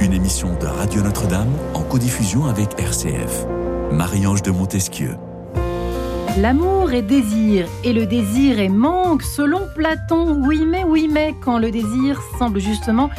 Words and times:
Une 0.00 0.14
émission 0.14 0.58
de 0.58 0.64
Radio 0.64 1.02
Notre-Dame 1.02 1.50
en 1.74 1.82
codiffusion 1.82 2.46
avec 2.46 2.80
RCF. 2.80 3.44
Marie-Ange 3.92 4.40
de 4.40 4.50
Montesquieu. 4.50 5.10
L'amour 6.38 6.92
est 6.92 7.02
désir 7.02 7.66
et 7.84 7.92
le 7.92 8.06
désir 8.06 8.60
est 8.60 8.70
manque 8.70 9.22
selon 9.22 9.60
Platon. 9.74 10.42
Oui 10.46 10.64
mais 10.66 10.84
oui 10.84 11.06
mais 11.12 11.34
quand 11.44 11.58
le 11.58 11.70
désir 11.70 12.22
semble 12.38 12.60
justement 12.60 13.10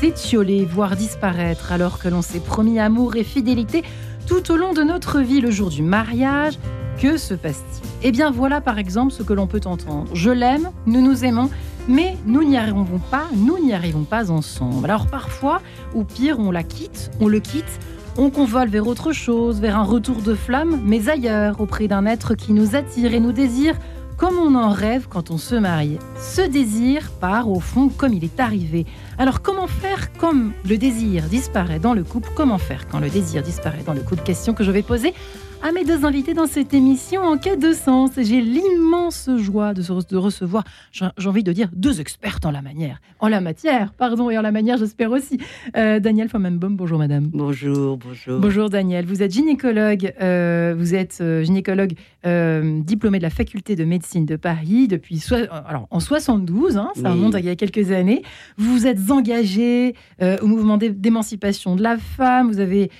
s'étioler, 0.00 0.64
voire 0.64 0.94
disparaître 0.94 1.72
alors 1.72 1.98
que 1.98 2.08
l'on 2.08 2.22
s'est 2.22 2.38
promis 2.38 2.78
amour 2.78 3.16
et 3.16 3.24
fidélité 3.24 3.82
tout 4.28 4.52
au 4.52 4.56
long 4.56 4.74
de 4.74 4.84
notre 4.84 5.18
vie 5.18 5.40
le 5.40 5.50
jour 5.50 5.70
du 5.70 5.82
mariage, 5.82 6.56
que 7.00 7.16
se 7.16 7.34
passe-t-il? 7.34 7.88
Eh 8.04 8.12
bien 8.12 8.30
voilà 8.30 8.60
par 8.60 8.78
exemple 8.78 9.12
ce 9.12 9.24
que 9.24 9.32
l'on 9.32 9.48
peut 9.48 9.62
entendre. 9.64 10.04
Je 10.14 10.30
l'aime, 10.30 10.70
nous 10.86 11.00
nous 11.00 11.24
aimons, 11.24 11.50
mais 11.88 12.16
nous 12.26 12.44
n'y 12.44 12.56
arrivons 12.56 13.00
pas, 13.10 13.24
nous 13.34 13.58
n'y 13.58 13.72
arrivons 13.72 14.04
pas 14.04 14.30
ensemble. 14.30 14.84
Alors 14.84 15.06
parfois, 15.06 15.60
ou 15.94 16.04
pire, 16.04 16.38
on 16.38 16.50
la 16.50 16.62
quitte, 16.62 17.10
on 17.20 17.28
le 17.28 17.40
quitte, 17.40 17.80
on 18.16 18.30
convole 18.30 18.68
vers 18.68 18.86
autre 18.86 19.12
chose, 19.12 19.60
vers 19.60 19.78
un 19.78 19.84
retour 19.84 20.22
de 20.22 20.34
flamme, 20.34 20.80
mais 20.84 21.08
ailleurs, 21.08 21.60
auprès 21.60 21.88
d'un 21.88 22.04
être 22.04 22.34
qui 22.34 22.52
nous 22.52 22.76
attire 22.76 23.14
et 23.14 23.20
nous 23.20 23.32
désire 23.32 23.76
comme 24.18 24.36
on 24.36 24.56
en 24.56 24.70
rêve 24.70 25.06
quand 25.08 25.30
on 25.30 25.38
se 25.38 25.54
marie. 25.54 25.98
Ce 26.20 26.42
désir 26.42 27.12
part 27.20 27.48
au 27.48 27.60
fond 27.60 27.88
comme 27.88 28.12
il 28.12 28.24
est 28.24 28.40
arrivé. 28.40 28.84
Alors 29.16 29.40
comment 29.42 29.68
faire 29.68 30.12
comme 30.14 30.52
le 30.68 30.76
désir 30.76 31.24
disparaît 31.24 31.78
dans 31.78 31.94
le 31.94 32.02
couple? 32.02 32.30
Comment 32.34 32.58
faire 32.58 32.88
quand 32.88 32.98
le 32.98 33.08
désir 33.08 33.42
disparaît 33.42 33.84
dans 33.86 33.94
le 33.94 34.00
couple 34.00 34.24
Question 34.24 34.54
que 34.54 34.64
je 34.64 34.72
vais 34.72 34.82
poser? 34.82 35.14
À 35.62 35.72
mes 35.72 35.84
deux 35.84 36.04
invités 36.04 36.34
dans 36.34 36.46
cette 36.46 36.72
émission 36.72 37.22
en 37.22 37.36
quête 37.36 37.60
de 37.60 37.72
sens. 37.72 38.10
J'ai 38.16 38.40
l'immense 38.40 39.28
joie 39.38 39.74
de, 39.74 39.82
de 39.82 40.16
recevoir, 40.16 40.64
j'ai 40.92 41.28
envie 41.28 41.42
de 41.42 41.52
dire, 41.52 41.68
deux 41.72 42.00
expertes 42.00 42.46
en 42.46 42.50
la 42.50 42.62
manière, 42.62 43.00
en 43.18 43.28
la 43.28 43.40
matière, 43.40 43.92
pardon, 43.92 44.30
et 44.30 44.38
en 44.38 44.42
la 44.42 44.52
manière, 44.52 44.76
j'espère 44.76 45.10
aussi. 45.10 45.38
Euh, 45.76 45.98
Daniel 46.00 46.28
Fomenbaum, 46.28 46.76
bonjour 46.76 46.98
madame. 46.98 47.28
Bonjour, 47.32 47.96
bonjour. 47.96 48.40
Bonjour 48.40 48.70
Daniel, 48.70 49.04
vous 49.04 49.22
êtes 49.22 49.32
gynécologue, 49.32 50.12
euh, 50.20 50.74
vous 50.78 50.94
êtes 50.94 51.18
euh, 51.20 51.42
gynécologue 51.42 51.94
diplômé 52.24 53.18
de 53.18 53.22
la 53.22 53.30
faculté 53.30 53.74
de 53.74 53.84
médecine 53.84 54.26
de 54.26 54.36
Paris 54.36 54.86
depuis 54.86 55.24
alors, 55.66 55.86
en 55.90 55.98
72, 55.98 56.76
hein, 56.76 56.90
ça 56.94 57.10
remonte 57.10 57.34
il 57.38 57.46
y 57.46 57.48
a 57.48 57.56
quelques 57.56 57.90
années. 57.90 58.22
Vous 58.58 58.86
êtes 58.86 59.10
engagé 59.10 59.94
au 60.20 60.46
mouvement 60.46 60.76
d'émancipation 60.76 61.74
de 61.74 61.82
la 61.82 61.96
femme, 61.96 62.48
vous 62.48 62.60
avez 62.60 62.90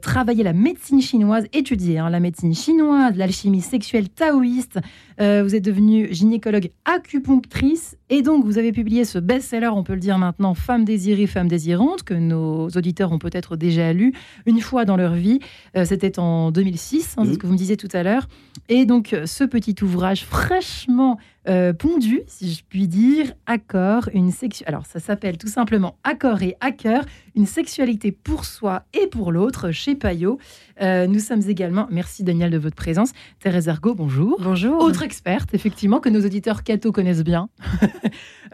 travaillé 0.00 0.42
la 0.42 0.52
médecine 0.52 1.00
chinoise, 1.00 1.46
étudié 1.52 2.01
Hein, 2.02 2.10
la 2.10 2.20
médecine 2.20 2.54
chinoise, 2.54 3.16
l'alchimie 3.16 3.60
sexuelle 3.60 4.08
taoïste. 4.08 4.80
Euh, 5.20 5.42
vous 5.44 5.54
êtes 5.54 5.64
devenue 5.64 6.08
gynécologue 6.10 6.70
acupunctrice 6.84 7.96
et 8.10 8.22
donc 8.22 8.44
vous 8.44 8.58
avez 8.58 8.72
publié 8.72 9.04
ce 9.04 9.18
best-seller, 9.18 9.68
on 9.68 9.84
peut 9.84 9.94
le 9.94 10.00
dire 10.00 10.18
maintenant, 10.18 10.54
Femme 10.54 10.84
désirée, 10.84 11.26
femme 11.26 11.48
désirante, 11.48 12.02
que 12.02 12.14
nos 12.14 12.68
auditeurs 12.70 13.12
ont 13.12 13.18
peut-être 13.18 13.56
déjà 13.56 13.92
lu 13.92 14.14
une 14.46 14.60
fois 14.60 14.84
dans 14.84 14.96
leur 14.96 15.14
vie. 15.14 15.38
Euh, 15.76 15.84
c'était 15.84 16.18
en 16.18 16.50
2006, 16.50 17.14
hein, 17.16 17.24
c'est 17.24 17.34
ce 17.34 17.38
que 17.38 17.46
vous 17.46 17.52
me 17.52 17.58
disiez 17.58 17.76
tout 17.76 17.88
à 17.92 18.02
l'heure. 18.02 18.26
Et 18.68 18.84
donc 18.84 19.14
ce 19.24 19.44
petit 19.44 19.76
ouvrage 19.82 20.24
fraîchement 20.24 21.18
euh, 21.48 21.72
pondu, 21.72 22.22
si 22.26 22.52
je 22.52 22.62
puis 22.68 22.86
dire, 22.86 23.32
accord, 23.46 24.08
une 24.14 24.30
sexualité. 24.30 24.68
Alors 24.68 24.86
ça 24.86 25.00
s'appelle 25.00 25.38
tout 25.38 25.48
simplement 25.48 25.98
Accord 26.04 26.42
et 26.42 26.56
Hacker, 26.60 27.04
une 27.34 27.46
sexualité 27.46 28.12
pour 28.12 28.44
soi 28.44 28.84
et 28.94 29.08
pour 29.08 29.32
l'autre 29.32 29.72
chez 29.72 29.96
Payot. 29.96 30.38
Euh, 30.80 31.06
nous 31.06 31.18
sommes 31.18 31.42
également, 31.48 31.88
merci 31.90 32.22
Daniel 32.22 32.50
de 32.50 32.58
votre 32.58 32.76
présence, 32.76 33.12
Thérèse 33.40 33.68
Argot, 33.68 33.94
bonjour. 33.94 34.40
Bonjour. 34.40 34.80
Autre 34.82 35.02
experte, 35.02 35.52
effectivement, 35.52 35.98
que 35.98 36.08
nos 36.08 36.24
auditeurs 36.24 36.62
catho 36.62 36.92
connaissent 36.92 37.24
bien. 37.24 37.48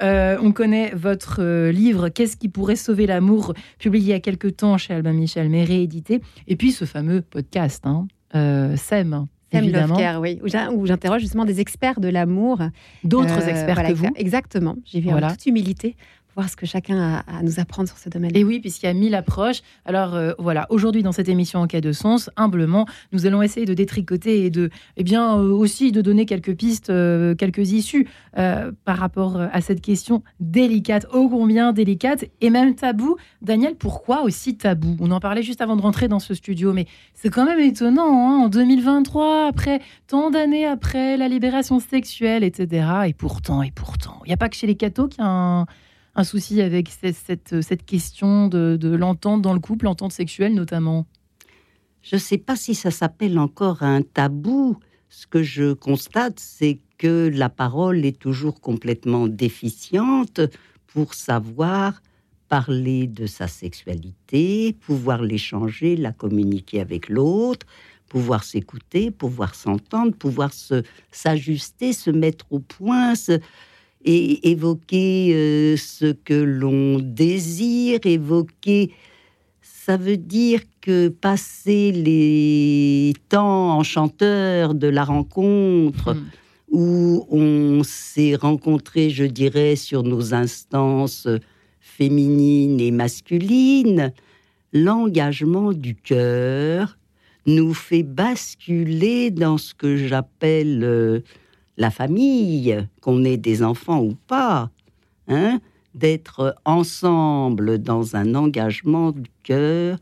Euh, 0.00 0.38
on 0.40 0.52
connaît 0.52 0.92
votre 0.94 1.70
livre 1.70 2.08
Qu'est-ce 2.08 2.36
qui 2.36 2.48
pourrait 2.48 2.76
sauver 2.76 3.04
l'amour, 3.08 3.52
publié 3.80 4.04
il 4.04 4.10
y 4.10 4.12
a 4.12 4.20
quelques 4.20 4.58
temps 4.58 4.78
chez 4.78 4.94
Albin 4.94 5.12
Michel, 5.12 5.48
mais 5.48 5.64
réédité. 5.64 6.20
Et 6.46 6.54
puis 6.54 6.70
ce 6.70 6.84
fameux 6.84 7.20
podcast, 7.20 7.84
hein, 7.84 8.06
SEM, 8.76 9.26
Évidemment. 9.52 9.96
oui, 10.20 10.40
où 10.42 10.86
j'interroge 10.86 11.20
justement 11.20 11.44
des 11.44 11.60
experts 11.60 12.00
de 12.00 12.08
l'amour. 12.08 12.60
D'autres 13.04 13.42
euh, 13.42 13.48
experts 13.48 13.82
que 13.86 13.92
vous 13.92 14.10
Exactement. 14.16 14.76
J'ai 14.84 15.00
vu 15.00 15.10
en 15.10 15.20
toute 15.28 15.46
humilité 15.46 15.96
voir 16.38 16.48
ce 16.48 16.54
que 16.54 16.66
chacun 16.66 17.00
a 17.00 17.38
à 17.38 17.42
nous 17.42 17.58
apprendre 17.58 17.88
sur 17.88 17.98
ce 17.98 18.08
domaine. 18.08 18.30
Et 18.34 18.44
oui, 18.44 18.60
puisqu'il 18.60 18.86
y 18.86 18.88
a 18.88 18.94
mille 18.94 19.16
approches. 19.16 19.60
Alors 19.84 20.14
euh, 20.14 20.34
voilà, 20.38 20.66
aujourd'hui 20.70 21.02
dans 21.02 21.10
cette 21.10 21.28
émission 21.28 21.58
En 21.58 21.66
cas 21.66 21.80
de 21.80 21.90
sens, 21.90 22.30
humblement, 22.36 22.86
nous 23.12 23.26
allons 23.26 23.42
essayer 23.42 23.66
de 23.66 23.74
détricoter 23.74 24.44
et 24.44 24.50
de, 24.50 24.70
eh 24.96 25.02
bien, 25.02 25.36
euh, 25.36 25.50
aussi 25.50 25.90
de 25.90 26.00
donner 26.00 26.26
quelques 26.26 26.54
pistes, 26.54 26.90
euh, 26.90 27.34
quelques 27.34 27.72
issues 27.72 28.06
par 28.84 28.98
rapport 28.98 29.40
à 29.40 29.60
cette 29.60 29.80
question 29.80 30.22
délicate, 30.38 31.06
ô 31.12 31.28
combien 31.28 31.72
délicate 31.72 32.26
et 32.40 32.50
même 32.50 32.76
tabou. 32.76 33.16
Daniel, 33.42 33.74
pourquoi 33.74 34.22
aussi 34.22 34.56
tabou? 34.56 34.96
On 35.00 35.10
en 35.10 35.18
parlait 35.18 35.42
juste 35.42 35.60
avant 35.60 35.74
de 35.74 35.82
rentrer 35.82 36.06
dans 36.06 36.20
ce 36.20 36.34
studio, 36.34 36.72
mais 36.72 36.86
c'est 37.14 37.30
quand 37.30 37.44
même 37.44 37.58
étonnant. 37.58 38.06
Hein, 38.06 38.44
en 38.44 38.48
2023, 38.48 39.48
après 39.48 39.80
tant 40.06 40.30
d'années 40.30 40.66
après 40.66 41.16
la 41.16 41.26
libération 41.26 41.80
sexuelle, 41.80 42.44
etc. 42.44 42.86
Et 43.08 43.12
pourtant, 43.12 43.60
et 43.64 43.72
pourtant, 43.72 44.20
il 44.24 44.28
n'y 44.28 44.34
a 44.34 44.36
pas 44.36 44.48
que 44.48 44.54
chez 44.54 44.68
les 44.68 44.76
cathos 44.76 45.08
qu'il 45.08 45.20
y 45.20 45.26
a 45.26 45.28
un 45.28 45.66
un 46.18 46.24
souci 46.24 46.60
avec 46.60 46.88
cette, 46.88 47.86
question 47.86 48.48
de, 48.48 48.88
l'entente 48.88 49.40
dans 49.40 49.54
le 49.54 49.60
couple, 49.60 49.84
l'entente 49.84 50.12
sexuelle 50.12 50.54
notamment? 50.54 51.06
Je 52.02 52.16
ne 52.16 52.20
sais 52.20 52.38
pas 52.38 52.56
si 52.56 52.74
ça 52.74 52.90
s'appelle 52.90 53.38
encore 53.38 53.82
un 53.82 54.02
tabou. 54.02 54.78
Ce 55.08 55.26
que 55.26 55.42
je 55.42 55.72
constate, 55.72 56.40
c'est 56.40 56.80
que 56.98 57.30
la 57.32 57.48
parole 57.48 58.04
est 58.04 58.18
toujours 58.18 58.60
complètement 58.60 59.28
déficiente 59.28 60.40
pour 60.88 61.14
savoir 61.14 62.02
parler 62.48 63.06
de 63.06 63.26
sa 63.26 63.46
sexualité, 63.46 64.74
pouvoir 64.80 65.22
l'échanger, 65.22 65.96
la 65.96 66.12
communiquer 66.12 66.80
avec 66.80 67.08
l'autre, 67.08 67.66
pouvoir 68.08 68.42
s'écouter, 68.42 69.10
pouvoir 69.10 69.54
s'entendre, 69.54 70.14
pouvoir 70.14 70.50
s'ajuster, 71.12 71.92
se, 71.92 72.10
mettre 72.10 72.46
au 72.50 72.58
point, 72.58 73.14
et 74.04 74.50
évoquer 74.50 75.32
euh, 75.34 75.76
ce 75.76 76.12
que 76.12 76.34
l'on 76.34 76.98
désire, 76.98 78.00
évoquer, 78.04 78.92
ça 79.60 79.96
veut 79.96 80.16
dire 80.16 80.60
que 80.80 81.08
passer 81.08 81.92
les 81.92 83.12
temps 83.28 83.76
enchanteurs 83.76 84.74
de 84.74 84.86
la 84.86 85.04
rencontre, 85.04 86.14
hmm. 86.14 86.26
où 86.70 87.26
on 87.30 87.82
s'est 87.82 88.34
rencontré, 88.34 89.10
je 89.10 89.24
dirais, 89.24 89.76
sur 89.76 90.02
nos 90.02 90.34
instances 90.34 91.26
féminines 91.80 92.80
et 92.80 92.90
masculines, 92.90 94.12
l'engagement 94.72 95.72
du 95.72 95.94
cœur 95.94 96.98
nous 97.46 97.72
fait 97.72 98.02
basculer 98.02 99.30
dans 99.30 99.58
ce 99.58 99.74
que 99.74 99.96
j'appelle 99.96 100.84
euh, 100.84 101.20
la 101.78 101.90
famille, 101.90 102.86
qu'on 103.00 103.24
ait 103.24 103.36
des 103.36 103.62
enfants 103.62 104.02
ou 104.02 104.14
pas, 104.26 104.70
hein, 105.28 105.60
d'être 105.94 106.56
ensemble 106.64 107.78
dans 107.78 108.16
un 108.16 108.34
engagement 108.34 109.12
du 109.12 109.30
cœur, 109.44 109.98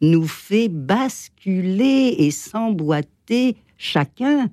nous 0.00 0.26
fait 0.26 0.68
basculer 0.68 2.14
et 2.18 2.30
s'emboîter 2.30 3.56
chacun 3.76 4.48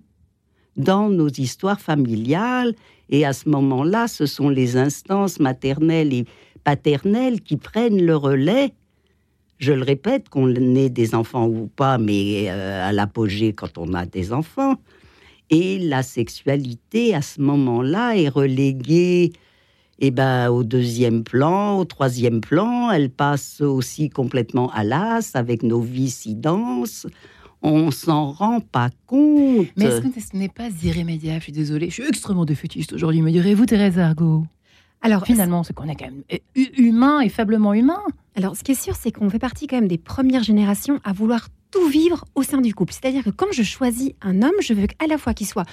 dans 0.76 1.10
nos 1.10 1.30
histoires 1.30 1.80
familiales. 1.80 2.76
Et 3.10 3.26
à 3.26 3.32
ce 3.32 3.48
moment-là, 3.50 4.08
ce 4.08 4.26
sont 4.26 4.50
les 4.50 4.76
instances 4.76 5.40
maternelles 5.40 6.14
et 6.14 6.26
paternelles 6.66 7.42
qui 7.42 7.56
prennent 7.56 8.06
le 8.06 8.18
relais. 8.18 8.74
Je 9.60 9.72
le 9.72 9.84
répète, 9.84 10.28
qu'on 10.28 10.54
ait 10.54 10.90
des 10.90 11.16
enfants 11.16 11.48
ou 11.48 11.68
pas, 11.68 11.98
mais 11.98 12.50
euh, 12.50 12.90
à 12.90 12.92
l'apogée 12.92 13.54
quand 13.54 13.78
on 13.78 13.94
a 13.94 14.06
des 14.06 14.34
enfants. 14.34 14.76
Et 15.50 15.80
la 15.80 16.04
sexualité, 16.04 17.14
à 17.14 17.22
ce 17.22 17.42
moment-là, 17.42 18.16
est 18.18 18.30
reléguée 18.30 19.34
eh 20.00 20.12
ben, 20.12 20.50
au 20.50 20.64
deuxième 20.64 21.24
plan, 21.24 21.78
au 21.78 21.86
troisième 21.86 22.42
plan. 22.42 22.92
Elle 22.92 23.10
passe 23.10 23.62
aussi 23.62 24.10
complètement 24.10 24.72
à 24.72 24.84
l'as 24.84 25.36
avec 25.36 25.64
nos 25.64 25.82
vies 25.82 26.10
si 26.10 26.36
denses. 26.36 27.08
On 27.62 27.90
s'en 27.92 28.32
rend 28.32 28.60
pas 28.60 28.90
compte. 29.08 29.68
Mais 29.78 29.86
est-ce 29.86 30.02
que 30.02 30.20
ce 30.20 30.36
n'est 30.36 30.50
pas 30.50 30.70
irrémédiable? 30.84 31.40
Je 31.40 31.44
suis 31.46 31.52
désolée, 31.52 31.90
je 31.90 31.94
suis 31.94 32.08
extrêmement 32.08 32.46
défaitiste 32.46 32.94
aujourd'hui, 32.94 33.22
me 33.22 33.32
direz-vous, 33.32 33.66
Thérèse 33.66 33.98
Argot? 33.98 34.46
Alors, 35.02 35.26
finalement, 35.26 35.64
c'est 35.64 35.74
qu'on 35.74 35.88
est 35.88 35.96
quand 35.96 36.06
même 36.06 36.24
humain 36.56 37.22
et 37.22 37.30
faiblement 37.30 37.74
humain. 37.74 38.02
Alors, 38.36 38.56
ce 38.56 38.64
qui 38.64 38.72
est 38.72 38.82
sûr, 38.82 38.96
c'est 38.96 39.12
qu'on 39.12 39.30
fait 39.30 39.40
partie 39.40 39.68
quand 39.68 39.76
même 39.76 39.88
des 39.88 39.98
premières 40.00 40.44
générations 40.44 41.00
à 41.04 41.14
vouloir 41.14 41.50
tout 41.76 41.88
vivre 41.90 42.24
au 42.36 42.44
sein 42.44 42.62
du 42.62 42.74
couple. 42.74 42.94
C'est-à-dire 42.94 43.24
que 43.24 43.30
quand 43.30 43.52
je 43.52 43.64
choisis 43.64 44.12
un 44.22 44.42
homme, 44.42 44.56
je 44.62 44.74
veux 44.74 44.88
qu'à 44.88 45.08
la 45.08 45.18
fois 45.18 45.34
qu'il 45.34 45.46
soit 45.46 45.66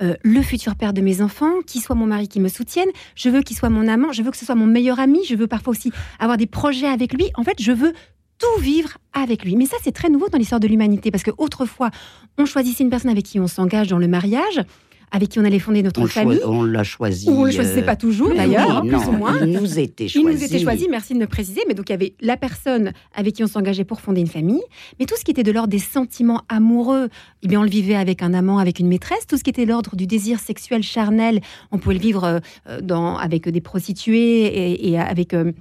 euh, 0.00 0.14
le 0.22 0.40
futur 0.40 0.74
père 0.74 0.94
de 0.94 1.02
mes 1.02 1.20
enfants, 1.20 1.60
qu'il 1.66 1.82
soit 1.82 1.94
mon 1.94 2.06
mari 2.06 2.28
qui 2.28 2.40
me 2.40 2.48
soutienne, 2.48 2.88
je 3.14 3.28
veux 3.28 3.42
qu'il 3.42 3.56
soit 3.56 3.68
mon 3.68 3.86
amant, 3.86 4.12
je 4.12 4.22
veux 4.22 4.30
que 4.30 4.38
ce 4.38 4.46
soit 4.46 4.54
mon 4.54 4.66
meilleur 4.66 4.98
ami, 4.98 5.20
je 5.28 5.34
veux 5.34 5.46
parfois 5.46 5.72
aussi 5.72 5.92
avoir 6.18 6.38
des 6.38 6.46
projets 6.46 6.86
avec 6.86 7.12
lui. 7.12 7.30
En 7.34 7.44
fait, 7.44 7.60
je 7.60 7.72
veux 7.72 7.92
tout 8.38 8.60
vivre 8.60 8.96
avec 9.12 9.44
lui. 9.44 9.54
Mais 9.56 9.66
ça, 9.66 9.76
c'est 9.82 9.92
très 9.92 10.08
nouveau 10.08 10.28
dans 10.30 10.38
l'histoire 10.38 10.60
de 10.60 10.66
l'humanité, 10.66 11.10
parce 11.10 11.24
que 11.24 11.32
autrefois, 11.36 11.90
on 12.38 12.46
choisissait 12.46 12.82
une 12.82 12.90
personne 12.90 13.10
avec 13.10 13.24
qui 13.24 13.38
on 13.38 13.46
s'engage 13.46 13.88
dans 13.88 13.98
le 13.98 14.08
mariage 14.08 14.62
avec 15.12 15.28
qui 15.30 15.38
on 15.40 15.44
allait 15.44 15.58
fonder 15.58 15.82
notre 15.82 16.00
On, 16.02 16.06
famille. 16.06 16.40
on 16.44 16.62
l'a 16.62 16.84
choisi. 16.84 17.28
Ou 17.28 17.32
on 17.32 17.46
ne 17.46 17.50
choisissait 17.50 17.82
euh, 17.82 17.86
pas 17.86 17.96
toujours, 17.96 18.28
oui, 18.30 18.36
d'ailleurs, 18.36 18.84
non, 18.84 18.88
plus 18.98 19.08
ou 19.08 19.12
moins. 19.12 19.38
Il 19.40 19.52
nous 19.52 19.78
était 19.78 20.04
Il 20.04 20.08
choisi. 20.08 20.26
nous 20.36 20.44
était 20.44 20.58
choisi, 20.58 20.86
merci 20.90 21.14
de 21.14 21.18
me 21.18 21.26
préciser, 21.26 21.62
mais 21.68 21.74
donc 21.74 21.88
il 21.88 21.92
y 21.92 21.94
avait 21.94 22.14
la 22.20 22.36
personne 22.36 22.92
avec 23.14 23.34
qui 23.34 23.42
on 23.44 23.46
s'engageait 23.46 23.84
pour 23.84 24.00
fonder 24.00 24.20
une 24.20 24.26
famille, 24.26 24.62
mais 24.98 25.06
tout 25.06 25.16
ce 25.18 25.24
qui 25.24 25.30
était 25.30 25.42
de 25.42 25.52
l'ordre 25.52 25.68
des 25.70 25.78
sentiments 25.78 26.42
amoureux, 26.48 27.08
eh 27.42 27.48
bien 27.48 27.60
on 27.60 27.64
le 27.64 27.70
vivait 27.70 27.94
avec 27.96 28.22
un 28.22 28.34
amant, 28.34 28.58
avec 28.58 28.78
une 28.78 28.88
maîtresse, 28.88 29.26
tout 29.26 29.36
ce 29.36 29.42
qui 29.44 29.50
était 29.50 29.64
de 29.64 29.70
l'ordre 29.70 29.96
du 29.96 30.06
désir 30.06 30.38
sexuel 30.38 30.82
charnel, 30.82 31.40
on 31.72 31.78
pouvait 31.78 31.94
le 31.96 32.00
vivre 32.00 32.24
euh, 32.24 32.38
euh, 32.68 32.80
dans, 32.80 33.16
avec 33.16 33.48
des 33.48 33.60
prostituées 33.60 34.46
et, 34.46 34.90
et 34.90 34.98
avec 34.98 35.34
euh, 35.34 35.52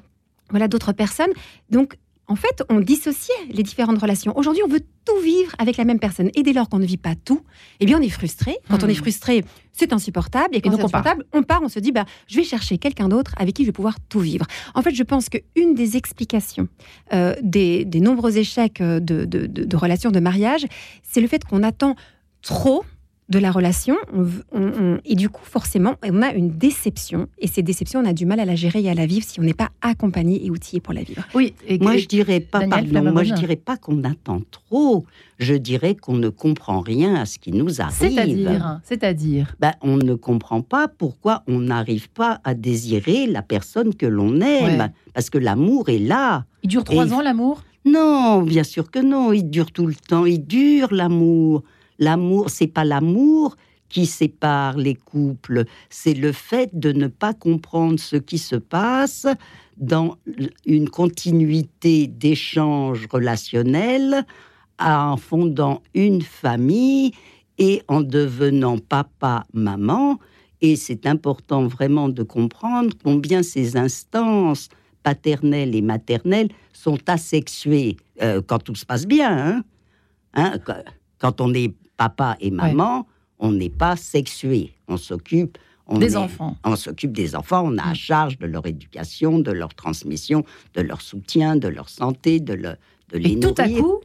voilà 0.52 0.68
d'autres 0.68 0.94
personnes. 0.94 1.32
Donc 1.70 1.96
en 2.30 2.36
fait, 2.36 2.64
on 2.70 2.80
dissociait 2.80 3.34
les 3.52 3.64
différentes 3.64 3.98
relations. 4.00 4.32
Aujourd'hui, 4.38 4.62
on 4.64 4.70
veut 4.70 4.80
tout 5.06 5.20
vivre 5.22 5.52
avec 5.60 5.76
la 5.78 5.84
même 5.84 6.00
personne. 6.00 6.30
Et 6.36 6.44
dès 6.44 6.54
lors 6.54 6.70
qu'on 6.70 6.80
ne 6.80 6.86
vit 6.86 6.98
pas 6.98 7.16
tout, 7.16 7.42
eh 7.80 7.86
bien, 7.86 7.98
on 8.00 8.02
est 8.02 8.10
frustré. 8.10 8.56
Quand 8.70 8.84
on 8.84 8.88
Hmm. 8.88 8.92
est 8.92 8.96
frustré, 8.96 9.44
c'est 9.74 9.92
insupportable. 9.94 10.56
Et 10.56 10.62
quand 10.62 10.70
donc, 10.70 10.80
c'est 10.80 10.86
on 10.86 10.90
part. 10.90 11.02
insupportable, 11.08 11.26
on 11.34 11.44
part, 11.44 11.62
on 11.64 11.70
se 11.70 11.80
dit, 11.80 11.92
bah, 11.92 12.06
je 12.28 12.36
vais 12.38 12.44
chercher 12.44 12.78
quelqu'un 12.78 13.10
d'autre 13.10 13.34
avec 13.38 13.56
qui 13.56 13.64
je 13.64 13.68
vais 13.70 13.74
pouvoir 13.74 13.96
tout 14.10 14.20
vivre. 14.20 14.46
En 14.76 14.82
fait, 14.82 14.94
je 14.94 15.04
pense 15.04 15.28
qu'une 15.30 15.74
des 15.74 15.98
explications 15.98 16.68
euh, 17.14 17.36
des, 17.42 17.84
des 17.86 18.00
nombreux 18.00 18.38
échecs 18.38 18.80
euh, 18.82 19.00
de, 19.00 19.26
de- 19.26 19.48
de- 19.48 19.66
de 19.66 19.76
relations 19.76 20.12
de 20.12 20.20
mariage, 20.20 20.66
c'est 21.04 21.22
le 21.22 21.28
fait 21.28 21.44
qu'on 21.44 21.64
attend 21.64 21.96
trop 22.42 22.84
de 23.30 23.40
la 23.40 23.52
relation. 23.52 23.96
On 24.12 24.24
v- 24.24 24.42
on- 24.52 24.62
on- 24.62 24.98
et 25.06 25.16
du 25.16 25.30
coup, 25.30 25.44
forcément, 25.46 25.96
on 26.04 26.22
a 26.24 26.34
une 26.34 26.50
déception. 26.58 27.28
Et 27.38 27.48
ces 27.48 27.62
déceptions, 27.62 28.00
on 28.02 28.06
a 28.06 28.14
du 28.14 28.26
mal 28.26 28.40
à 28.40 28.46
la 28.46 28.56
gérer 28.56 28.82
et 28.84 28.90
à 28.90 28.96
la 28.96 29.06
vivre 29.06 29.26
si 29.26 29.40
on 29.40 29.44
n'est 29.44 29.54
pas 29.54 29.70
accompagné 29.82 30.44
et 30.46 30.50
outillé 30.50 30.80
pour 30.82 30.94
la 30.94 31.04
vivre. 31.04 31.24
Oui, 31.36 31.54
et, 31.68 31.78
Moi, 31.80 31.98
je 31.98 32.08
dirais 32.08 32.40
pas, 32.40 32.60
Daniel 32.60 32.70
pardon, 32.72 32.90
Flammarion. 32.90 33.14
moi, 33.14 33.24
je 33.24 33.34
dirais 33.36 33.56
pas 33.56 33.78
qu'on 33.78 34.04
attend 34.04 34.42
trop. 34.52 35.06
Je 35.38 35.54
dirais 35.54 35.96
qu'on 35.96 36.16
ne 36.16 36.30
comprend 36.30 36.82
rien 36.82 37.16
à 37.16 37.26
ce 37.26 37.38
qui 37.40 37.52
nous 37.52 37.80
arrive. 37.82 37.94
c'est-à-dire, 37.98 38.80
c'est-à-dire? 38.84 39.56
Ben, 39.60 39.74
on 39.82 39.96
ne 39.98 40.16
comprend 40.16 40.62
pas 40.62 40.88
pourquoi 40.88 41.44
on 41.48 41.60
n'arrive 41.60 42.10
pas 42.10 42.42
à 42.44 42.54
désirer 42.56 43.28
la 43.28 43.42
personne 43.42 43.94
que 43.96 44.06
l'on 44.08 44.42
aime. 44.42 44.80
Ouais. 44.80 44.88
Parce 45.14 45.30
que 45.30 45.38
l'amour 45.38 45.90
est 45.90 46.00
là. 46.00 46.46
Il 46.64 46.70
dure 46.70 46.84
trois 46.84 47.08
Et- 47.08 47.14
ans 47.14 47.22
l'amour? 47.22 47.64
Non, 47.86 48.42
bien 48.42 48.64
sûr 48.64 48.92
que 48.92 49.00
non. 49.00 49.32
Il 49.32 49.50
dure 49.50 49.72
tout 49.72 49.86
le 49.88 49.96
temps. 49.96 50.26
Il 50.26 50.46
dure 50.46 50.94
l'amour. 50.94 51.64
L'amour, 52.00 52.50
c'est 52.50 52.68
pas 52.68 52.86
l'amour 52.86 53.56
qui 53.90 54.06
sépare 54.06 54.78
les 54.78 54.96
couples. 54.96 55.66
C'est 55.90 56.14
le 56.14 56.32
fait 56.32 56.70
de 56.74 56.92
ne 56.92 57.08
pas 57.08 57.34
comprendre 57.34 58.00
ce 58.00 58.16
qui 58.16 58.38
se 58.38 58.56
passe 58.56 59.28
dans 59.78 60.18
une 60.66 60.90
continuité 60.90 62.08
d'échanges 62.08 63.08
relationnels 63.12 64.26
en 64.80 65.18
fondant 65.18 65.82
une 65.94 66.22
famille 66.22 67.12
et 67.58 67.82
en 67.88 68.02
devenant 68.02 68.78
papa, 68.78 69.46
maman. 69.54 70.20
Et 70.62 70.76
c'est 70.76 71.06
important 71.06 71.68
vraiment 71.68 72.10
de 72.10 72.24
comprendre 72.24 72.94
combien 73.04 73.44
ces 73.44 73.76
instances 73.78 74.70
paternelles 75.04 75.76
et 75.76 75.82
maternelles 75.82 76.50
sont 76.74 76.98
asexuées 77.08 77.98
euh, 78.22 78.42
quand 78.46 78.60
tout 78.60 78.76
se 78.76 78.86
passe 78.86 79.06
bien. 79.06 79.58
hein. 79.58 79.64
Hein, 80.36 80.60
quand 81.20 81.42
on 81.42 81.54
est 81.54 81.74
papa 81.98 82.36
et 82.40 82.50
maman, 82.52 83.06
on 83.40 83.52
n'est 83.52 83.70
pas 83.70 83.96
sexué. 83.96 84.74
On 84.88 84.98
s'occupe. 84.98 85.58
on 85.92 85.98
Des 85.98 86.14
est- 86.14 86.16
enfants. 86.18 86.56
On 86.64 86.76
s'occupe 86.76 87.12
des 87.14 87.36
enfants. 87.36 87.64
On 87.66 87.78
a 87.80 87.84
à 87.84 87.92
Mm. 87.94 87.96
charge 87.96 88.38
de 88.38 88.46
leur 88.46 88.68
éducation, 88.68 89.40
de 89.40 89.52
leur 89.52 89.74
transmission, 89.74 90.44
de 90.76 90.82
leur 90.82 91.02
soutien, 91.02 91.56
de 91.56 91.68
leur 91.68 91.90
santé, 91.90 92.40
de, 92.40 92.54
le- 92.54 92.76
de 93.12 93.18
les 93.18 93.32
Et 93.32 93.40
tout 93.40 93.56
à 93.58 93.68
coup, 93.68 94.00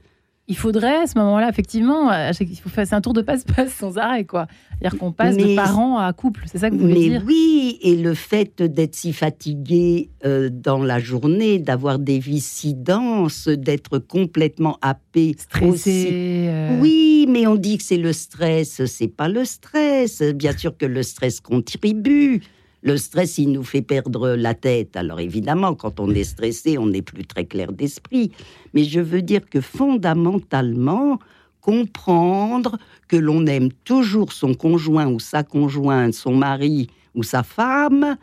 il 0.47 0.57
faudrait 0.57 0.97
à 1.03 1.07
ce 1.07 1.19
moment-là, 1.19 1.49
effectivement, 1.49 2.13
il 2.13 2.57
faut 2.59 2.69
faire 2.69 2.87
un 2.93 3.01
tour 3.01 3.15
de 3.15 3.23
passe-passe 3.23 3.73
sans 3.73 3.97
arrêt, 3.97 4.25
quoi. 4.25 4.47
C'est-à-dire 4.79 4.99
qu'on 4.99 5.13
passe 5.13 5.37
de 5.39 5.45
Mais- 5.45 5.55
parents 5.57 5.97
à 5.99 6.13
couple. 6.13 6.43
C'est 6.47 6.59
ça 6.59 6.69
que 6.69 6.75
vous 6.75 6.81
voulez 6.83 6.95
Mais 6.95 7.09
dire 7.19 7.23
oui, 7.27 7.79
et 7.81 7.97
le 7.97 8.13
fait 8.13 8.61
d'être 8.63 8.95
si 8.95 9.13
fatigué 9.15 10.11
euh, 10.27 10.51
dans 10.53 10.83
la 10.83 10.99
journée, 10.99 11.59
d'avoir 11.59 11.99
des 11.99 12.19
vies 12.19 12.41
si 12.41 12.75
denses, 12.75 13.49
d'être 13.49 13.99
complètement 13.99 14.77
happé, 14.83 15.31
aussi. 15.31 15.43
Stressé. 15.45 16.09
euh, 16.49 16.79
Oui, 16.81 17.27
mais 17.29 17.47
on 17.47 17.55
dit 17.57 17.79
que 17.79 17.85
c'est 17.85 17.97
le 17.97 18.13
stress. 18.13 18.85
C'est 18.85 19.09
pas 19.09 19.29
le 19.29 19.45
stress. 19.47 20.21
Bien 20.35 20.57
sûr 20.57 20.77
que 20.77 20.85
le 20.87 21.03
stress 21.03 21.41
contribue. 21.41 22.43
Le 22.85 22.99
stress, 22.99 23.39
il 23.39 23.51
nous 23.51 23.65
fait 23.65 23.81
perdre 23.81 24.37
la 24.37 24.53
tête. 24.53 24.95
Alors 24.95 25.19
évidemment, 25.19 25.75
quand 25.75 26.01
on 26.01 26.11
est 26.11 26.25
stressé, 26.25 26.77
on 26.77 26.87
n'est 26.87 27.01
plus 27.01 27.25
très 27.25 27.47
clair 27.47 27.73
d'esprit. 27.73 28.31
Mais 28.75 28.85
je 28.85 29.01
veux 29.01 29.23
dire 29.23 29.49
que 29.49 29.63
fondamentalement, 29.63 31.19
comprendre 31.63 32.77
que 33.09 33.17
l'on 33.17 33.47
aime 33.47 33.73
toujours 33.85 34.33
son 34.33 34.53
conjoint 34.53 35.07
ou 35.07 35.19
sa 35.19 35.43
conjointe, 35.43 36.13
son 36.13 36.37
mari 36.37 36.89
ou 37.15 37.23
sa 37.23 37.43
femme, 37.43 38.19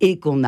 et 0.00 0.20
qu'on 0.20 0.40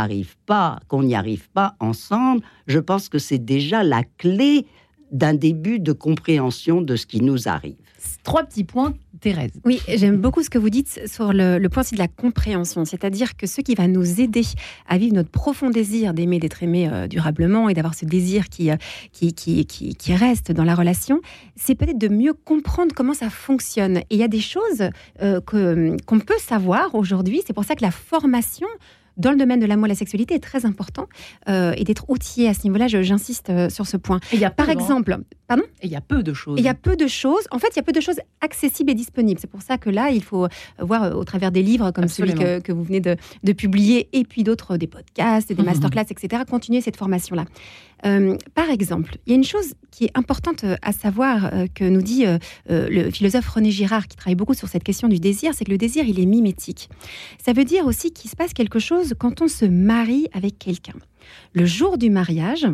pas, 0.46 0.78
qu'on 0.86 1.02
n'y 1.02 1.16
arrive 1.16 1.48
pas 1.50 1.74
ensemble, 1.80 2.42
je 2.68 2.78
pense 2.78 3.08
que 3.08 3.18
c'est 3.18 3.44
déjà 3.44 3.82
la 3.82 4.04
clé 4.04 4.64
d'un 5.10 5.34
début 5.34 5.80
de 5.80 5.92
compréhension 5.92 6.82
de 6.82 6.94
ce 6.94 7.06
qui 7.06 7.20
nous 7.20 7.48
arrive. 7.48 7.85
Trois 8.22 8.42
petits 8.44 8.64
points, 8.64 8.94
Thérèse. 9.20 9.50
Oui, 9.64 9.80
j'aime 9.88 10.16
beaucoup 10.16 10.42
ce 10.42 10.50
que 10.50 10.58
vous 10.58 10.70
dites 10.70 11.00
sur 11.06 11.32
le, 11.32 11.58
le 11.58 11.68
point 11.68 11.82
de 11.92 11.96
la 11.98 12.08
compréhension, 12.08 12.84
c'est-à-dire 12.84 13.36
que 13.36 13.46
ce 13.46 13.60
qui 13.60 13.74
va 13.74 13.86
nous 13.88 14.20
aider 14.20 14.42
à 14.88 14.98
vivre 14.98 15.14
notre 15.14 15.30
profond 15.30 15.70
désir 15.70 16.12
d'aimer, 16.14 16.38
d'être 16.38 16.62
aimé 16.62 16.88
euh, 16.92 17.06
durablement 17.06 17.68
et 17.68 17.74
d'avoir 17.74 17.94
ce 17.94 18.04
désir 18.04 18.48
qui, 18.48 18.70
euh, 18.70 18.76
qui, 19.12 19.32
qui, 19.32 19.64
qui, 19.66 19.94
qui 19.94 20.14
reste 20.14 20.52
dans 20.52 20.64
la 20.64 20.74
relation, 20.74 21.20
c'est 21.54 21.74
peut-être 21.74 21.98
de 21.98 22.08
mieux 22.08 22.32
comprendre 22.34 22.94
comment 22.94 23.14
ça 23.14 23.30
fonctionne. 23.30 23.98
Et 23.98 24.04
il 24.10 24.18
y 24.18 24.22
a 24.24 24.28
des 24.28 24.40
choses 24.40 24.90
euh, 25.22 25.40
que- 25.40 25.96
qu'on 26.06 26.18
peut 26.20 26.38
savoir 26.38 26.94
aujourd'hui, 26.94 27.42
c'est 27.46 27.52
pour 27.52 27.64
ça 27.64 27.74
que 27.76 27.82
la 27.82 27.90
formation 27.92 28.66
dans 29.16 29.30
le 29.30 29.38
domaine 29.38 29.60
de 29.60 29.64
l'amour 29.64 29.86
et 29.86 29.88
la 29.88 29.94
sexualité 29.94 30.34
est 30.34 30.40
très 30.40 30.66
important 30.66 31.06
euh, 31.48 31.72
et 31.78 31.84
d'être 31.84 32.04
outillé 32.10 32.48
à 32.50 32.52
ce 32.54 32.64
niveau-là, 32.64 32.86
je- 32.86 33.00
j'insiste 33.00 33.48
euh, 33.48 33.70
sur 33.70 33.86
ce 33.86 33.96
point. 33.96 34.18
Et 34.30 34.34
il 34.36 34.40
y 34.40 34.44
a 34.44 34.50
Par 34.50 34.68
exemple, 34.68 35.16
pardon 35.46 35.62
Et 35.82 35.86
il 35.86 35.90
y 35.92 35.96
a 35.96 36.00
peu 36.00 36.22
de 36.22 36.32
choses. 36.32 36.58
il 36.58 36.64
y 36.64 36.68
a 36.68 36.74
peu 36.74 36.96
de 36.96 37.06
choses. 37.06 37.44
En 37.50 37.58
fait, 37.58 37.68
il 37.72 37.76
y 37.76 37.80
a 37.80 37.82
peu 37.82 37.92
de 37.92 38.00
choses 38.00 38.18
accessibles 38.40 38.90
et 38.90 38.94
disponibles. 38.94 39.40
C'est 39.40 39.50
pour 39.50 39.62
ça 39.62 39.78
que 39.78 39.90
là, 39.90 40.10
il 40.10 40.22
faut 40.22 40.48
voir 40.78 41.04
euh, 41.04 41.12
au 41.12 41.24
travers 41.24 41.50
des 41.52 41.62
livres 41.62 41.90
comme 41.92 42.08
celui 42.08 42.34
que, 42.34 42.60
que 42.60 42.72
vous 42.72 42.82
venez 42.84 43.00
de, 43.00 43.16
de 43.44 43.52
publier 43.52 44.08
et 44.12 44.24
puis 44.24 44.42
d'autres, 44.44 44.74
euh, 44.74 44.78
des 44.78 44.86
podcasts, 44.86 45.48
des 45.48 45.54
Mhm. 45.56 45.64
masterclass, 45.66 46.06
etc. 46.10 46.42
Continuer 46.48 46.80
cette 46.80 46.96
formation-là. 46.96 47.44
Euh, 48.04 48.36
par 48.54 48.68
exemple, 48.70 49.16
il 49.26 49.30
y 49.30 49.32
a 49.32 49.36
une 49.36 49.44
chose 49.44 49.72
qui 49.90 50.04
est 50.04 50.10
importante 50.14 50.64
euh, 50.64 50.76
à 50.82 50.92
savoir 50.92 51.46
euh, 51.54 51.66
que 51.74 51.84
nous 51.84 52.02
dit 52.02 52.26
euh, 52.26 52.38
euh, 52.70 52.88
le 52.90 53.10
philosophe 53.10 53.48
René 53.48 53.70
Girard, 53.70 54.06
qui 54.06 54.16
travaille 54.16 54.34
beaucoup 54.34 54.52
sur 54.54 54.68
cette 54.68 54.84
question 54.84 55.08
du 55.08 55.18
désir, 55.18 55.52
c'est 55.54 55.64
que 55.64 55.70
le 55.70 55.78
désir, 55.78 56.04
il 56.06 56.20
est 56.20 56.26
mimétique. 56.26 56.90
Ça 57.42 57.52
veut 57.54 57.64
dire 57.64 57.86
aussi 57.86 58.12
qu'il 58.12 58.28
se 58.30 58.36
passe 58.36 58.52
quelque 58.52 58.78
chose 58.78 59.14
quand 59.18 59.40
on 59.40 59.48
se 59.48 59.64
marie 59.64 60.28
avec 60.34 60.58
quelqu'un. 60.58 60.92
Le 61.54 61.64
jour 61.64 61.96
du 61.96 62.10
mariage, 62.10 62.66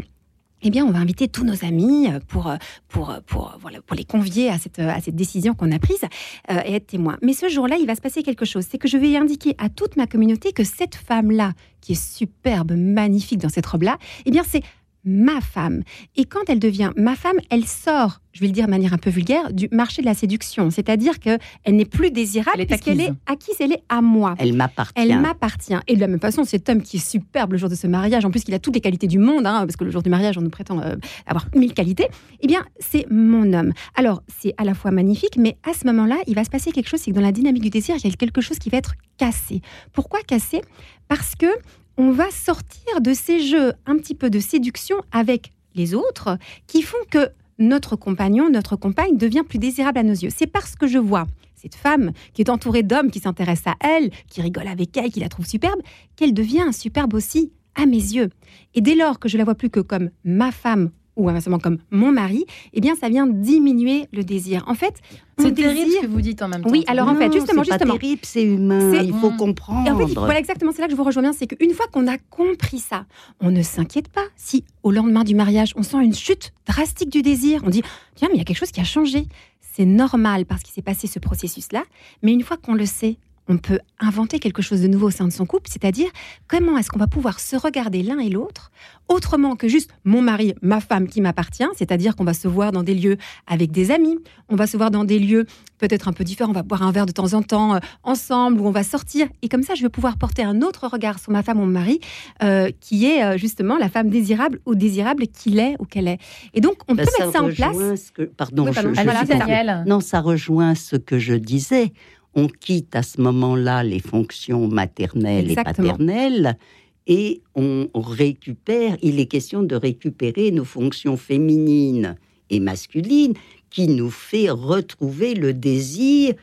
eh 0.63 0.71
bien, 0.71 0.85
on 0.85 0.91
va 0.91 0.99
inviter 0.99 1.29
tous 1.29 1.45
nos 1.45 1.65
amis 1.65 2.09
euh, 2.09 2.21
pour, 2.29 2.49
euh, 2.49 2.57
pour, 2.89 3.11
euh, 3.11 3.19
pour, 3.27 3.57
voilà, 3.61 3.81
pour 3.83 3.97
les 3.97 4.05
convier 4.05 4.49
à 4.49 4.59
cette, 4.59 4.79
à 4.79 5.01
cette 5.01 5.17
décision 5.17 5.55
qu'on 5.55 5.73
a 5.73 5.79
prise 5.79 6.05
euh, 6.51 6.61
et 6.65 6.75
être 6.75 6.87
témoin. 6.87 7.19
Mais 7.23 7.33
ce 7.33 7.49
jour-là, 7.49 7.77
il 7.81 7.87
va 7.87 7.95
se 7.95 8.01
passer 8.01 8.23
quelque 8.23 8.45
chose. 8.45 8.65
C'est 8.71 8.79
que 8.79 8.89
je 8.89 8.97
vais 8.97 9.17
indiquer 9.17 9.55
à 9.59 9.69
toute 9.69 9.97
ma 9.97 10.07
communauté 10.07 10.53
que 10.53 10.65
cette 10.65 10.95
femme-là, 10.95 11.53
qui 11.81 11.93
est 11.93 12.03
superbe, 12.03 12.73
magnifique 12.73 13.39
dans 13.39 13.49
cette 13.49 13.67
robe-là, 13.67 13.99
eh 14.25 14.31
bien, 14.31 14.43
c'est 14.47 14.63
ma 15.05 15.41
femme. 15.41 15.83
Et 16.17 16.25
quand 16.25 16.49
elle 16.49 16.59
devient 16.59 16.91
ma 16.97 17.17
femme, 17.17 17.39
elle 17.51 17.67
sort, 17.67 18.21
je 18.33 18.41
vais 18.41 18.47
le 18.47 18.53
dire 18.53 18.67
de 18.67 18.71
manière 18.71 18.93
un 18.93 18.99
peu 18.99 19.11
vulgaire, 19.11 19.53
du 19.53 19.69
marché 19.73 20.01
de 20.01 20.07
la 20.07 20.15
séduction. 20.15 20.71
C'est-à-dire 20.71 21.19
qu'elle 21.19 21.41
n'est 21.67 21.85
plus 21.85 22.11
désirable 22.11 22.67
puisqu'elle 22.67 23.01
est 23.01 23.13
acquise, 23.27 23.57
elle 23.61 23.73
est 23.73 23.83
à 23.89 24.01
moi. 24.01 24.35
Elle 24.39 24.55
m'appartient. 24.55 24.93
Elle 24.97 25.21
m'appartient. 25.21 25.75
Et 25.87 25.97
de 25.97 26.01
la 26.01 26.07
même 26.07 26.21
façon, 26.21 26.45
cet 26.45 26.69
homme 26.69 26.83
qui 26.83 26.97
est 26.97 27.07
superbe 27.07 27.53
le 27.53 27.59
jour 27.59 27.69
de 27.69 27.75
ce 27.75 27.87
mariage, 27.87 28.25
en 28.25 28.31
plus 28.31 28.45
qu'il 28.45 28.55
a 28.55 28.59
toutes 28.59 28.75
les 28.75 28.81
qualités 28.81 29.07
du 29.07 29.19
monde, 29.19 29.47
hein, 29.47 29.61
parce 29.61 29.77
que 29.77 29.85
le 29.85 29.91
jour 29.91 30.03
du 30.03 30.11
mariage, 30.11 30.39
on 30.39 30.43
nous 30.43 30.51
prétend 30.51 30.81
euh, 30.81 30.97
avoir 31.27 31.47
mille 31.55 31.75
qualités, 31.75 32.09
eh 32.41 32.47
bien, 32.47 32.65
c'est 32.79 33.07
mon 33.11 33.53
homme. 33.53 33.73
Alors, 33.97 34.23
c'est 34.41 34.55
à 34.57 34.65
la 34.65 34.75
fois 34.75 34.91
magnifique, 34.91 35.37
mais 35.37 35.57
à 35.69 35.75
ce 35.75 35.87
moment-là, 35.87 36.17
il 36.27 36.35
va 36.35 36.45
se 36.45 36.51
passer 36.51 36.73
quelque 36.73 36.89
chose, 36.89 37.01
c'est 37.01 37.11
que 37.11 37.17
dans 37.17 37.23
la 37.23 37.33
dynamique 37.33 37.63
du 37.63 37.71
désir, 37.71 37.97
il 37.97 38.09
y 38.09 38.13
a 38.13 38.17
quelque 38.17 38.41
chose 38.41 38.59
qui 38.59 38.71
va 38.71 38.79
être 38.79 38.95
cassé. 39.19 39.61
Pourquoi 39.93 40.21
cassé? 40.23 40.63
Parce 41.09 41.35
que 41.35 41.47
on 41.97 42.11
va 42.11 42.31
sortir 42.31 43.01
de 43.01 43.15
ces 43.15 43.41
jeux 43.41 43.73
un 43.87 43.97
petit 43.97 44.15
peu 44.15 44.31
de 44.31 44.41
séduction 44.41 44.97
avec 45.11 45.53
les 45.75 45.95
autres 45.95 46.39
qui 46.67 46.83
font 46.83 46.99
que 47.11 47.31
notre 47.59 47.97
compagnon, 47.97 48.51
notre 48.51 48.77
compagne 48.77 49.17
devient 49.17 49.45
plus 49.49 49.59
désirable 49.59 49.99
à 49.99 50.03
nos 50.03 50.13
yeux. 50.13 50.31
C'est 50.35 50.47
parce 50.47 50.75
que 50.75 50.87
je 50.87 50.99
vois 50.99 51.27
cette 51.55 51.75
femme 51.75 52.13
qui 52.35 52.43
est 52.43 52.51
entourée 52.51 52.83
d'hommes 52.83 53.11
qui 53.11 53.21
s'intéressent 53.21 53.75
à 53.81 53.87
elle, 53.87 54.11
qui 54.29 54.43
rigolent 54.43 54.69
avec 54.69 54.97
elle, 54.97 55.13
qui 55.13 55.21
la 55.21 55.29
trouvent 55.29 55.47
superbe, 55.47 55.81
qu'elle 56.17 56.35
devient 56.35 56.73
superbe 56.73 57.15
aussi 57.15 57.53
à 57.75 57.87
mes 57.87 57.97
yeux. 57.97 58.31
Et 58.75 58.81
dès 58.81 58.95
lors 58.95 59.19
que 59.19 59.29
je 59.29 59.39
la 59.39 59.45
vois 59.45 59.55
plus 59.55 59.71
que 59.71 59.81
comme 59.81 60.11
ma 60.25 60.51
femme 60.51 60.91
ou 61.17 61.29
inversement 61.29 61.59
comme 61.59 61.79
mon 61.91 62.11
mari, 62.13 62.45
eh 62.73 62.81
bien 62.81 62.95
ça 62.97 63.09
vient 63.09 63.27
diminuer 63.27 64.07
le 64.13 64.25
désir. 64.25 64.65
En 64.67 64.75
fait, 64.75 64.95
on 65.39 65.43
C'est 65.45 65.53
terrible 65.55 65.91
ce 65.93 66.01
que 66.03 66.07
vous 66.07 66.21
dites 66.21 66.41
en 66.43 66.49
même 66.49 66.63
temps. 66.63 66.71
Oui, 66.71 66.85
alors 66.87 67.09
en 67.09 67.15
fait, 67.17 67.33
justement, 67.33 67.63
c'est 67.65 67.71
pas 67.71 67.77
justement. 67.79 67.99
terrible, 67.99 68.21
c'est 68.25 68.45
humain. 68.45 69.03
Il 69.03 69.13
faut 69.15 69.31
comprendre. 69.31 69.87
Et 69.87 69.91
en 69.91 69.99
fait, 69.99 70.13
il- 70.13 70.15
voilà 70.19 70.39
exactement, 70.39 70.73
c'est 70.73 70.81
là 70.81 70.87
que 70.87 70.93
je 70.93 70.97
vous 70.97 71.05
rejoins 71.05 71.23
bien, 71.23 71.33
c'est 71.33 71.47
qu'une 71.47 71.73
fois 71.75 71.87
qu'on 71.93 72.07
a 72.07 72.17
compris 72.31 72.79
ça, 72.79 73.05
on 73.41 73.51
ne 73.51 73.63
s'inquiète 73.63 74.09
pas 74.09 74.25
si 74.37 74.65
au 74.83 74.91
lendemain 74.91 75.25
du 75.25 75.35
mariage, 75.35 75.73
on 75.77 75.83
sent 75.83 75.99
une 76.03 76.15
chute 76.15 76.53
drastique 76.67 77.11
du 77.11 77.23
désir. 77.23 77.63
On 77.65 77.71
dit, 77.71 77.83
tiens, 78.15 78.29
mais 78.31 78.37
il 78.37 78.39
y 78.39 78.43
a 78.43 78.45
quelque 78.45 78.59
chose 78.59 78.71
qui 78.73 78.81
a 78.81 78.85
changé. 78.85 79.27
C'est 79.75 79.85
normal 79.87 80.45
parce 80.47 80.63
qu'il 80.63 80.73
s'est 80.75 80.83
passé 80.83 81.07
ce 81.07 81.19
processus-là, 81.19 81.83
mais 82.23 82.33
une 82.33 82.43
fois 82.43 82.57
qu'on 82.59 82.75
le 82.75 82.85
sait, 82.87 83.17
on 83.49 83.59
peut 83.59 83.81
inventer 83.99 84.39
quelque 84.39 84.63
chose 84.63 84.81
de 84.83 84.87
nouveau 84.89 85.09
au 85.09 85.11
sein 85.11 85.27
de 85.27 85.33
son 85.33 85.47
couple, 85.47 85.69
c'est-à-dire 85.71 86.09
comment 86.49 86.79
est-ce 86.79 86.91
qu'on 86.91 86.99
va 86.99 87.07
pouvoir 87.09 87.41
se 87.41 87.57
regarder 87.57 88.03
l'un 88.03 88.19
et 88.19 88.29
l'autre 88.31 88.71
autrement 89.09 89.57
que 89.57 89.67
juste 89.69 89.91
mon 90.05 90.23
mari, 90.23 90.55
ma 90.63 90.81
femme 90.81 91.07
qui 91.09 91.21
m'appartient, 91.21 91.65
c'est-à-dire 91.77 92.15
qu'on 92.17 92.25
va 92.25 92.35
se 92.35 92.47
voir 92.49 92.73
dans 92.73 92.83
des 92.83 92.95
lieux 92.95 93.17
avec 93.47 93.71
des 93.73 93.91
amis, 93.91 94.17
on 94.49 94.57
va 94.57 94.67
se 94.67 94.77
voir 94.77 94.91
dans 94.91 95.05
des 95.05 95.19
lieux 95.19 95.45
peut-être 95.79 96.07
un 96.09 96.13
peu 96.13 96.23
différents, 96.25 96.51
on 96.51 96.55
va 96.55 96.63
boire 96.63 96.83
un 96.85 96.93
verre 96.93 97.05
de 97.07 97.13
temps 97.13 97.35
en 97.35 97.43
temps 97.43 97.75
euh, 97.75 97.79
ensemble, 98.05 98.61
ou 98.61 98.67
on 98.69 98.71
va 98.71 98.85
sortir, 98.85 99.27
et 99.43 99.49
comme 99.49 99.65
ça 99.65 99.75
je 99.75 99.83
vais 99.83 99.89
pouvoir 99.89 100.17
porter 100.17 100.43
un 100.45 100.63
autre 100.63 100.87
regard 100.87 101.19
sur 101.19 101.33
ma 101.33 101.43
femme 101.43 101.59
ou 101.59 101.63
mon 101.65 101.73
mari, 101.73 102.01
euh, 102.43 102.71
qui 102.81 103.07
est 103.07 103.25
euh, 103.25 103.37
justement 103.37 103.77
la 103.77 103.89
femme 103.89 104.09
désirable 104.09 104.61
ou 104.67 104.75
désirable 104.77 105.27
qu'il 105.27 105.59
est 105.59 105.75
ou 105.81 105.85
qu'elle 105.85 106.07
est. 106.09 106.19
Et 106.55 106.61
donc 106.61 106.77
on 106.89 106.95
Ben, 106.95 107.05
peut 107.05 107.11
ça 107.19 107.27
mettre 107.27 107.39
ça 107.39 107.45
en 107.45 107.51
place. 107.51 108.05
ce 108.07 108.13
que- 108.13 108.23
pardon, 108.23 108.67
Oui, 108.67 108.73
pardon. 108.73 108.91
je- 108.95 108.95
je 108.95 109.01
Allez-y, 109.09 109.27
suis- 109.27 109.39
Daniel. 109.39 109.85
Non, 109.87 110.01
ça 110.01 110.21
rejoint 110.21 110.75
ce 110.77 110.95
que 110.97 111.19
je 111.19 111.35
disais. 111.35 111.93
On 112.35 112.49
quitte 112.49 112.95
à 112.97 113.03
ce 113.03 113.21
moment-là 113.21 113.83
les 113.83 114.01
fonctions 114.01 114.69
maternelles 114.69 115.51
Exactement. 115.51 115.89
et 115.89 115.91
paternelles 115.91 116.59
et 117.07 117.43
on 117.55 117.89
récupère, 117.95 118.97
il 119.03 119.19
est 119.19 119.27
question 119.27 119.63
de 119.63 119.75
récupérer 119.75 120.51
nos 120.53 120.65
fonctions 120.65 121.17
féminines 121.17 122.17
et 122.51 122.61
masculines 122.61 123.35
qui 123.71 123.89
nous 123.89 124.11
fait 124.11 124.51
retrouver 124.51 125.35
le 125.35 125.53
désir, 125.53 126.35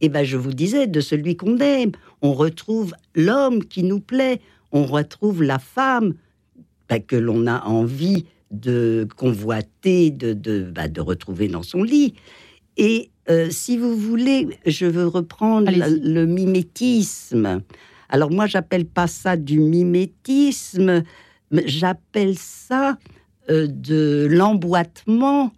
et 0.00 0.08
ben 0.08 0.24
je 0.24 0.36
vous 0.36 0.54
disais, 0.54 0.86
de 0.86 1.00
celui 1.00 1.36
qu'on 1.36 1.58
aime. 1.58 1.92
On 2.22 2.32
retrouve 2.32 2.94
l'homme 3.14 3.64
qui 3.64 3.82
nous 3.82 4.00
plaît, 4.00 4.40
on 4.72 4.84
retrouve 4.84 5.42
la 5.42 5.58
femme 5.58 6.14
ben, 6.88 7.00
que 7.00 7.16
l'on 7.16 7.46
a 7.46 7.64
envie 7.64 8.24
de 8.50 9.06
convoiter, 9.16 10.10
de, 10.10 10.32
de, 10.32 10.62
ben, 10.62 10.90
de 10.90 11.00
retrouver 11.00 11.48
dans 11.48 11.62
son 11.62 11.82
lit. 11.82 12.14
Et 12.76 13.10
euh, 13.30 13.50
si 13.50 13.76
vous 13.76 13.94
voulez, 13.94 14.48
je 14.64 14.86
veux 14.86 15.06
reprendre 15.06 15.70
le, 15.70 16.24
mimétisme. 16.24 17.62
Alors 18.08 18.30
moi, 18.30 18.46
j'appelle 18.46 18.86
pas 18.86 19.06
ça 19.06 19.36
du 19.36 19.60
mimétisme, 19.60 21.02
mais 21.50 21.62
j'appelle 21.66 22.38
ça 22.38 22.96
euh, 23.50 23.66
de 23.68 24.26
l'emboîtement 24.30 25.52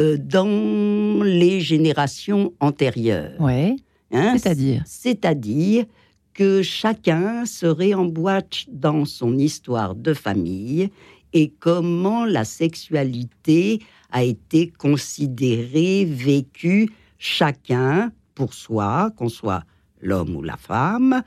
euh, 0.00 0.18
dans 0.18 1.22
les 1.24 1.60
générations 1.60 2.52
antérieures. 2.60 3.40
Ouais. 3.40 3.76
hein? 4.12 4.36
C'est-à-dire? 4.36 4.82
C'est-à-dire 4.84 5.86
que 6.34 6.62
chacun 6.62 7.46
se 7.46 7.66
réemboîte 7.66 8.64
dans 8.68 9.04
son 9.04 9.38
histoire 9.38 9.94
de 9.94 10.14
famille 10.14 10.90
et 11.32 11.52
comment 11.58 12.24
la 12.24 12.44
sexualité 12.44 13.80
a 14.12 14.22
été 14.22 14.68
considérée, 14.68 16.04
vécue, 16.04 16.90
chacun 17.18 18.12
pour 18.34 18.54
soi, 18.54 19.10
qu'on 19.16 19.28
soit 19.28 19.64
l'homme 20.00 20.36
ou 20.36 20.42
la 20.42 20.56
femme. 20.56 21.22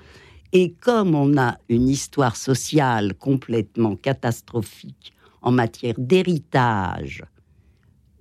Et 0.53 0.71
comme 0.71 1.15
on 1.15 1.37
a 1.37 1.57
une 1.67 1.89
histoire 1.89 2.35
sociale 2.35 3.13
complètement 3.15 3.95
catastrophique 3.95 5.13
en 5.41 5.51
matière 5.51 5.95
d'héritage 5.97 7.23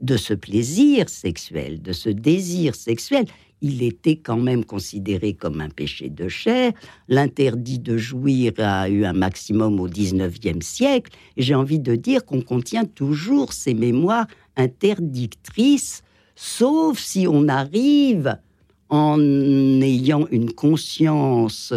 de 0.00 0.16
ce 0.16 0.35
plaisir 0.35 1.09
sexuel, 1.09 1.80
de 1.80 1.92
ce 1.92 2.09
désir 2.11 2.75
sexuel, 2.75 3.26
il 3.61 3.83
était 3.83 4.16
quand 4.16 4.37
même 4.37 4.62
considéré 4.62 5.33
comme 5.33 5.62
un 5.62 5.71
péché 5.71 6.11
de 6.11 6.28
chair. 6.28 6.73
L'interdit 7.09 7.78
de 7.78 7.97
jouir 7.97 8.52
a 8.59 8.90
eu 8.90 9.06
un 9.06 9.14
maximum 9.14 9.80
au 9.80 9.88
19e 9.88 10.61
siècle. 10.61 11.12
J'ai 11.38 11.54
envie 11.54 11.78
de 11.78 11.94
dire 11.94 12.26
qu'on 12.26 12.42
contient 12.42 12.85
toujours 12.85 13.54
ces 13.54 13.73
mémoires 13.73 14.26
interdictrices, 14.56 16.02
sauf 16.34 16.99
si 16.99 17.26
on 17.28 17.49
arrive, 17.49 18.38
en 18.90 19.18
ayant 19.80 20.26
une 20.30 20.52
conscience 20.52 21.73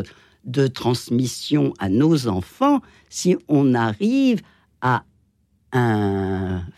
de 0.46 0.68
transmission 0.68 1.74
à 1.80 1.90
nos 1.90 2.28
enfants, 2.28 2.82
si 3.10 3.36
on 3.48 3.74
arrive 3.74 4.42
à 4.82 5.04
influer 5.72 6.72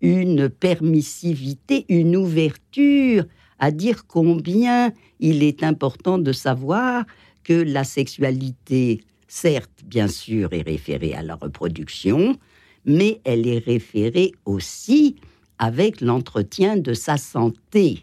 une 0.00 0.48
permissivité, 0.48 1.84
une 1.88 2.16
ouverture 2.16 3.24
à 3.58 3.70
dire 3.70 4.06
combien 4.06 4.92
il 5.20 5.42
est 5.42 5.62
important 5.62 6.18
de 6.18 6.32
savoir 6.32 7.04
que 7.44 7.54
la 7.54 7.84
sexualité, 7.84 9.02
certes, 9.28 9.82
bien 9.86 10.08
sûr, 10.08 10.52
est 10.52 10.62
référée 10.62 11.14
à 11.14 11.22
la 11.22 11.36
reproduction, 11.36 12.36
mais 12.84 13.20
elle 13.24 13.46
est 13.46 13.58
référée 13.58 14.32
aussi 14.44 15.16
avec 15.58 16.00
l'entretien 16.00 16.76
de 16.76 16.92
sa 16.94 17.16
santé. 17.16 18.02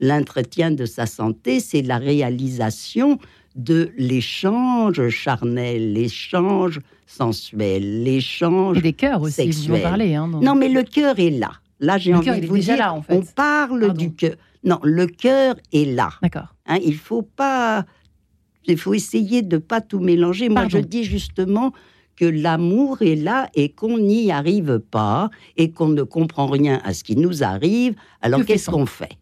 L'entretien 0.00 0.70
de 0.70 0.84
sa 0.86 1.06
santé, 1.06 1.60
c'est 1.60 1.82
la 1.82 1.98
réalisation 1.98 3.18
de 3.54 3.90
l'échange 3.96 5.08
charnel, 5.08 5.92
l'échange 5.92 6.80
sensuel, 7.06 8.02
l'échange 8.02 8.82
des 8.82 8.92
cœurs 8.92 9.22
aussi, 9.22 9.42
vous 9.46 9.48
en 9.48 9.52
sexuel. 9.52 9.82
parlez. 9.82 10.14
Hein, 10.16 10.28
non, 10.42 10.54
mais 10.56 10.68
le 10.68 10.82
cœur 10.82 11.18
est 11.18 11.30
là. 11.30 11.52
Là, 11.80 11.96
j'ai 11.98 12.10
Le 12.10 12.16
envie 12.18 12.26
cœur, 12.26 12.40
de 12.40 12.46
vous 12.46 12.54
déjà 12.56 12.74
dire, 12.74 12.84
là, 12.86 12.92
en 12.94 13.02
fait. 13.02 13.14
on 13.14 13.22
parle 13.22 13.80
Pardon. 13.80 13.94
du 13.94 14.12
cœur. 14.14 14.34
Non, 14.64 14.80
le 14.82 15.06
cœur 15.06 15.54
est 15.72 15.84
là. 15.94 16.10
D'accord. 16.22 16.54
Hein, 16.66 16.78
il 16.84 16.96
faut 16.96 17.22
pas, 17.22 17.84
il 18.66 18.76
faut 18.78 18.94
essayer 18.94 19.42
de 19.42 19.58
pas 19.58 19.80
tout 19.80 20.00
mélanger. 20.00 20.48
Moi, 20.48 20.62
Pardon. 20.62 20.70
je 20.70 20.78
dis 20.78 21.04
justement 21.04 21.72
que 22.16 22.24
l'amour 22.24 23.02
est 23.02 23.16
là 23.16 23.48
et 23.54 23.70
qu'on 23.70 23.98
n'y 23.98 24.30
arrive 24.30 24.80
pas 24.90 25.30
et 25.56 25.70
qu'on 25.70 25.88
ne 25.88 26.02
comprend 26.02 26.46
rien 26.46 26.80
à 26.84 26.94
ce 26.94 27.04
qui 27.04 27.16
nous 27.16 27.42
arrive. 27.42 27.94
Alors 28.22 28.40
Que 28.40 28.46
qu'est-ce 28.46 28.70
qu'on 28.70 28.86
fait 28.86 29.18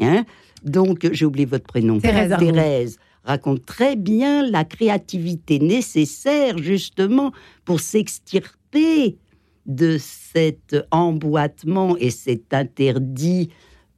Hein? 0.00 0.24
Donc, 0.64 1.08
j'ai 1.12 1.24
oublié 1.24 1.46
votre 1.46 1.66
prénom. 1.66 1.98
Thérèse. 1.98 2.34
Thérèse 2.38 2.98
raconte 3.24 3.64
très 3.66 3.96
bien 3.96 4.48
la 4.48 4.64
créativité 4.64 5.58
nécessaire 5.58 6.58
justement 6.58 7.32
pour 7.64 7.80
s'extirper 7.80 9.16
de 9.66 9.98
cet 10.00 10.76
emboîtement 10.90 11.96
et 11.98 12.10
cet 12.10 12.54
interdit 12.54 13.50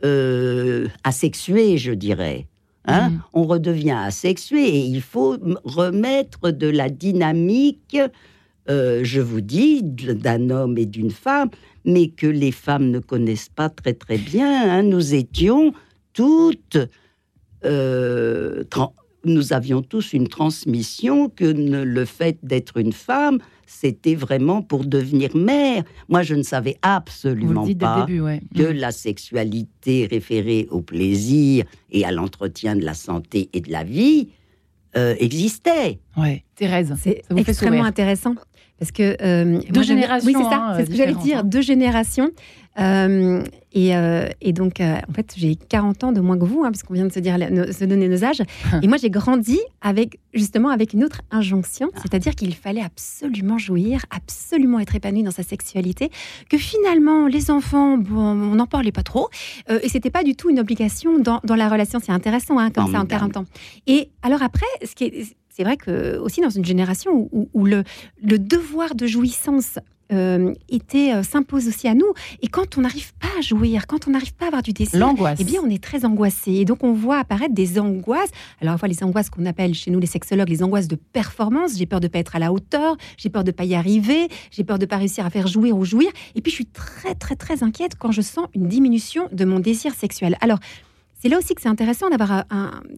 euh, 0.05 0.89
asexué, 1.05 1.79
je 1.79 1.93
dirais. 1.93 2.47
Hein 2.87 3.11
Mhm. 3.11 3.21
On 3.35 3.45
redevient 3.45 3.91
asexué 4.07 4.65
et 4.65 4.81
il 4.87 5.03
faut 5.03 5.37
remettre 5.65 6.51
de 6.51 6.67
la 6.69 6.89
dynamique, 6.89 7.99
euh, 8.69 9.01
je 9.05 9.21
vous 9.21 9.41
dis, 9.43 9.83
d'un 9.83 10.51
homme 10.51 10.79
et 10.79 10.87
d'une 10.87 11.11
femme, 11.11 11.51
mais 11.85 12.09
que 12.09 12.27
les 12.27 12.53
femmes 12.53 12.91
ne 12.91 12.99
connaissent 12.99 13.49
pas 13.51 13.69
très 13.69 13.93
très 13.95 14.17
bien. 14.19 14.71
hein. 14.71 14.83
Nous 14.83 15.15
étions 15.15 15.73
toutes 16.15 16.79
euh, 17.65 18.65
nous 19.25 19.53
avions 19.53 19.83
tous 19.83 20.15
une 20.15 20.29
transmission 20.29 21.29
que 21.29 21.45
ne- 21.45 21.83
le 21.85 22.05
fait 22.07 22.39
d'être 22.43 22.79
une 22.79 22.93
femme, 22.95 23.39
c'était 23.73 24.17
vraiment 24.17 24.63
pour 24.63 24.85
devenir 24.85 25.35
mère. 25.37 25.85
Moi, 26.09 26.23
je 26.23 26.35
ne 26.35 26.43
savais 26.43 26.77
absolument 26.83 27.65
pas 27.79 28.05
début, 28.05 28.21
ouais. 28.21 28.41
que 28.55 28.73
Mm. 28.73 28.77
la 28.77 28.91
sexualité 28.93 30.07
référée 30.11 30.67
au 30.71 30.81
plaisir 30.81 31.65
et 31.91 32.05
à 32.05 32.11
l'entretien 32.13 32.75
de 32.77 32.85
la 32.85 32.95
santé 32.95 33.49
et 33.53 33.61
de 33.61 33.71
la 33.71 33.85
vie 33.85 34.29
euh, 34.97 35.15
existait. 35.21 36.01
Ouais. 36.17 36.43
Thérèse, 36.57 36.93
C'est 37.01 37.23
extrêmement 37.37 37.77
sourire. 37.77 37.85
intéressant. 37.85 38.35
Parce 38.79 38.91
que. 38.93 39.17
euh, 39.23 39.45
moi, 39.45 39.61
j'aime- 39.75 39.85
générations, 39.85 40.27
Oui, 40.27 40.35
c'est 40.37 40.51
ça. 40.51 40.57
hein, 40.57 40.75
c'est 40.79 40.87
ce 40.87 40.91
que 40.91 40.97
j'allais 40.97 41.15
dire. 41.15 41.39
hein. 41.39 41.43
Deux 41.45 41.61
générations. 41.61 42.31
Euh, 42.79 43.43
et, 43.73 43.95
euh, 43.97 44.29
et 44.41 44.53
donc, 44.53 44.81
euh, 44.81 44.97
en 45.09 45.13
fait, 45.13 45.35
j'ai 45.37 45.55
40 45.57 46.05
ans 46.05 46.13
de 46.13 46.21
moins 46.21 46.39
que 46.39 46.45
vous, 46.45 46.63
hein, 46.65 46.71
puisqu'on 46.71 46.95
vient 46.95 47.07
de 47.07 47.13
se, 47.13 47.19
dire, 47.21 47.37
nos- 47.51 47.73
se 47.73 47.85
donner 47.85 48.09
nos 48.09 48.25
âges. 48.25 48.43
et 48.83 48.87
moi, 48.89 48.97
j'ai 48.97 49.11
grandi 49.11 49.59
avec, 49.81 50.19
justement, 50.35 50.71
avec 50.71 50.93
une 50.93 51.05
autre 51.05 51.21
injonction, 51.31 51.91
c'est-à-dire 52.01 52.35
qu'il 52.35 52.55
fallait 52.55 52.81
absolument 52.83 53.59
jouir, 53.59 54.05
absolument 54.11 54.79
être 54.81 54.95
épanoui 54.95 55.23
dans 55.25 55.31
sa 55.31 55.43
sexualité, 55.43 56.11
que 56.49 56.59
finalement, 56.59 57.27
les 57.27 57.51
enfants, 57.51 57.97
bon, 57.99 58.21
on 58.21 58.55
n'en 58.55 58.67
parlait 58.67 58.93
pas 58.93 59.03
trop, 59.03 59.29
et 59.69 59.89
c'était 59.89 60.11
pas 60.11 60.23
du 60.25 60.35
tout 60.37 60.49
une 60.51 60.61
obligation 60.61 61.19
dans, 61.19 61.41
dans 61.45 61.57
la 61.57 61.69
relation. 61.69 61.99
C'est 62.03 62.13
intéressant, 62.13 62.59
hein, 62.59 62.71
comme 62.71 62.85
ça, 62.87 62.91
en 63.01 63.07
Formidable. 63.07 63.33
40 63.33 63.37
ans. 63.39 63.45
Et 63.87 64.11
alors 64.23 64.43
après, 64.43 64.67
ce 64.85 64.95
qui 64.95 65.05
est, 65.05 65.35
c'est 65.49 65.65
vrai 65.65 65.77
que 65.77 66.17
aussi 66.19 66.41
dans 66.41 66.51
une 66.51 66.65
génération 66.65 67.13
où, 67.13 67.29
où- 67.33 67.49
où 67.53 67.65
le, 67.67 67.83
le 68.23 68.39
devoir 68.39 68.95
de 68.95 69.07
jouissance 69.07 69.79
euh, 70.13 70.53
était 70.69 71.13
euh, 71.13 71.23
s'impose 71.23 71.69
aussi 71.69 71.89
à 71.89 71.95
nous. 71.95 72.13
Et 72.43 72.49
quand 72.49 72.79
on 72.79 72.83
n'arrive 72.83 73.13
pas 73.15 73.29
à 73.39 73.41
jouir, 73.41 73.87
quand 73.87 74.09
on 74.09 74.11
n'arrive 74.11 74.35
pas 74.35 74.47
à 74.47 74.49
avoir 74.49 74.63
du 74.63 74.73
désir, 74.73 74.99
L'angoisse. 74.99 75.39
eh 75.41 75.45
bien, 75.45 75.61
on 75.65 75.71
est 75.71 75.83
très 75.83 76.05
angoissé. 76.05 76.53
Et 76.53 76.65
donc, 76.65 76.85
on 76.85 76.93
voit 76.93 77.19
apparaître 77.19 77.55
des 77.55 77.79
angoisses. 77.79 78.31
Alors, 78.61 78.73
à 78.73 78.75
la 78.75 78.79
fois 78.79 78.89
les 78.89 79.03
angoisses 79.03 79.31
qu'on 79.31 79.47
appelle 79.47 79.75
chez 79.75 79.91
nous, 79.91 80.01
les 80.01 80.07
sexologues, 80.07 80.49
les 80.49 80.63
angoisses 80.63 80.89
de 80.89 80.97
performance. 80.97 81.77
J'ai 81.77 81.87
peur 81.87 82.01
de 82.01 82.09
pas 82.09 82.19
être 82.19 82.37
à 82.37 82.39
la 82.39 82.53
hauteur, 82.53 82.97
j'ai 83.17 83.31
peur 83.31 83.45
de 83.45 83.51
pas 83.51 83.65
y 83.65 83.75
arriver, 83.75 84.29
j'ai 84.51 84.65
peur 84.65 84.79
de 84.79 84.87
pas 84.87 84.97
réussir 84.97 85.25
à 85.27 85.31
faire 85.31 85.47
jouir 85.47 85.77
ou 85.77 85.85
jouir. 85.85 86.11
Et 86.35 86.41
puis, 86.41 86.51
je 86.51 86.57
suis 86.57 86.67
très, 86.67 87.15
très, 87.15 87.37
très 87.37 87.63
inquiète 87.63 87.93
quand 87.99 88.13
je 88.13 88.21
sens 88.23 88.47
une 88.55 88.69
diminution 88.69 89.29
de 89.33 89.45
mon 89.45 89.61
désir 89.61 89.95
sexuel. 89.95 90.37
Alors, 90.41 90.59
c'est 91.21 91.29
là 91.29 91.39
aussi 91.39 91.55
que 91.55 91.63
c'est 91.63 91.69
intéressant 91.69 92.09
d'avoir 92.11 92.45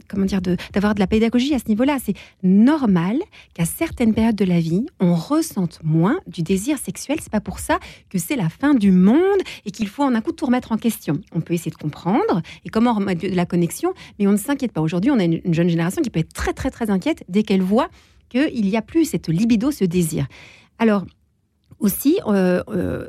comment 0.09 0.27
dire, 0.27 0.41
d'avoir 0.41 0.95
de, 0.95 1.01
la 1.01 1.07
pédagogie 1.07 1.55
à 1.55 1.59
ce 1.59 1.69
niveau-là. 1.69 1.99
C'est 2.05 2.15
normal 2.43 3.17
qu'à 3.55 3.65
certaines 3.65 4.15
périodes 4.15 4.37
de 4.37 4.45
la 4.45 4.61
vie, 4.61 4.87
on 5.01 5.15
ressente 5.15 5.81
moins 5.83 6.19
du 6.27 6.43
désir 6.43 6.79
sexuel. 6.79 7.19
C'est 7.21 7.33
pas 7.33 7.41
pour 7.41 7.59
ça 7.59 7.79
que 8.11 8.19
c'est 8.19 8.37
la 8.37 8.49
fin 8.49 8.75
du 8.75 8.93
monde 8.93 9.41
et 9.65 9.71
qu'il 9.71 9.89
faut 9.89 10.03
en 10.03 10.15
un 10.15 10.21
coup 10.21 10.33
tout 10.33 10.47
remettre 10.47 10.73
en 10.73 10.77
question. 10.77 11.21
On 11.35 11.41
peut 11.41 11.55
essayer 11.55 11.71
de 11.71 11.77
comprendre 11.77 12.43
et 12.65 12.69
comment 12.69 12.95
remettre 12.95 13.23
de 13.23 13.35
la 13.35 13.47
connexion, 13.47 13.93
mais 14.19 14.27
on 14.27 14.33
ne 14.33 14.37
s'inquiète 14.37 14.73
pas. 14.73 14.81
Aujourd'hui, 14.81 15.11
on 15.11 15.19
a 15.19 15.25
une, 15.25 15.41
une 15.45 15.55
jeune 15.55 15.69
génération 15.69 16.03
qui 16.03 16.11
peut 16.11 16.21
être 16.21 16.33
très 16.33 16.53
très 16.53 16.71
très 16.71 16.91
inquiète 16.91 17.25
dès 17.29 17.43
qu'elle 17.43 17.63
voit 17.63 17.89
qu'il 18.29 18.65
n'y 18.65 18.77
a 18.77 18.83
plus 18.83 19.05
cette 19.05 19.29
libido, 19.29 19.71
ce 19.71 19.85
désir. 19.85 20.27
Alors, 20.79 21.05
aussi, 21.83 22.19
euh, 22.27 22.63
euh, 22.69 23.07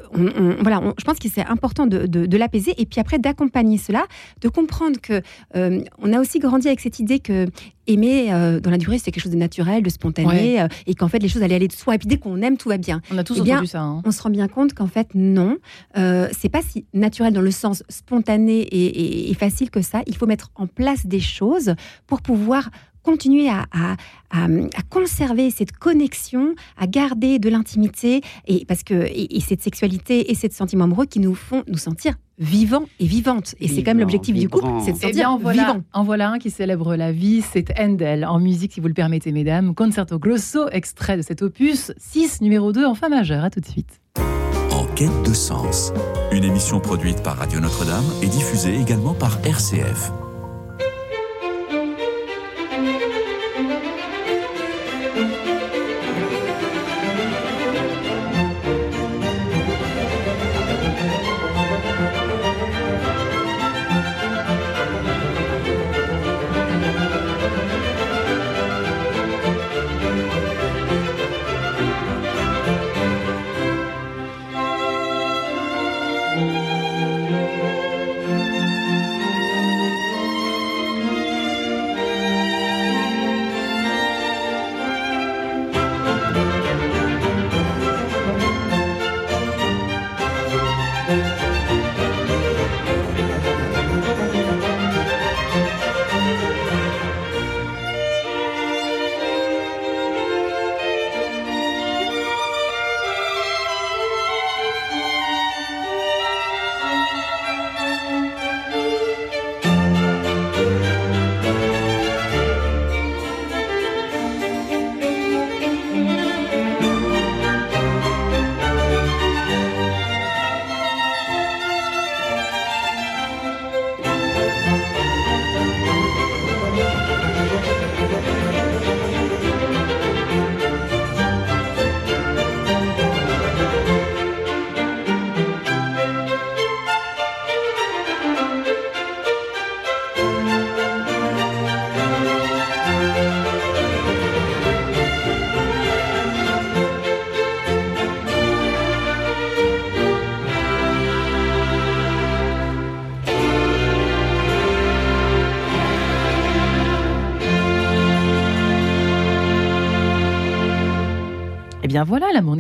voilà, 0.60 0.82
je 0.98 1.04
pense 1.04 1.20
que 1.20 1.30
c'est 1.30 1.46
important 1.46 1.86
de, 1.88 2.38
l'apaiser 2.38 2.74
et 2.78 2.86
puis 2.86 3.00
après 3.00 3.20
d'accompagner 3.20 3.78
cela, 3.78 4.06
de 4.42 4.50
comprendre 4.50 5.00
que 5.00 5.22
euh, 5.56 5.82
on 6.02 6.12
a 6.12 6.20
aussi 6.20 6.40
grandi 6.40 6.68
avec 6.68 6.80
cette 6.80 7.00
idée 7.00 7.20
que 7.20 7.48
aimer 7.86 8.30
dans 8.64 8.72
la 8.72 8.78
durée 8.78 8.98
c'est 8.98 9.12
quelque 9.12 9.24
chose 9.24 9.32
de 9.32 9.38
naturel, 9.38 9.84
de 9.84 9.90
spontané 9.90 10.66
et 10.88 10.96
qu'en 10.96 11.10
fait 11.10 11.20
les 11.20 11.28
choses 11.28 11.44
allaient 11.44 11.56
aller 11.56 11.68
de 11.68 11.74
soi 11.74 11.96
et 11.96 11.98
puis 11.98 12.08
dès 12.08 12.18
qu'on 12.18 12.42
aime 12.42 12.58
tout 12.58 12.70
va 12.70 12.78
bien. 12.78 13.02
On 13.12 13.18
a 13.18 13.24
tous 13.24 13.38
eh 13.38 13.52
entendu 13.52 13.68
ça. 13.68 13.82
Hein. 13.82 14.02
On 14.06 14.12
se 14.12 14.22
rend 14.22 14.30
bien 14.30 14.48
compte 14.48 14.74
qu'en 14.74 14.88
fait 14.88 15.10
non, 15.14 15.58
c'est 15.96 16.50
pas 16.50 16.62
si 16.62 16.86
naturel 16.94 17.34
dans 17.34 17.42
le 17.42 17.52
sens 17.52 17.84
spontané 17.90 18.62
et, 18.62 19.30
et 19.30 19.34
facile 19.36 19.70
que 19.70 19.82
ça. 19.82 20.02
Il 20.08 20.16
faut 20.16 20.26
mettre 20.26 20.50
en 20.56 20.66
place 20.66 21.06
des 21.06 21.20
choses 21.20 21.76
pour 22.08 22.22
pouvoir 22.22 22.70
continuer 23.04 23.50
à, 23.50 23.66
conserver 24.90 25.52
cette 25.52 25.74
connexion, 25.74 26.56
à 26.78 26.88
garder 26.88 27.38
de 27.38 27.50
l'intimité, 27.50 28.22
et 28.48 28.66
parce 28.66 28.84
que 28.84 28.94
et, 28.94 29.40
cette 29.42 29.62
sexualité 29.62 30.32
et 30.32 30.36
ces 30.36 30.50
sentiments 30.50 30.86
amoureux 30.86 31.06
qui 31.06 31.20
nous 31.20 31.36
font 31.36 31.64
nous 31.68 31.78
sentir 31.78 32.16
vivants 32.40 32.86
et 33.00 33.06
vivantes. 33.06 33.54
Et 33.60 33.68
c'est 33.68 33.84
quand 33.84 33.92
même 33.92 34.00
l'objectif 34.00 34.36
du 34.36 34.50
couple, 34.50 34.68
c'est 34.84 34.94
de 34.94 34.98
se 34.98 35.04
sentir 35.04 35.38
eh 35.40 35.52
vivant. 35.52 35.84
En 35.94 36.04
voilà 36.04 36.32
un 36.32 36.40
qui 36.40 36.50
célèbre 36.50 36.96
la 36.96 37.12
vie, 37.12 37.42
c'est 37.42 37.72
Handel, 37.80 38.26
en 38.26 38.40
musique 38.40 38.74
si 38.74 38.80
vous 38.80 38.88
le 38.88 38.94
permettez 38.94 39.32
mesdames, 39.32 39.76
Concerto 39.76 40.18
Grosso, 40.18 40.68
extrait 40.70 41.18
de 41.18 41.22
cet 41.22 41.42
opus 41.42 41.92
6 41.98 42.42
numéro 42.42 42.72
2 42.72 42.86
en 42.86 42.96
fa 42.96 43.10
majeur. 43.10 43.44
À 43.44 43.50
tout 43.50 43.60
de 43.60 43.66
suite. 43.68 44.02
En 44.72 44.86
quête 44.96 45.24
de 45.24 45.34
sens, 45.34 45.94
une 46.32 46.44
émission 46.44 46.80
produite 46.80 47.22
par 47.22 47.38
Radio 47.38 47.60
Notre-Dame 47.60 48.06
et 48.22 48.28
diffusée 48.28 48.76
également 48.80 49.14
par 49.14 49.40
RCF. 49.46 50.12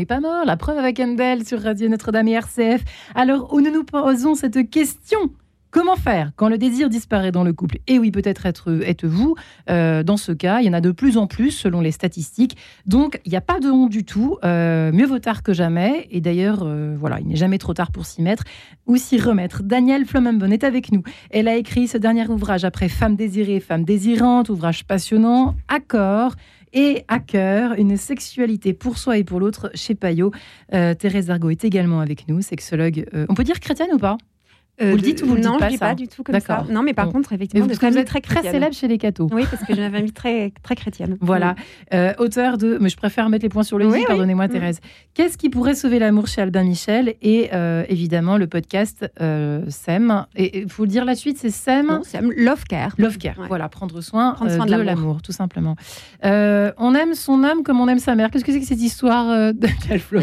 Pas 0.05 0.19
mort. 0.19 0.45
La 0.45 0.57
preuve 0.57 0.77
avec 0.77 0.99
Handel 0.99 1.45
sur 1.45 1.61
Radio 1.61 1.87
Notre-Dame 1.89 2.27
et 2.27 2.33
RCF. 2.33 2.83
Alors, 3.15 3.53
où 3.53 3.61
nous 3.61 3.71
nous 3.71 3.83
posons 3.83 4.35
cette 4.35 4.69
question 4.69 5.31
Comment 5.83 5.97
faire 5.97 6.31
quand 6.37 6.47
le 6.47 6.57
désir 6.57 6.87
disparaît 6.87 7.33
dans 7.33 7.43
le 7.43 7.51
couple? 7.51 7.79
Et 7.87 7.99
oui, 7.99 8.09
peut-être 8.09 8.47
êtes-vous 8.85 9.35
euh, 9.69 10.01
dans 10.01 10.15
ce 10.15 10.31
cas. 10.31 10.61
Il 10.61 10.65
y 10.65 10.69
en 10.69 10.73
a 10.73 10.79
de 10.79 10.91
plus 10.91 11.17
en 11.17 11.27
plus 11.27 11.51
selon 11.51 11.81
les 11.81 11.91
statistiques. 11.91 12.55
Donc, 12.85 13.19
il 13.25 13.31
n'y 13.31 13.35
a 13.35 13.41
pas 13.41 13.59
de 13.59 13.69
honte 13.69 13.89
du 13.89 14.05
tout. 14.05 14.37
Euh, 14.45 14.93
mieux 14.93 15.05
vaut 15.05 15.19
tard 15.19 15.43
que 15.43 15.51
jamais. 15.51 16.07
Et 16.09 16.21
d'ailleurs, 16.21 16.61
euh, 16.63 16.95
voilà, 16.97 17.19
il 17.19 17.27
n'est 17.27 17.35
jamais 17.35 17.57
trop 17.57 17.73
tard 17.73 17.91
pour 17.91 18.05
s'y 18.05 18.21
mettre 18.21 18.45
ou 18.87 18.95
s'y 18.95 19.19
remettre. 19.19 19.61
Danielle 19.61 20.05
Flamenbon 20.05 20.51
est 20.51 20.63
avec 20.63 20.93
nous. 20.93 21.03
Elle 21.31 21.49
a 21.49 21.57
écrit 21.57 21.89
ce 21.89 21.97
dernier 21.97 22.29
ouvrage 22.29 22.63
après 22.63 22.87
Femme 22.87 23.17
désirée, 23.17 23.59
Femme 23.59 23.83
désirante, 23.83 24.47
ouvrage 24.47 24.85
passionnant, 24.85 25.53
Accord 25.67 26.35
et 26.71 27.03
à 27.09 27.19
cœur, 27.19 27.73
une 27.77 27.97
sexualité 27.97 28.71
pour 28.71 28.97
soi 28.97 29.17
et 29.17 29.25
pour 29.25 29.41
l'autre 29.41 29.69
chez 29.73 29.95
Payot. 29.95 30.31
Thérèse 30.71 31.29
Argot 31.29 31.49
est 31.49 31.65
également 31.65 31.99
avec 31.99 32.29
nous, 32.29 32.41
sexologue. 32.41 33.05
On 33.27 33.33
peut 33.33 33.43
dire 33.43 33.59
chrétienne 33.59 33.89
ou 33.91 33.99
pas? 33.99 34.17
Vous 34.79 34.95
le 34.95 35.01
dites 35.01 35.21
ou 35.21 35.27
vous 35.27 35.35
le 35.35 35.41
dites 35.41 35.51
pas, 35.51 35.59
je 35.59 35.65
ne 35.65 35.69
dis 35.69 35.77
pas 35.77 35.95
du 35.95 36.07
tout 36.07 36.23
comme 36.23 36.39
ça. 36.39 36.65
Non, 36.69 36.81
mais 36.81 36.93
par 36.93 37.09
contre, 37.09 37.31
effectivement, 37.33 37.65
vous, 37.65 37.71
êtes 37.71 38.07
très, 38.07 38.21
très 38.21 38.41
célèbre 38.41 38.73
chez 38.73 38.87
les 38.87 38.97
cathos. 38.97 39.29
Oui, 39.31 39.43
parce 39.49 39.63
que 39.63 39.73
j'ai 39.75 39.85
une 39.85 39.91
famille 39.91 40.11
très, 40.11 40.51
très 40.63 40.75
chrétienne. 40.75 41.17
Voilà. 41.21 41.55
Euh, 41.93 42.13
auteur 42.17 42.57
de. 42.57 42.77
Mais 42.81 42.89
je 42.89 42.97
préfère 42.97 43.29
mettre 43.29 43.43
les 43.43 43.49
points 43.49 43.63
sur 43.63 43.77
le 43.77 43.85
i, 43.95 44.03
pardonnez-moi, 44.05 44.47
mm. 44.47 44.51
Thérèse. 44.51 44.79
Qu'est-ce 45.13 45.37
qui 45.37 45.49
pourrait 45.49 45.75
sauver 45.75 45.99
l'amour 45.99 46.27
chez 46.27 46.41
Albin 46.41 46.63
Michel 46.63 47.15
Et 47.21 47.49
euh, 47.53 47.83
évidemment, 47.87 48.37
le 48.37 48.47
podcast 48.47 49.05
SEM. 49.69 50.25
Et 50.35 50.61
il 50.61 50.69
faut 50.69 50.83
le 50.83 50.89
dire 50.89 51.05
la 51.05 51.15
suite, 51.15 51.37
c'est 51.37 51.51
SEM. 51.51 52.01
SEM, 52.03 52.31
Love 52.35 52.63
Care. 52.63 52.95
Love 52.97 53.17
Care. 53.17 53.39
Voilà, 53.47 53.69
prendre 53.69 54.01
soin, 54.01 54.33
prendre 54.33 54.51
soin 54.51 54.65
de, 54.65 54.75
l'amour, 54.75 55.21
tout 55.21 55.31
simplement. 55.31 55.75
on 56.23 56.95
aime 56.95 57.13
son 57.13 57.43
âme 57.43 57.61
comme 57.63 57.79
on 57.79 57.87
aime 57.87 57.99
sa 57.99 58.15
mère. 58.15 58.31
Qu'est-ce 58.31 58.43
que 58.43 58.51
c'est 58.51 58.59
que 58.59 58.65
cette 58.65 58.81
histoire 58.81 59.53
de 59.53 59.67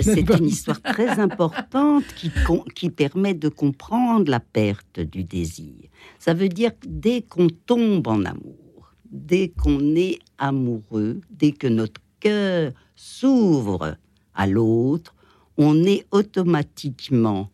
C'est 0.02 0.28
une 0.38 0.46
histoire 0.46 0.80
très 0.82 1.20
importante 1.20 2.04
qui, 2.16 2.32
qui 2.74 2.90
permet 2.90 3.34
de 3.34 3.48
comprendre 3.48 4.28
la 4.28 4.39
perte 4.40 5.00
du 5.00 5.24
désir. 5.24 5.74
Ça 6.18 6.34
veut 6.34 6.48
dire 6.48 6.78
que 6.78 6.86
dès 6.86 7.22
qu'on 7.22 7.48
tombe 7.48 8.06
en 8.08 8.24
amour, 8.24 8.92
dès 9.10 9.48
qu'on 9.48 9.94
est 9.94 10.18
amoureux, 10.38 11.20
dès 11.30 11.52
que 11.52 11.66
notre 11.66 12.00
cœur 12.20 12.72
s'ouvre 12.96 13.96
à 14.34 14.46
l'autre, 14.46 15.14
on 15.56 15.84
est 15.84 16.06
automatiquement 16.10 17.50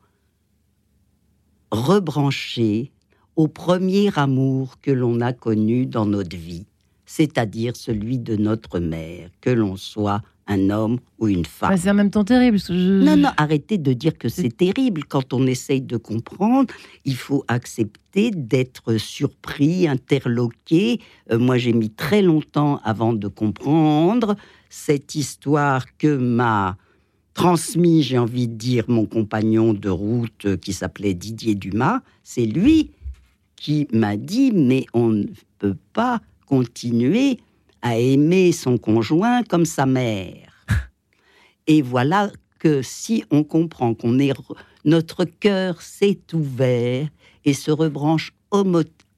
rebranché 1.70 2.92
au 3.34 3.48
premier 3.48 4.16
amour 4.18 4.80
que 4.80 4.90
l'on 4.90 5.20
a 5.20 5.32
connu 5.32 5.86
dans 5.86 6.06
notre 6.06 6.36
vie, 6.36 6.66
c'est-à-dire 7.04 7.76
celui 7.76 8.18
de 8.18 8.36
notre 8.36 8.78
mère, 8.78 9.30
que 9.40 9.50
l'on 9.50 9.76
soit 9.76 10.22
un 10.46 10.70
homme 10.70 10.98
ou 11.18 11.28
une 11.28 11.44
femme. 11.44 11.76
c'est 11.76 11.90
en 11.90 11.94
même 11.94 12.10
temps 12.10 12.24
terrible. 12.24 12.58
Non, 12.70 13.16
non, 13.16 13.30
arrêtez 13.36 13.78
de 13.78 13.92
dire 13.92 14.16
que 14.16 14.28
c'est 14.28 14.56
terrible. 14.56 15.04
Quand 15.04 15.32
on 15.32 15.46
essaye 15.46 15.80
de 15.80 15.96
comprendre, 15.96 16.72
il 17.04 17.16
faut 17.16 17.44
accepter 17.48 18.30
d'être 18.30 18.96
surpris, 18.96 19.88
interloqué. 19.88 21.00
Euh, 21.30 21.38
moi, 21.38 21.58
j'ai 21.58 21.72
mis 21.72 21.90
très 21.90 22.22
longtemps 22.22 22.80
avant 22.84 23.12
de 23.12 23.28
comprendre 23.28 24.36
cette 24.70 25.14
histoire 25.14 25.84
que 25.98 26.16
m'a 26.16 26.76
transmis, 27.34 28.02
j'ai 28.02 28.18
envie 28.18 28.48
de 28.48 28.54
dire, 28.54 28.84
mon 28.88 29.04
compagnon 29.04 29.74
de 29.74 29.88
route 29.90 30.56
qui 30.60 30.72
s'appelait 30.72 31.14
Didier 31.14 31.54
Dumas. 31.54 32.00
C'est 32.22 32.46
lui 32.46 32.92
qui 33.56 33.86
m'a 33.92 34.16
dit, 34.16 34.52
mais 34.52 34.86
on 34.94 35.08
ne 35.08 35.26
peut 35.58 35.76
pas 35.92 36.20
continuer 36.46 37.38
à 37.86 37.96
aimer 37.98 38.50
son 38.50 38.78
conjoint 38.78 39.44
comme 39.44 39.64
sa 39.64 39.86
mère. 39.86 40.66
Et 41.68 41.82
voilà 41.82 42.32
que 42.58 42.82
si 42.82 43.24
on 43.30 43.44
comprend 43.44 43.94
qu'on 43.94 44.18
est, 44.18 44.32
notre 44.84 45.24
cœur 45.24 45.80
s'est 45.80 46.18
ouvert 46.32 47.06
et 47.44 47.52
se 47.52 47.70
rebranche 47.70 48.34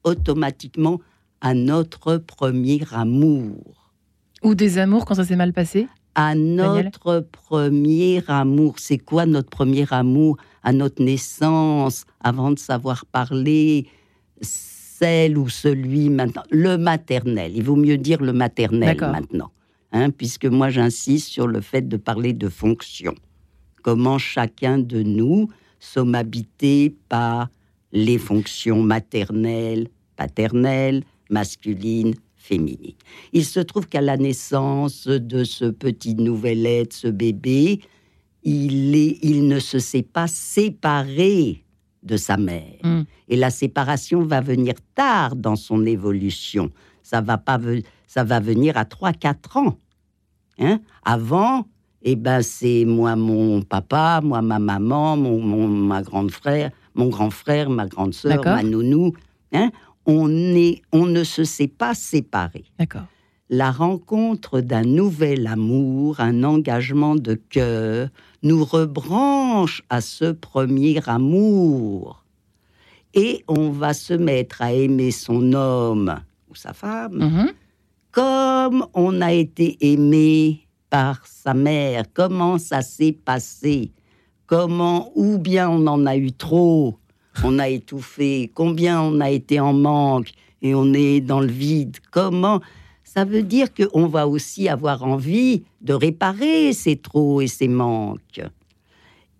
automatiquement 0.03 0.99
à 1.41 1.55
notre 1.55 2.17
premier 2.17 2.81
amour. 2.91 3.91
Ou 4.43 4.53
des 4.53 4.77
amours 4.77 5.05
quand 5.05 5.15
ça 5.15 5.25
s'est 5.25 5.35
mal 5.35 5.51
passé? 5.51 5.87
À 6.13 6.35
notre 6.35 7.25
premier 7.31 8.21
amour. 8.27 8.75
C'est 8.77 8.99
quoi 8.99 9.25
notre 9.25 9.49
premier 9.49 9.91
amour? 9.91 10.37
À 10.61 10.73
notre 10.73 11.01
naissance, 11.01 12.05
avant 12.21 12.51
de 12.51 12.59
savoir 12.59 13.07
parler, 13.07 13.87
celle 14.99 15.37
ou 15.37 15.49
celui 15.49 16.09
maintenant. 16.09 16.43
Le 16.51 16.77
maternel. 16.77 17.51
Il 17.55 17.63
vaut 17.63 17.75
mieux 17.75 17.97
dire 17.97 18.21
le 18.21 18.33
maternel 18.33 18.97
maintenant. 18.99 19.51
Hein, 19.91 20.11
puisque 20.11 20.45
moi 20.45 20.69
j'insiste 20.69 21.29
sur 21.29 21.47
le 21.47 21.61
fait 21.61 21.87
de 21.87 21.97
parler 21.97 22.33
de 22.33 22.47
fonction. 22.49 23.15
Comment 23.81 24.17
chacun 24.17 24.77
de 24.77 25.01
nous 25.01 25.49
sommes 25.79 26.13
habités 26.15 26.95
par 27.07 27.49
les 27.91 28.17
fonctions 28.17 28.83
maternelles, 28.83 29.87
paternelles, 30.15 31.03
masculines, 31.29 32.13
féminines. 32.35 32.93
Il 33.33 33.45
se 33.45 33.59
trouve 33.59 33.87
qu'à 33.87 34.01
la 34.01 34.17
naissance 34.17 35.07
de 35.07 35.43
ce 35.43 35.65
petit 35.65 36.15
nouvel 36.15 36.65
être, 36.65 36.93
ce 36.93 37.07
bébé, 37.07 37.79
il, 38.43 38.95
est, 38.95 39.17
il 39.23 39.47
ne 39.47 39.59
se 39.59 39.79
sait 39.79 40.03
pas 40.03 40.27
séparé 40.27 41.63
de 42.03 42.17
sa 42.17 42.37
mère. 42.37 42.79
Mm. 42.83 43.01
Et 43.27 43.35
la 43.35 43.49
séparation 43.49 44.23
va 44.23 44.41
venir 44.41 44.75
tard 44.95 45.35
dans 45.35 45.55
son 45.55 45.85
évolution. 45.85 46.71
Ça 47.03 47.21
va, 47.21 47.37
pas, 47.37 47.59
ça 48.07 48.23
va 48.23 48.39
venir 48.39 48.77
à 48.77 48.83
3-4 48.83 49.57
ans. 49.57 49.77
Hein 50.59 50.79
Avant, 51.03 51.65
eh 52.01 52.15
ben, 52.15 52.41
c'est 52.41 52.85
moi 52.85 53.15
mon 53.15 53.61
papa, 53.61 54.21
moi 54.23 54.41
ma 54.41 54.59
maman, 54.59 55.17
mon, 55.17 55.67
ma 55.67 56.01
grande 56.01 56.31
frère, 56.31 56.71
mon 56.95 57.07
grand 57.07 57.29
frère, 57.29 57.69
ma 57.69 57.87
grande 57.87 58.13
sœur, 58.13 58.43
ma 58.43 58.63
nounou. 58.63 59.13
Hein 59.51 59.71
on, 60.05 60.29
est, 60.55 60.81
on 60.91 61.05
ne 61.05 61.23
se 61.23 61.43
sait 61.43 61.67
pas 61.67 61.93
séparer. 61.93 62.65
D'accord. 62.77 63.05
La 63.51 63.71
rencontre 63.71 64.61
d'un 64.61 64.83
nouvel 64.83 65.47
amour, 65.47 66.19
un 66.19 66.43
engagement 66.43 67.15
de 67.15 67.33
cœur, 67.33 68.09
nous 68.43 68.63
rebranche 68.63 69.81
à 69.89 70.01
ce 70.01 70.31
premier 70.31 70.99
amour. 71.09 72.23
Et 73.15 73.43
on 73.47 73.71
va 73.71 73.95
se 73.95 74.13
mettre 74.13 74.61
à 74.61 74.71
aimer 74.71 75.09
son 75.09 75.53
homme 75.53 76.19
ou 76.47 76.53
sa 76.53 76.73
femme 76.73 77.17
mm-hmm. 77.17 77.53
comme 78.11 78.85
on 78.93 79.19
a 79.19 79.33
été 79.33 79.77
aimé 79.81 80.67
par 80.91 81.25
sa 81.25 81.55
mère. 81.55 82.03
Comment 82.13 82.59
ça 82.59 82.83
s'est 82.83 83.13
passé? 83.13 83.91
Comment, 84.45 85.11
ou 85.15 85.39
bien 85.39 85.69
on 85.69 85.87
en 85.87 86.05
a 86.05 86.15
eu 86.17 86.31
trop, 86.31 86.99
on 87.43 87.57
a 87.57 87.67
étouffé, 87.67 88.51
combien 88.53 89.01
on 89.01 89.19
a 89.21 89.31
été 89.31 89.59
en 89.59 89.73
manque 89.73 90.31
et 90.61 90.75
on 90.75 90.93
est 90.93 91.19
dans 91.19 91.39
le 91.39 91.47
vide. 91.47 91.97
Comment 92.11 92.61
Ça 93.11 93.25
veut 93.25 93.41
dire 93.41 93.69
qu'on 93.73 94.05
va 94.05 94.27
aussi 94.27 94.69
avoir 94.69 95.03
envie 95.03 95.63
de 95.81 95.93
réparer 95.93 96.73
ces 96.73 96.95
trop 96.95 97.41
et 97.41 97.47
ces 97.47 97.67
manques. 97.67 98.39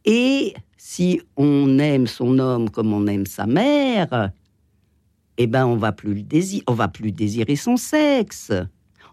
Et 0.06 0.56
si 0.76 1.22
on 1.38 1.78
aime 1.78 2.08
son 2.08 2.40
homme 2.40 2.72
comme 2.72 2.92
on 2.92 3.06
aime 3.06 3.28
sa 3.28 3.46
mère, 3.46 4.32
eh 5.38 5.46
ben 5.46 5.68
on 5.68 5.76
va 5.76 5.92
plus 5.92 6.26
on 6.66 6.74
va 6.74 6.88
plus 6.88 7.12
désirer 7.12 7.56
son 7.56 7.78
sexe. 7.78 8.52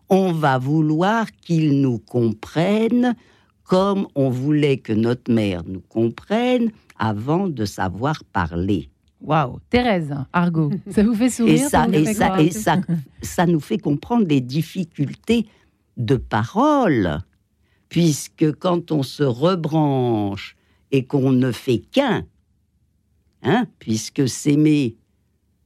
On 0.09 0.33
va 0.33 0.57
vouloir 0.57 1.31
qu'il 1.33 1.83
nous 1.83 1.99
comprenne 1.99 3.15
comme 3.63 4.09
on 4.15 4.31
voulait 4.31 4.79
que 4.79 4.95
notre 4.95 5.31
mère 5.31 5.65
nous 5.67 5.83
comprenne 5.83 6.71
avant 6.99 7.47
de 7.47 7.67
savoir 7.67 8.25
parler. 8.33 8.89
Waouh, 9.27 9.59
Thérèse, 9.71 10.15
Argo, 10.33 10.71
ça 10.91 11.03
vous 11.03 11.15
fait 11.15 11.31
sourire 11.31 11.55
Et 11.55 11.59
ça, 11.59 11.89
et 11.93 12.15
ça, 12.15 12.41
et 12.41 12.51
ça, 12.53 12.81
ça 13.23 13.45
nous 13.45 13.59
fait 13.59 13.79
comprendre 13.79 14.25
les 14.29 14.41
difficultés 14.41 15.49
de 15.97 16.15
parole, 16.15 17.19
puisque 17.89 18.53
quand 18.61 18.93
on 18.93 19.03
se 19.03 19.25
rebranche 19.25 20.57
et 20.93 21.07
qu'on 21.07 21.33
ne 21.33 21.51
fait 21.51 21.79
qu'un, 21.79 22.25
hein, 23.43 23.67
puisque 23.81 24.29
s'aimer 24.29 24.97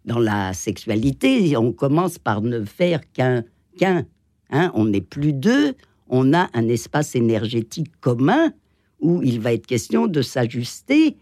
dans 0.06 0.20
la 0.20 0.54
sexualité, 0.54 1.54
on 1.58 1.72
commence 1.72 2.18
par 2.18 2.40
ne 2.40 2.64
faire 2.64 3.02
qu'un, 3.12 3.44
qu'un, 3.76 4.06
hein, 4.48 4.72
on 4.74 4.86
n'est 4.86 5.02
plus 5.02 5.34
deux, 5.34 5.74
on 6.08 6.32
a 6.32 6.48
un 6.54 6.66
espace 6.68 7.14
énergétique 7.14 7.92
commun 8.00 8.54
où 9.00 9.22
il 9.22 9.38
va 9.38 9.52
être 9.52 9.66
question 9.66 10.06
de 10.06 10.22
s'ajuster 10.22 11.18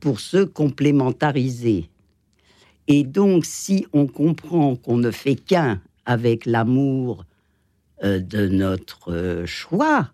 pour 0.00 0.20
se 0.20 0.44
complémentariser. 0.44 1.90
Et 2.88 3.04
donc, 3.04 3.44
si 3.44 3.86
on 3.92 4.06
comprend 4.06 4.76
qu'on 4.76 4.98
ne 4.98 5.10
fait 5.10 5.34
qu'un 5.34 5.80
avec 6.04 6.46
l'amour 6.46 7.24
euh, 8.04 8.20
de 8.20 8.46
notre 8.46 9.12
euh, 9.12 9.46
choix, 9.46 10.10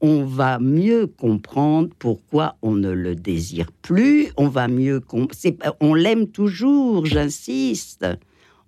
on 0.00 0.24
va 0.24 0.58
mieux 0.58 1.06
comprendre 1.06 1.88
pourquoi 1.98 2.56
on 2.62 2.72
ne 2.72 2.90
le 2.90 3.16
désire 3.16 3.72
plus, 3.82 4.28
on 4.36 4.48
va 4.48 4.68
mieux... 4.68 5.00
On 5.80 5.94
l'aime 5.94 6.28
toujours, 6.28 7.06
j'insiste. 7.06 8.06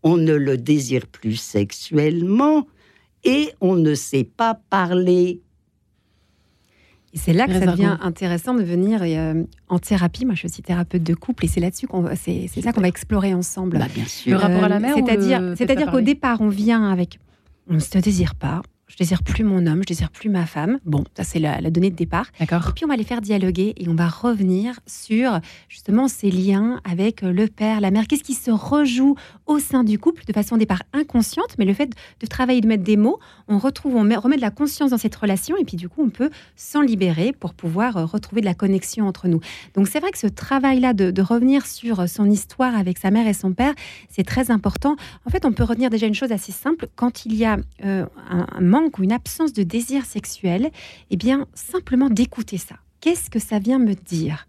On 0.02 0.16
ne 0.16 0.33
le 0.35 0.57
désire 0.57 1.07
plus 1.07 1.37
sexuellement, 1.37 2.66
et 3.24 3.50
on 3.61 3.74
ne 3.74 3.94
sait 3.94 4.24
pas 4.24 4.55
parler. 4.70 5.40
C'est 7.16 7.33
là 7.33 7.46
que 7.46 7.59
ça 7.59 7.66
devient 7.66 7.96
intéressant 8.00 8.55
de 8.55 8.62
venir 8.62 9.00
euh, 9.02 9.44
en 9.68 9.79
thérapie. 9.79 10.24
Moi, 10.24 10.35
je 10.35 10.40
suis 10.40 10.46
aussi 10.46 10.62
thérapeute 10.62 11.02
de 11.02 11.14
couple 11.14 11.44
et 11.44 11.48
c'est 11.48 11.61
là-dessus 11.61 11.87
qu'on 11.87 12.09
c'est, 12.14 12.48
ça 12.48 12.72
qu'on 12.72 12.81
va 12.81 12.88
explorer 12.88 13.35
ensemble. 13.35 13.79
Bah, 13.79 13.87
bien 13.92 14.05
sûr. 14.05 14.33
Le 14.33 14.38
rapport 14.38 14.64
à 14.64 14.68
la 14.68 14.79
mère. 14.79 14.94
C'est-à-dire, 14.94 15.55
c'est-à-dire 15.57 15.90
qu'au 15.90 16.00
départ, 16.00 16.40
on 16.40 16.48
vient 16.48 16.90
avec 16.90 17.18
on 17.68 17.74
ne 17.74 17.79
se 17.79 17.98
désire 17.98 18.35
pas, 18.35 18.62
je 18.88 18.96
désire 18.96 19.22
plus 19.22 19.42
mon 19.42 19.66
homme, 19.66 19.81
je 19.81 19.87
désire 19.87 20.11
plus 20.11 20.29
ma 20.29 20.46
femme. 20.46 20.79
Bon, 20.85 21.05
ça 21.16 21.25
c'est 21.25 21.40
la, 21.40 21.61
donnée 21.70 21.90
de 21.90 21.96
départ. 21.96 22.27
D'accord. 22.38 22.68
Et 22.68 22.72
puis 22.72 22.85
on 22.85 22.88
va 22.88 22.96
les 22.96 23.05
faire 23.05 23.20
dialoguer 23.20 23.75
et 23.77 23.88
on 23.88 23.94
va 23.94 24.09
revenir 24.09 24.79
sur 24.87 25.40
justement 25.68 26.07
ces 26.07 26.31
liens 26.31 26.81
avec 26.85 27.22
le 27.22 27.49
père, 27.49 27.81
la 27.81 27.90
mère. 27.90 28.07
Qu'est-ce 28.07 28.22
qui 28.22 28.35
se 28.35 28.51
rejoue 28.51 29.16
au 29.46 29.59
sein 29.59 29.83
du 29.83 29.99
couple 29.99 30.25
de 30.25 30.33
façon 30.33 30.55
au 30.55 30.59
départ 30.59 30.83
inconsciente, 30.92 31.57
mais 31.59 31.64
le 31.64 31.75
fait 31.75 31.90
de 32.20 32.27
travailler, 32.27 32.61
de 32.61 32.68
mettre 32.68 32.85
des 32.85 32.96
mots, 32.96 33.18
on 33.49 33.59
retrouve, 33.59 33.96
on 33.96 34.20
remet 34.20 34.37
de 34.37 34.40
la 34.40 34.51
conscience 34.51 34.90
dans 34.90 34.99
cette 34.99 35.16
relation 35.16 35.57
et 35.57 35.64
puis 35.64 35.77
du 35.77 35.88
coup 35.88 36.03
on 36.03 36.11
peut 36.11 36.31
s'en 36.55 36.81
libérer 36.81 37.33
pour 37.33 37.55
pouvoir 37.55 37.96
euh, 37.96 38.05
retrouver 38.05 38.40
de 38.40 38.46
la 38.46 38.55
connexion 38.55 39.09
entre 39.09 39.27
nous. 39.27 39.40
Donc 39.75 39.88
c'est 39.88 39.99
vrai 39.99 40.12
que 40.12 40.18
ce 40.18 40.29
travail-là 40.29 40.94
de, 40.94 41.11
de 41.11 41.22
revenir 41.22 41.66
sur 41.66 42.09
son 42.09 42.31
histoire 42.31 42.77
avec 42.77 42.99
sa 42.99 43.11
mère 43.11 43.27
et 43.27 43.35
son 43.35 43.53
père, 43.53 43.75
c'est 44.09 44.25
très 44.25 44.51
important. 44.53 44.94
En 45.25 45.31
fait, 45.31 45.44
on 45.44 45.53
peut 45.53 45.64
retenir 45.64 45.90
déjà 45.90 46.07
une 46.07 46.14
chose 46.14 46.31
assez 46.31 46.53
simple 46.53 46.87
quand 46.94 47.27
il 47.27 47.35
y 47.35 47.44
a 47.44 47.57
euh, 47.85 48.07
un, 48.31 48.46
un 48.53 48.61
ou 48.98 49.02
une 49.02 49.12
absence 49.12 49.52
de 49.52 49.62
désir 49.62 50.04
sexuel, 50.04 50.70
eh 51.10 51.16
bien, 51.16 51.46
simplement 51.54 52.10
d'écouter 52.10 52.58
ça. 52.58 52.76
Qu'est-ce 53.00 53.30
que 53.30 53.38
ça 53.38 53.59
vient 53.59 53.78
me 53.78 53.94
dire? 53.94 54.46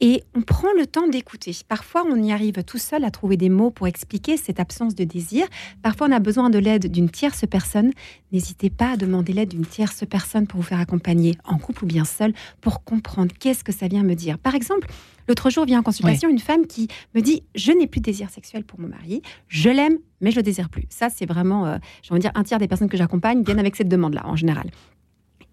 Et 0.00 0.22
on 0.34 0.42
prend 0.42 0.68
le 0.78 0.86
temps 0.86 1.08
d'écouter. 1.08 1.56
Parfois, 1.68 2.04
on 2.08 2.16
y 2.22 2.32
arrive 2.32 2.62
tout 2.64 2.78
seul 2.78 3.04
à 3.04 3.10
trouver 3.10 3.36
des 3.36 3.48
mots 3.48 3.70
pour 3.70 3.86
expliquer 3.86 4.36
cette 4.36 4.60
absence 4.60 4.94
de 4.94 5.04
désir. 5.04 5.46
Parfois, 5.82 6.06
on 6.08 6.12
a 6.12 6.20
besoin 6.20 6.50
de 6.50 6.58
l'aide 6.58 6.90
d'une 6.90 7.10
tierce 7.10 7.44
personne. 7.50 7.90
N'hésitez 8.32 8.70
pas 8.70 8.92
à 8.92 8.96
demander 8.96 9.32
l'aide 9.32 9.48
d'une 9.48 9.66
tierce 9.66 10.04
personne 10.08 10.46
pour 10.46 10.60
vous 10.60 10.66
faire 10.66 10.80
accompagner, 10.80 11.36
en 11.44 11.58
couple 11.58 11.84
ou 11.84 11.86
bien 11.86 12.04
seul, 12.04 12.32
pour 12.60 12.84
comprendre 12.84 13.32
qu'est-ce 13.38 13.64
que 13.64 13.72
ça 13.72 13.88
vient 13.88 14.04
me 14.04 14.14
dire. 14.14 14.38
Par 14.38 14.54
exemple, 14.54 14.88
L'autre 15.28 15.50
jour 15.50 15.66
vient 15.66 15.80
en 15.80 15.82
consultation 15.82 16.30
une 16.30 16.38
femme 16.38 16.66
qui 16.66 16.88
me 17.14 17.20
dit 17.20 17.42
Je 17.54 17.70
n'ai 17.70 17.86
plus 17.86 18.00
de 18.00 18.06
désir 18.06 18.30
sexuel 18.30 18.64
pour 18.64 18.80
mon 18.80 18.88
mari, 18.88 19.20
je 19.46 19.68
l'aime, 19.68 19.98
mais 20.22 20.30
je 20.30 20.36
le 20.36 20.42
désire 20.42 20.70
plus. 20.70 20.84
Ça, 20.88 21.10
c'est 21.10 21.26
vraiment, 21.26 21.66
euh, 21.66 21.76
j'ai 22.02 22.12
envie 22.12 22.20
de 22.20 22.22
dire, 22.22 22.32
un 22.34 22.44
tiers 22.44 22.58
des 22.58 22.66
personnes 22.66 22.88
que 22.88 22.96
j'accompagne 22.96 23.42
viennent 23.44 23.58
avec 23.58 23.76
cette 23.76 23.88
demande-là, 23.88 24.22
en 24.26 24.36
général. 24.36 24.70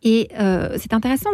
Et 0.08 0.30
euh, 0.39 0.78
c'est 0.80 0.94
intéressant, 0.94 1.32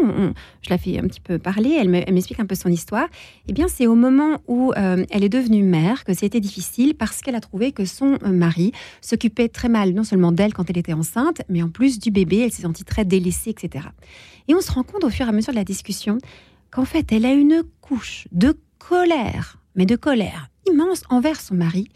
je 0.62 0.70
la 0.70 0.78
fais 0.78 0.98
un 0.98 1.04
petit 1.04 1.20
peu 1.20 1.38
parler, 1.38 1.78
elle 1.78 1.90
m'explique 1.90 2.40
un 2.40 2.46
peu 2.46 2.56
son 2.56 2.70
histoire. 2.70 3.08
Eh 3.50 3.54
bien, 3.54 3.68
c'est 3.68 3.86
au 3.86 3.96
moment 3.96 4.40
où 4.48 4.72
euh, 4.78 5.06
elle 5.12 5.26
est 5.26 5.30
devenue 5.30 5.62
mère 5.62 6.06
que 6.06 6.14
c'était 6.14 6.40
difficile 6.40 6.96
parce 6.96 7.20
qu'elle 7.20 7.36
a 7.36 7.42
trouvé 7.42 7.74
que 7.74 7.84
son 7.84 8.18
mari 8.26 8.72
s'occupait 9.02 9.50
très 9.50 9.68
mal, 9.68 9.92
non 9.94 10.06
seulement 10.06 10.32
d'elle 10.32 10.54
quand 10.54 10.70
elle 10.70 10.78
était 10.78 10.94
enceinte, 10.94 11.42
mais 11.50 11.62
en 11.62 11.68
plus 11.68 12.00
du 12.00 12.12
bébé, 12.12 12.38
elle 12.46 12.52
s'est 12.54 12.62
sentie 12.62 12.86
très 12.86 13.04
délaissée, 13.04 13.50
etc. 13.50 13.88
Et 14.48 14.56
on 14.56 14.62
se 14.62 14.72
rend 14.72 14.84
compte 14.84 15.04
au 15.04 15.10
fur 15.10 15.26
et 15.26 15.30
à 15.30 15.34
mesure 15.34 15.52
de 15.52 15.58
la 15.58 15.66
discussion 15.66 16.18
qu'en 16.72 16.86
fait, 16.86 17.12
elle 17.12 17.26
a 17.26 17.34
une 17.34 17.64
couche 17.82 18.30
de 18.32 18.58
colère, 18.80 19.58
mais 19.76 19.86
de 19.86 19.98
colère 19.98 20.50
immense 20.70 21.04
envers 21.10 21.40
son 21.40 21.56
mari. 21.56 21.90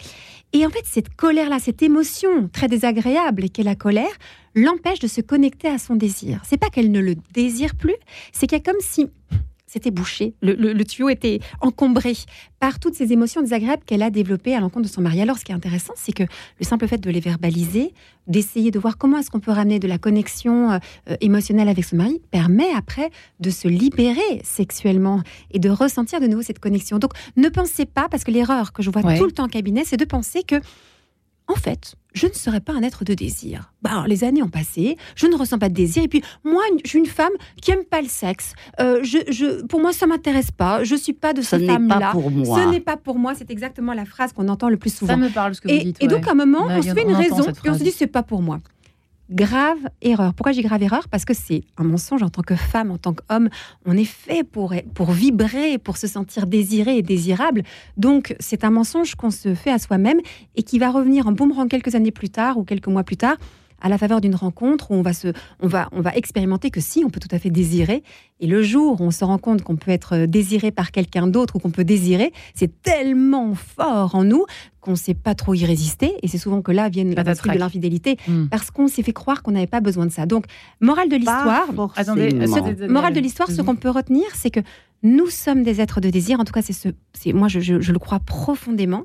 Et 0.55 0.65
en 0.65 0.69
fait, 0.69 0.85
cette 0.85 1.13
colère-là, 1.13 1.59
cette 1.59 1.83
émotion 1.83 2.47
très 2.47 2.69
désagréable 2.69 3.49
qu'est 3.49 3.61
la 3.61 3.75
colère, 3.75 4.13
l'empêche 4.55 4.99
de 4.99 5.07
se 5.07 5.19
connecter 5.19 5.67
à 5.67 5.77
son 5.77 5.97
désir. 5.97 6.41
C'est 6.45 6.55
pas 6.55 6.69
qu'elle 6.69 6.93
ne 6.93 7.01
le 7.01 7.15
désire 7.33 7.75
plus, 7.75 7.97
c'est 8.31 8.47
qu'il 8.47 8.57
y 8.57 8.61
a 8.61 8.63
comme 8.63 8.79
si 8.79 9.09
c'était 9.75 9.91
bouché. 9.91 10.35
Le, 10.41 10.83
tuyau 10.83 11.09
était 11.09 11.39
encombré 11.59 12.13
par 12.61 12.79
toutes 12.79 12.95
ces 12.95 13.11
émotions 13.11 13.41
désagréables 13.41 13.83
qu'elle 13.85 14.03
a 14.03 14.09
développées 14.09 14.55
à 14.55 14.61
l'encontre 14.61 14.87
de 14.87 14.93
son 14.93 15.01
mari. 15.01 15.19
Alors, 15.19 15.37
ce 15.37 15.43
qui 15.43 15.51
est 15.51 15.55
intéressant, 15.55 15.91
c'est 15.97 16.13
que 16.13 16.23
le 16.23 16.65
simple 16.65 16.87
fait 16.87 16.97
de 16.97 17.09
les 17.09 17.19
verbaliser, 17.19 17.93
d'essayer 18.25 18.71
de 18.71 18.79
voir 18.79 18.97
comment 18.97 19.17
est-ce 19.17 19.29
qu'on 19.29 19.41
peut 19.41 19.51
ramener 19.51 19.79
de 19.79 19.87
la 19.89 19.97
connexion 19.97 20.71
euh, 20.71 20.79
émotionnelle 21.19 21.67
avec 21.67 21.83
son 21.83 21.97
mari, 21.97 22.21
permet 22.31 22.71
après 22.73 23.09
de 23.41 23.49
se 23.49 23.67
libérer 23.67 24.41
sexuellement 24.45 25.21
et 25.51 25.59
de 25.59 25.69
ressentir 25.69 26.21
de 26.21 26.27
nouveau 26.27 26.41
cette 26.41 26.59
connexion. 26.59 26.97
Donc, 26.97 27.11
ne 27.35 27.49
pensez 27.49 27.85
pas, 27.85 28.07
parce 28.07 28.23
que 28.23 28.31
l'erreur 28.31 28.71
que 28.71 28.81
je 28.81 28.89
vois 28.89 29.01
tout 29.17 29.25
le 29.25 29.33
temps 29.33 29.43
en 29.43 29.49
cabinet, 29.49 29.83
c'est 29.85 29.97
de 29.97 30.05
penser 30.05 30.43
que 30.43 30.55
en 31.47 31.55
fait, 31.55 31.95
je 32.13 32.27
ne 32.27 32.33
serais 32.33 32.59
pas 32.59 32.73
un 32.73 32.81
être 32.81 33.03
de 33.03 33.13
désir. 33.13 33.71
Bah, 33.81 34.05
les 34.07 34.23
années 34.23 34.41
ont 34.41 34.49
passé, 34.49 34.97
je 35.15 35.27
ne 35.27 35.35
ressens 35.35 35.59
pas 35.59 35.69
de 35.69 35.73
désir. 35.73 36.03
Et 36.03 36.07
puis, 36.07 36.23
moi, 36.43 36.63
je 36.83 36.89
suis 36.89 36.99
une 36.99 37.05
femme 37.05 37.33
qui 37.61 37.71
aime 37.71 37.83
pas 37.83 38.01
le 38.01 38.07
sexe. 38.07 38.53
Euh, 38.79 39.03
je, 39.03 39.63
pour 39.65 39.79
moi, 39.79 39.93
ça 39.93 40.07
m'intéresse 40.07 40.49
pas. 40.49 40.83
Je 40.83 40.95
suis 40.95 41.13
pas 41.13 41.33
de 41.33 41.41
cette 41.41 41.65
femme-là. 41.65 42.13
Ce 42.13 42.69
n'est 42.69 42.79
pas 42.79 42.97
pour 42.97 43.19
moi. 43.19 43.35
C'est 43.35 43.51
exactement 43.51 43.93
la 43.93 44.05
phrase 44.05 44.33
qu'on 44.33 44.47
entend 44.47 44.69
le 44.69 44.77
plus 44.77 44.93
souvent. 44.93 45.13
Ça 45.13 45.17
me 45.17 45.29
parle 45.29 45.53
ce 45.55 45.61
que 45.61 45.67
vous 45.67 45.83
dites. 45.83 46.01
Et 46.01 46.07
donc, 46.07 46.27
à 46.27 46.31
un 46.31 46.35
moment, 46.35 46.65
on 46.67 46.81
se 46.81 46.93
fait 46.93 47.03
une 47.03 47.13
raison 47.13 47.43
et 47.63 47.69
on 47.69 47.77
se 47.77 47.83
dit, 47.83 47.91
c'est 47.91 48.07
pas 48.07 48.23
pour 48.23 48.41
moi 48.41 48.59
grave 49.29 49.79
erreur. 50.01 50.33
Pourquoi 50.33 50.51
j'ai 50.51 50.61
grave 50.61 50.83
erreur? 50.83 51.07
Parce 51.09 51.25
que 51.25 51.33
c'est 51.33 51.63
un 51.77 51.83
mensonge 51.83 52.23
en 52.23 52.29
tant 52.29 52.41
que 52.41 52.55
femme, 52.55 52.91
en 52.91 52.97
tant 52.97 53.13
qu'homme. 53.13 53.49
On 53.85 53.97
est 53.97 54.05
fait 54.05 54.43
pour, 54.43 54.73
pour 54.93 55.11
vibrer, 55.11 55.77
pour 55.77 55.97
se 55.97 56.07
sentir 56.07 56.47
désiré 56.47 56.97
et 56.97 57.01
désirable. 57.01 57.63
Donc, 57.97 58.35
c'est 58.39 58.63
un 58.63 58.69
mensonge 58.69 59.15
qu'on 59.15 59.31
se 59.31 59.55
fait 59.55 59.71
à 59.71 59.79
soi-même 59.79 60.19
et 60.55 60.63
qui 60.63 60.79
va 60.79 60.89
revenir 60.89 61.27
en 61.27 61.31
boomerang 61.31 61.67
quelques 61.69 61.95
années 61.95 62.11
plus 62.11 62.29
tard 62.29 62.57
ou 62.57 62.63
quelques 62.63 62.87
mois 62.87 63.03
plus 63.03 63.17
tard 63.17 63.37
à 63.81 63.89
la 63.89 63.97
faveur 63.97 64.21
d'une 64.21 64.35
rencontre 64.35 64.91
où 64.91 64.95
on 64.95 65.01
va, 65.01 65.13
se, 65.13 65.29
on, 65.59 65.67
va, 65.67 65.89
on 65.91 66.01
va 66.01 66.15
expérimenter 66.15 66.71
que 66.71 66.81
si, 66.81 67.03
on 67.05 67.09
peut 67.09 67.19
tout 67.19 67.33
à 67.33 67.39
fait 67.39 67.49
désirer. 67.49 68.03
Et 68.39 68.47
le 68.47 68.63
jour 68.63 68.99
où 68.99 69.03
on 69.03 69.11
se 69.11 69.23
rend 69.23 69.37
compte 69.37 69.61
qu'on 69.61 69.75
peut 69.75 69.91
être 69.91 70.25
désiré 70.25 70.71
par 70.71 70.91
quelqu'un 70.91 71.27
d'autre 71.27 71.55
ou 71.55 71.59
qu'on 71.59 71.71
peut 71.71 71.83
désirer, 71.83 72.33
c'est 72.53 72.81
tellement 72.81 73.53
fort 73.55 74.15
en 74.15 74.23
nous 74.23 74.45
qu'on 74.81 74.91
ne 74.91 74.95
sait 74.97 75.13
pas 75.13 75.35
trop 75.35 75.53
y 75.53 75.65
résister. 75.65 76.13
Et 76.21 76.27
c'est 76.27 76.37
souvent 76.37 76.61
que 76.61 76.71
là 76.71 76.89
viennent 76.89 77.15
la 77.15 77.23
de 77.23 77.57
l'infidélité, 77.57 78.17
hmm. 78.27 78.47
parce 78.47 78.71
qu'on 78.71 78.87
s'est 78.87 79.03
fait 79.03 79.13
croire 79.13 79.41
qu'on 79.41 79.51
n'avait 79.51 79.67
pas 79.67 79.81
besoin 79.81 80.05
de 80.05 80.11
ça. 80.11 80.25
Donc, 80.25 80.45
morale 80.79 81.09
de 81.09 81.15
l'histoire, 81.15 81.73
morale 81.73 83.13
de 83.13 83.19
l'histoire, 83.19 83.49
ce 83.49 83.61
qu'on 83.61 83.75
peut 83.75 83.89
retenir, 83.89 84.25
c'est 84.35 84.51
que 84.51 84.59
nous 85.05 85.27
sommes 85.27 85.61
des 85.61 85.81
êtres 85.81 86.01
de 86.01 86.09
désir, 86.09 86.39
en 86.39 86.45
tout 86.45 86.51
cas 86.51 86.63
c'est 86.63 86.73
ce, 86.73 86.89
c'est 87.13 87.31
moi 87.31 87.47
je, 87.47 87.73
le 87.73 87.99
crois 87.99 88.19
profondément, 88.19 89.03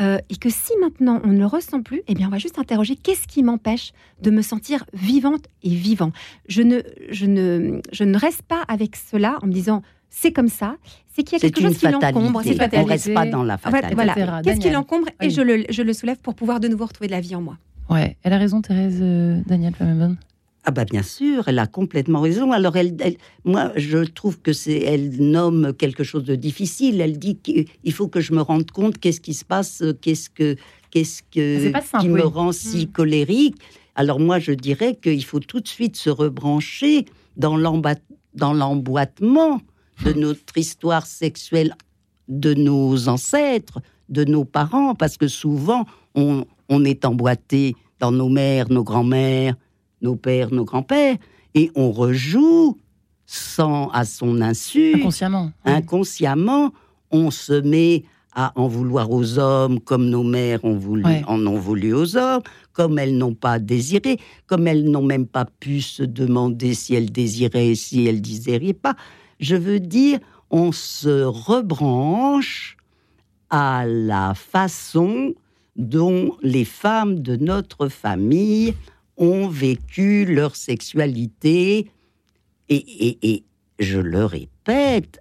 euh, 0.00 0.18
et 0.30 0.36
que 0.36 0.48
si 0.48 0.72
maintenant 0.80 1.20
on 1.24 1.28
ne 1.32 1.38
le 1.38 1.46
ressent 1.46 1.82
plus, 1.82 2.02
eh 2.06 2.14
bien 2.14 2.28
on 2.28 2.30
va 2.30 2.38
juste 2.38 2.58
interroger 2.58 2.94
qu'est-ce 2.94 3.26
qui 3.26 3.42
m'empêche 3.42 3.92
de 4.22 4.30
me 4.30 4.42
sentir 4.42 4.84
vivante 4.92 5.46
et 5.64 5.74
vivant? 5.74 6.12
Je 6.48 6.62
ne, 6.62 6.80
je 7.10 7.26
ne, 7.26 7.80
je 7.92 8.04
ne 8.04 8.16
reste 8.16 8.42
pas 8.42 8.62
avec 8.68 8.94
cela 8.94 9.38
en 9.42 9.48
me 9.48 9.52
disant 9.52 9.82
c'est 10.08 10.32
comme 10.32 10.48
ça, 10.48 10.76
c'est 11.12 11.24
qu'il 11.24 11.34
y 11.34 11.36
a 11.36 11.40
quelque 11.40 11.60
chose 11.60 11.78
qui 11.78 11.86
l'encombre. 11.86 12.42
C'est 12.44 12.78
On 12.78 12.84
reste 12.84 13.12
pas 13.12 13.26
dans 13.26 13.42
la 13.42 13.58
fatalité. 13.58 13.94
Voilà. 13.94 14.42
Qu'est-ce 14.42 14.60
qui 14.60 14.70
l'encombre? 14.70 15.08
Et 15.20 15.30
je 15.30 15.40
le, 15.40 15.64
je 15.68 15.82
le, 15.82 15.92
soulève 15.92 16.18
pour 16.18 16.34
pouvoir 16.34 16.60
de 16.60 16.68
nouveau 16.68 16.86
retrouver 16.86 17.08
de 17.08 17.12
la 17.12 17.20
vie 17.20 17.34
en 17.34 17.40
moi. 17.40 17.58
Ouais, 17.88 18.16
elle 18.22 18.32
a 18.32 18.38
raison, 18.38 18.60
Thérèse 18.60 18.98
euh, 19.00 19.40
Daniel 19.46 19.74
Famebon. 19.74 20.16
Ah 20.64 20.72
bah 20.72 20.84
bien 20.84 21.02
sûr, 21.02 21.48
elle 21.48 21.58
a 21.58 21.66
complètement 21.66 22.20
raison. 22.20 22.52
Alors 22.52 22.76
elle, 22.76 22.94
moi 23.44 23.72
je 23.76 23.98
trouve 23.98 24.40
que 24.40 24.52
c'est, 24.52 24.78
elle 24.78 25.16
nomme 25.18 25.72
quelque 25.72 26.04
chose 26.04 26.24
de 26.24 26.34
difficile. 26.34 27.00
Elle 27.00 27.18
dit 27.18 27.36
qu'il 27.36 27.92
faut 27.92 28.08
que 28.08 28.20
je 28.20 28.34
me 28.34 28.42
rende 28.42 28.70
compte 28.70 28.98
qu'est-ce 28.98 29.22
qui 29.22 29.32
se 29.32 29.44
passe, 29.44 29.82
qu'est-ce 30.02 30.28
que, 30.28 30.56
qu'est-ce 30.90 31.22
que 31.22 31.72
qui 32.00 32.08
me 32.08 32.22
rend 32.22 32.52
si 32.52 32.86
mm. 32.86 32.92
colérique. 32.92 33.56
Alors 33.94 34.20
moi 34.20 34.38
je 34.38 34.52
dirais 34.52 34.98
qu'il 35.02 35.24
faut 35.24 35.40
tout 35.40 35.60
de 35.60 35.68
suite 35.68 35.96
se 35.96 36.10
rebrancher 36.10 37.06
dans 37.36 37.56
l'emboîtement 37.56 39.62
de 40.04 40.12
notre 40.12 40.58
histoire 40.58 41.06
sexuelle 41.06 41.74
de 42.28 42.54
nos 42.54 43.08
ancêtres, 43.08 43.80
de 44.10 44.24
nos 44.24 44.44
parents, 44.44 44.94
parce 44.94 45.16
que 45.16 45.26
souvent 45.26 45.86
on, 46.14 46.44
on 46.68 46.84
est 46.84 47.06
emboîté 47.06 47.74
dans 47.98 48.12
nos 48.12 48.28
mères, 48.28 48.70
nos 48.70 48.84
grands-mères, 48.84 49.56
nos 50.02 50.16
pères, 50.16 50.52
nos 50.52 50.64
grands-pères, 50.64 51.16
et 51.54 51.70
on 51.74 51.90
rejoue 51.90 52.78
sans 53.26 53.88
à 53.90 54.04
son 54.04 54.40
insu. 54.40 54.94
Inconsciemment. 54.94 55.52
Inconsciemment, 55.64 56.72
on 57.10 57.30
se 57.30 57.60
met 57.60 58.04
à 58.32 58.52
en 58.54 58.68
vouloir 58.68 59.10
aux 59.10 59.38
hommes 59.38 59.80
comme 59.80 60.08
nos 60.08 60.22
mères 60.22 60.64
ont 60.64 60.76
voulu, 60.76 61.04
en 61.26 61.46
ont 61.46 61.58
voulu 61.58 61.92
aux 61.92 62.16
hommes, 62.16 62.42
comme 62.72 62.98
elles 62.98 63.16
n'ont 63.16 63.34
pas 63.34 63.58
désiré, 63.58 64.18
comme 64.46 64.66
elles 64.68 64.88
n'ont 64.88 65.02
même 65.02 65.26
pas 65.26 65.44
pu 65.44 65.80
se 65.80 66.02
demander 66.02 66.74
si 66.74 66.94
elles 66.94 67.10
désiraient, 67.10 67.74
si 67.74 68.06
elles 68.06 68.20
désirait 68.20 68.72
pas. 68.72 68.94
Je 69.40 69.56
veux 69.56 69.80
dire, 69.80 70.20
on 70.50 70.72
se 70.72 71.24
rebranche 71.24 72.76
à 73.50 73.84
la 73.86 74.34
façon 74.34 75.34
dont 75.76 76.36
les 76.42 76.64
femmes 76.64 77.20
de 77.20 77.36
notre 77.36 77.88
famille 77.88 78.74
ont 79.20 79.48
vécu 79.48 80.24
leur 80.24 80.56
sexualité. 80.56 81.88
Et, 82.68 83.44
je 83.78 83.98
le 83.98 84.24
répète, 84.24 85.20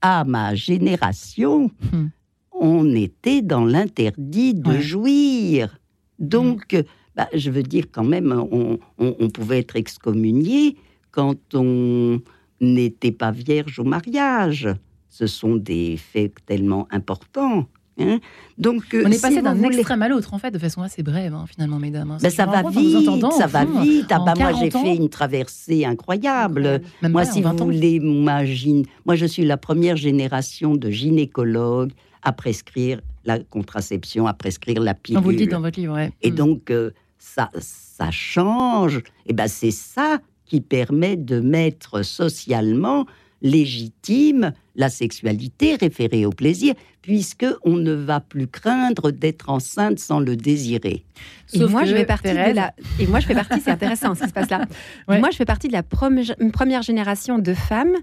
à 0.00 0.24
ma 0.24 0.54
génération, 0.54 1.70
hmm. 1.92 2.06
on 2.52 2.94
était 2.94 3.42
dans 3.42 3.64
l'interdit 3.64 4.54
de 4.54 4.78
jouir. 4.78 5.78
Donc, 6.18 6.82
bah, 7.14 7.28
je 7.34 7.50
veux 7.50 7.62
dire 7.62 7.86
quand 7.92 8.04
même, 8.04 8.32
on 8.32 9.28
pouvait 9.30 9.58
être 9.58 9.76
excommunié 9.76 10.76
quand 11.10 11.54
on 11.54 12.20
n'était 12.60 13.12
pas 13.12 13.30
vierge 13.30 13.78
au 13.78 13.84
mariage. 13.84 14.68
Ce 15.08 15.26
sont 15.26 15.56
des 15.56 15.96
faits 15.96 16.34
tellement 16.46 16.88
importants. 16.90 17.68
Hein. 17.98 18.18
Donc, 18.58 18.94
euh, 18.94 19.04
on 19.06 19.10
est 19.10 19.20
passé 19.20 19.40
d'un 19.42 19.62
extrême 19.62 20.02
à 20.02 20.08
l'autre, 20.08 20.34
en 20.34 20.38
fait, 20.38 20.50
de 20.50 20.58
façon 20.58 20.82
assez 20.82 21.02
brève, 21.02 21.34
hein, 21.34 21.44
finalement, 21.48 21.78
mesdames. 21.78 22.10
Hein. 22.10 22.18
Ben, 22.20 22.30
ça, 22.30 22.46
va 22.46 22.62
vite, 22.68 23.08
ça 23.36 23.46
va 23.46 23.64
vite. 23.64 24.06
Ah, 24.10 24.20
bah, 24.24 24.34
moi, 24.36 24.52
j'ai 24.52 24.70
fait 24.70 24.96
une 24.96 25.08
traversée 25.08 25.84
incroyable. 25.84 26.80
moi, 27.02 27.24
si 27.24 27.42
vous 27.42 27.56
voulez, 27.56 28.00
moi, 28.00 28.44
je 28.44 29.26
suis 29.26 29.44
la 29.44 29.56
première 29.56 29.96
génération 29.96 30.76
de 30.76 30.90
gynécologues 30.90 31.92
à 32.22 32.32
prescrire 32.32 33.00
la 33.24 33.38
contraception, 33.38 34.26
à 34.26 34.34
prescrire 34.34 34.80
la 34.80 34.94
pilule. 34.94 35.22
vous 35.22 35.30
le 35.30 35.36
dites 35.36 35.50
dans 35.50 35.60
votre 35.60 35.78
livre, 35.78 35.98
Et 36.22 36.30
mm. 36.30 36.34
donc, 36.34 36.70
euh, 36.70 36.90
ça, 37.18 37.50
ça 37.58 38.10
change. 38.10 39.02
Et 39.26 39.32
ben, 39.32 39.46
c'est 39.46 39.70
ça 39.70 40.18
qui 40.46 40.60
permet 40.60 41.16
de 41.16 41.40
mettre 41.40 42.02
socialement 42.02 43.06
légitime 43.42 44.52
la 44.76 44.88
sexualité 44.88 45.76
référée 45.76 46.26
au 46.26 46.30
plaisir, 46.30 46.74
puisque 47.02 47.46
on 47.64 47.76
ne 47.76 47.92
va 47.92 48.20
plus 48.20 48.46
craindre 48.46 49.10
d'être 49.10 49.50
enceinte 49.50 49.98
sans 49.98 50.20
le 50.20 50.36
désirer. 50.36 51.04
Et 51.52 51.66
moi, 51.66 51.84
je 51.84 51.94
fais 51.94 52.06
partie 52.06 52.30
de 52.30 52.54
la. 52.54 52.74
Et 52.98 53.06
moi, 53.06 53.20
je 53.20 53.26
fais 53.26 53.34
partie. 53.34 53.60
C'est 53.60 53.70
intéressant 53.70 54.14
ce 54.14 54.22
qui 54.22 54.28
se 54.28 54.32
passe 54.32 54.50
là. 54.50 54.64
Moi, 55.08 55.30
je 55.30 55.36
fais 55.36 55.44
partie 55.44 55.68
de 55.68 55.72
la 55.72 55.82
première 55.82 56.82
génération 56.82 57.38
de 57.38 57.54
femmes 57.54 57.94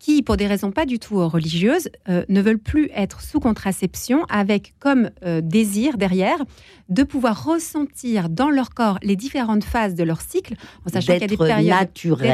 qui, 0.00 0.22
pour 0.22 0.36
des 0.36 0.46
raisons 0.46 0.72
pas 0.72 0.86
du 0.86 0.98
tout 0.98 1.28
religieuses, 1.28 1.88
euh, 2.08 2.24
ne 2.28 2.40
veulent 2.40 2.58
plus 2.58 2.90
être 2.94 3.20
sous 3.20 3.38
contraception, 3.38 4.24
avec 4.30 4.74
comme 4.80 5.10
euh, 5.24 5.40
désir 5.42 5.98
derrière 5.98 6.38
de 6.88 7.04
pouvoir 7.04 7.44
ressentir 7.44 8.28
dans 8.30 8.50
leur 8.50 8.70
corps 8.70 8.98
les 9.02 9.14
différentes 9.14 9.62
phases 9.62 9.94
de 9.94 10.02
leur 10.02 10.22
cycle, 10.22 10.54
en 10.86 10.90
sachant 10.90 11.12
qu'il 11.12 11.20
y 11.20 11.24
a 11.24 11.28
des 11.28 11.36
périodes 11.36 11.66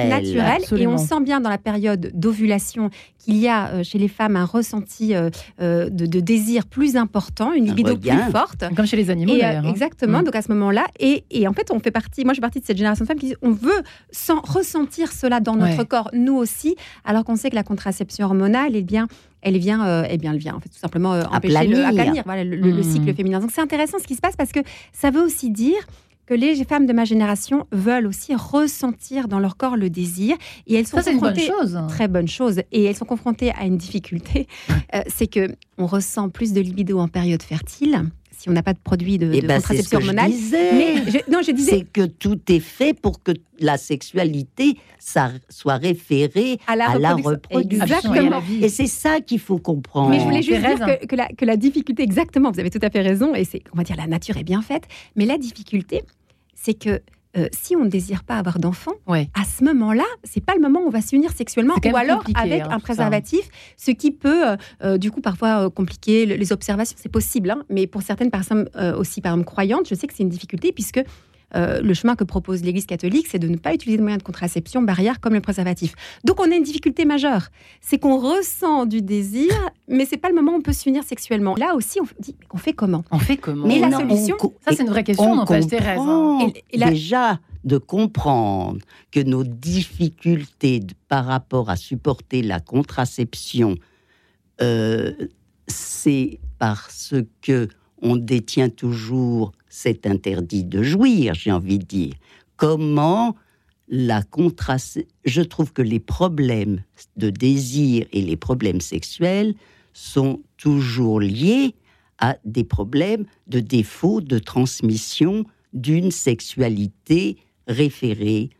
naturelles. 0.09 0.63
Et 0.81 0.87
on 0.87 0.97
sent 0.97 1.21
bien 1.21 1.41
dans 1.41 1.51
la 1.51 1.59
période 1.59 2.13
d'ovulation 2.15 2.89
qu'il 3.19 3.37
y 3.37 3.49
a 3.49 3.69
euh, 3.69 3.83
chez 3.87 3.99
les 3.99 4.09
femmes 4.09 4.37
un 4.37 4.45
ressenti 4.45 5.15
euh, 5.15 5.31
euh, 5.61 5.89
de, 5.89 6.21
désir 6.21 6.67
plus 6.67 6.97
important, 6.97 7.53
une 7.53 7.67
libido 7.67 7.97
plus 7.97 8.11
forte. 8.31 8.65
Comme 8.75 8.87
chez 8.87 8.97
les 8.97 9.11
animaux, 9.11 9.35
hein. 9.43 9.63
Exactement. 9.65 10.21
Mm. 10.21 10.25
Donc 10.25 10.37
à 10.37 10.43
ce 10.43 10.53
moment-là, 10.53 10.87
et, 11.01 11.25
en 11.47 11.53
fait, 11.53 11.71
on 11.71 11.81
fait 11.81 11.91
partie. 11.91 12.25
Moi, 12.25 12.35
je 12.35 12.39
fais 12.39 12.43
partie 12.43 12.61
de 12.61 12.65
cette 12.65 12.77
génération 12.77 13.05
de 13.05 13.09
femmes 13.09 13.19
qui 13.19 13.27
disent 13.27 13.39
on 13.43 13.53
veut 13.53 13.83
sans 14.11 14.41
ressentir 14.41 15.13
cela 15.13 15.41
dans 15.41 15.57
notre 15.57 15.85
corps, 15.85 16.11
nous 16.13 16.37
aussi, 16.37 16.77
alors 17.05 17.25
qu'on 17.25 17.37
sait 17.37 17.51
que 17.51 17.55
la 17.55 17.63
contraception 17.63 18.27
hormonale, 18.27 18.73
eh 18.75 18.83
bien, 18.83 19.07
elle 19.43 19.59
vient, 19.59 20.05
eh 20.09 20.19
bien, 20.19 20.33
elle 20.33 20.39
vient 20.39 20.55
en 20.55 20.61
fait 20.61 20.69
tout 20.69 20.79
simplement 20.79 21.13
empêcher 21.31 21.67
le, 21.67 22.45
le, 22.45 22.73
mm. 22.73 22.83
cycle 22.83 23.15
féminin. 23.15 23.41
Donc 23.41 23.51
c'est 23.53 23.61
intéressant 23.61 23.99
ce 24.01 24.07
qui 24.07 24.15
se 24.15 24.21
passe 24.21 24.37
parce 24.37 24.53
que 24.53 24.61
ça 24.93 25.11
veut 25.11 25.23
aussi 25.23 25.51
dire 25.51 25.79
que 26.27 26.35
les 26.35 26.65
femmes 26.65 26.87
de 26.87 26.93
ma 26.93 27.05
génération 27.05 27.67
veulent 27.73 28.07
aussi 28.07 28.35
ressentir 28.35 29.29
dans 29.29 29.39
leur 29.39 29.57
corps 29.57 29.77
le 29.77 29.91
désir. 29.91 30.37
Et 30.67 30.75
elles 30.75 30.87
sont 30.87 31.01
Ça, 31.01 31.11
confrontées 31.13 31.47
une 31.47 31.53
bonne 31.53 31.61
chose. 31.61 31.81
très 31.89 32.09
bonne 32.09 32.29
chose. 32.29 32.61
Et 32.73 32.85
elles 32.85 32.97
sont 32.97 33.05
confrontées 33.05 33.53
à 33.53 33.65
une 33.65 33.77
difficulté, 33.77 34.47
euh, 34.95 35.01
c'est 35.07 35.27
que 35.29 35.49
on 35.79 35.87
ressent 35.87 36.29
plus 36.29 36.53
de 36.53 36.61
libido 36.61 36.99
en 36.99 37.09
période 37.09 37.43
fertile 37.43 38.03
si 38.37 38.49
on 38.49 38.53
n'a 38.53 38.63
pas 38.63 38.73
de 38.73 38.79
produit 38.79 39.19
de, 39.19 39.31
eh 39.33 39.41
ben, 39.41 39.61
contraception 39.61 39.99
hormonale. 39.99 40.33
Mais 40.53 40.97
non, 41.31 41.41
je 41.43 41.53
disais 41.53 41.79
c'est 41.79 41.85
que 41.85 42.07
tout 42.07 42.41
est 42.49 42.61
fait 42.61 42.93
pour 42.99 43.23
que 43.23 43.33
la 43.59 43.79
sexualité 43.79 44.77
ça 44.99 45.31
soit 45.49 45.77
référée 45.77 46.59
à 46.67 46.77
la, 46.77 47.15
reproduction. 47.15 47.83
Exactement. 47.83 48.43
Et, 48.61 48.69
c'est 48.69 48.87
ça 48.87 49.21
qu'il 49.21 49.39
faut 49.39 49.59
comprendre. 49.59 50.11
Mais 50.11 50.19
je 50.19 50.25
voulais 50.25 50.43
juste 50.43 50.61
dire 50.61 50.79
que, 50.79 51.07
que, 51.07 51.17
la, 51.17 51.29
que 51.29 51.45
la 51.45 51.57
difficulté, 51.57 52.03
exactement, 52.03 52.51
vous 52.51 52.61
avez 52.61 52.71
tout 52.71 52.81
à 52.83 52.91
fait 52.91 53.03
raison, 53.03 53.35
et 53.35 53.45
c'est, 53.45 53.63
on 53.73 53.77
va 53.77 53.85
dire, 53.85 53.97
la 53.97 54.07
nature 54.07 54.37
est 54.37 54.45
bien 54.45 54.63
faite, 54.63 54.85
mais 55.15 55.25
la 55.25 55.39
difficulté, 55.39 56.03
c'est 56.55 56.75
que 56.75 57.01
euh, 57.37 57.49
si 57.53 57.77
on 57.77 57.85
ne 57.85 57.89
désire 57.89 58.25
pas 58.25 58.37
avoir 58.39 58.59
d'enfant, 58.59 58.93
Ouais. 59.07 59.29
à 59.35 59.45
ce 59.45 59.63
moment-là, 59.65 60.05
c'est 60.25 60.45
pas 60.45 60.55
le 60.55 60.61
moment 60.61 60.81
où 60.81 60.87
on 60.87 60.91
va 60.91 61.01
s'unir 61.01 61.31
sexuellement, 61.33 61.75
ou 61.85 61.97
alors 61.97 62.25
avec 62.35 62.63
hein, 62.63 62.67
un 62.71 62.75
ça. 62.75 62.79
préservatif, 62.81 63.49
ce 63.77 63.91
qui 63.91 64.11
peut, 64.11 64.49
euh, 64.49 64.57
euh, 64.83 64.99
du 64.99 65.11
coup, 65.11 65.21
parfois 65.21 65.71
compliquer 65.71 66.27
le- 66.27 66.37
les 66.37 66.53
observations. 66.53 66.97
C'est 66.99 67.09
possible, 67.13 67.51
hein, 67.51 67.63
mais 67.69 67.87
pour 67.87 68.03
certaines 68.03 68.31
personnes 68.31 68.69
aussi, 68.99 69.21
par 69.21 69.33
exemple, 69.33 69.47
croyantes, 69.51 69.89
je 69.89 69.95
sais 69.95 70.07
que 70.07 70.15
c'est 70.15 70.23
une 70.23 70.29
difficulté 70.29 70.73
puisque 70.73 71.01
euh, 71.57 71.81
le 71.81 71.95
chemin 71.95 72.15
que 72.17 72.25
propose 72.25 72.63
l'Église 72.63 72.87
catholique, 72.87 73.27
c'est 73.31 73.39
de 73.39 73.49
ne 73.49 73.57
pas 73.57 73.73
utiliser 73.75 73.97
de 73.97 74.03
moyens 74.03 74.19
de 74.23 74.27
contraception 74.27 74.83
barrière 74.83 75.21
comme 75.21 75.33
le 75.35 75.41
préservatif. 75.41 75.95
Donc, 76.25 76.39
on 76.41 76.51
a 76.53 76.55
une 76.55 76.63
difficulté 76.63 77.05
majeure, 77.07 77.49
c'est 77.81 77.99
qu'on 77.99 78.19
ressent 78.19 78.85
du 78.87 79.01
désir, 79.03 79.51
mais 79.89 80.05
c'est 80.05 80.19
pas 80.19 80.29
le 80.29 80.35
moment 80.35 80.53
où 80.53 80.57
on 80.57 80.61
peut 80.63 80.73
s'unir 80.73 81.03
sexuellement. 81.05 81.55
Là 81.57 81.75
aussi, 81.75 81.99
on 82.01 82.07
dit, 82.21 82.37
on 82.53 82.59
fait 82.59 82.73
comment? 82.75 83.05
On 83.11 83.19
fait 83.19 83.37
comment? 83.39 83.67
Mais 83.67 83.79
la 83.79 83.89
Non, 83.89 83.99
solution, 84.01 84.37
Ça, 84.39 84.73
c'est 84.77 84.83
une 84.83 84.91
vraie 84.91 85.05
question, 85.05 85.33
on 85.33 85.37
n'empêche, 85.37 85.67
Thérèse. 85.67 85.99
hein. 85.99 86.05
comprend 86.05 86.47
Et- 86.49 86.65
et 86.73 86.79
la- 86.79 86.91
déjà 86.91 87.41
de 87.65 87.79
comprendre 87.79 88.79
que 89.11 89.21
nos 89.21 89.43
difficultés 89.43 90.81
par 91.09 91.25
rapport 91.27 91.71
à 91.71 91.77
supporter 91.77 92.43
la 92.43 92.61
contraception, 92.61 93.77
euh, 94.61 95.13
c'est 95.67 96.39
parce 96.59 97.15
que 97.43 97.69
on 98.07 98.17
détient 98.17 98.69
toujours 98.69 99.53
cet 99.69 100.07
interdit 100.07 100.65
de 100.65 100.83
jouir, 100.83 101.35
j'ai 101.35 101.51
envie 101.51 101.79
de 101.79 101.85
dire. 101.85 102.15
Comment 102.57 103.35
la 103.89 104.23
contraception... 104.23 105.11
Je 105.25 105.43
trouve 105.43 105.73
que 105.73 105.83
les 105.83 105.99
problèmes 105.99 106.83
de 107.17 107.31
désir 107.31 108.07
et 108.13 108.23
les 108.23 108.37
problèmes 108.37 108.81
sexuels 108.81 109.55
sont 109.93 110.41
toujours 110.57 111.21
liés 111.21 111.75
à 112.19 112.37
des 112.45 112.65
problèmes 112.65 113.27
de 113.49 113.61
défaut 113.61 114.21
de 114.21 114.39
transmission 114.39 115.45
d'une 115.73 116.11
sexualité 116.11 117.37
référée 117.67 118.51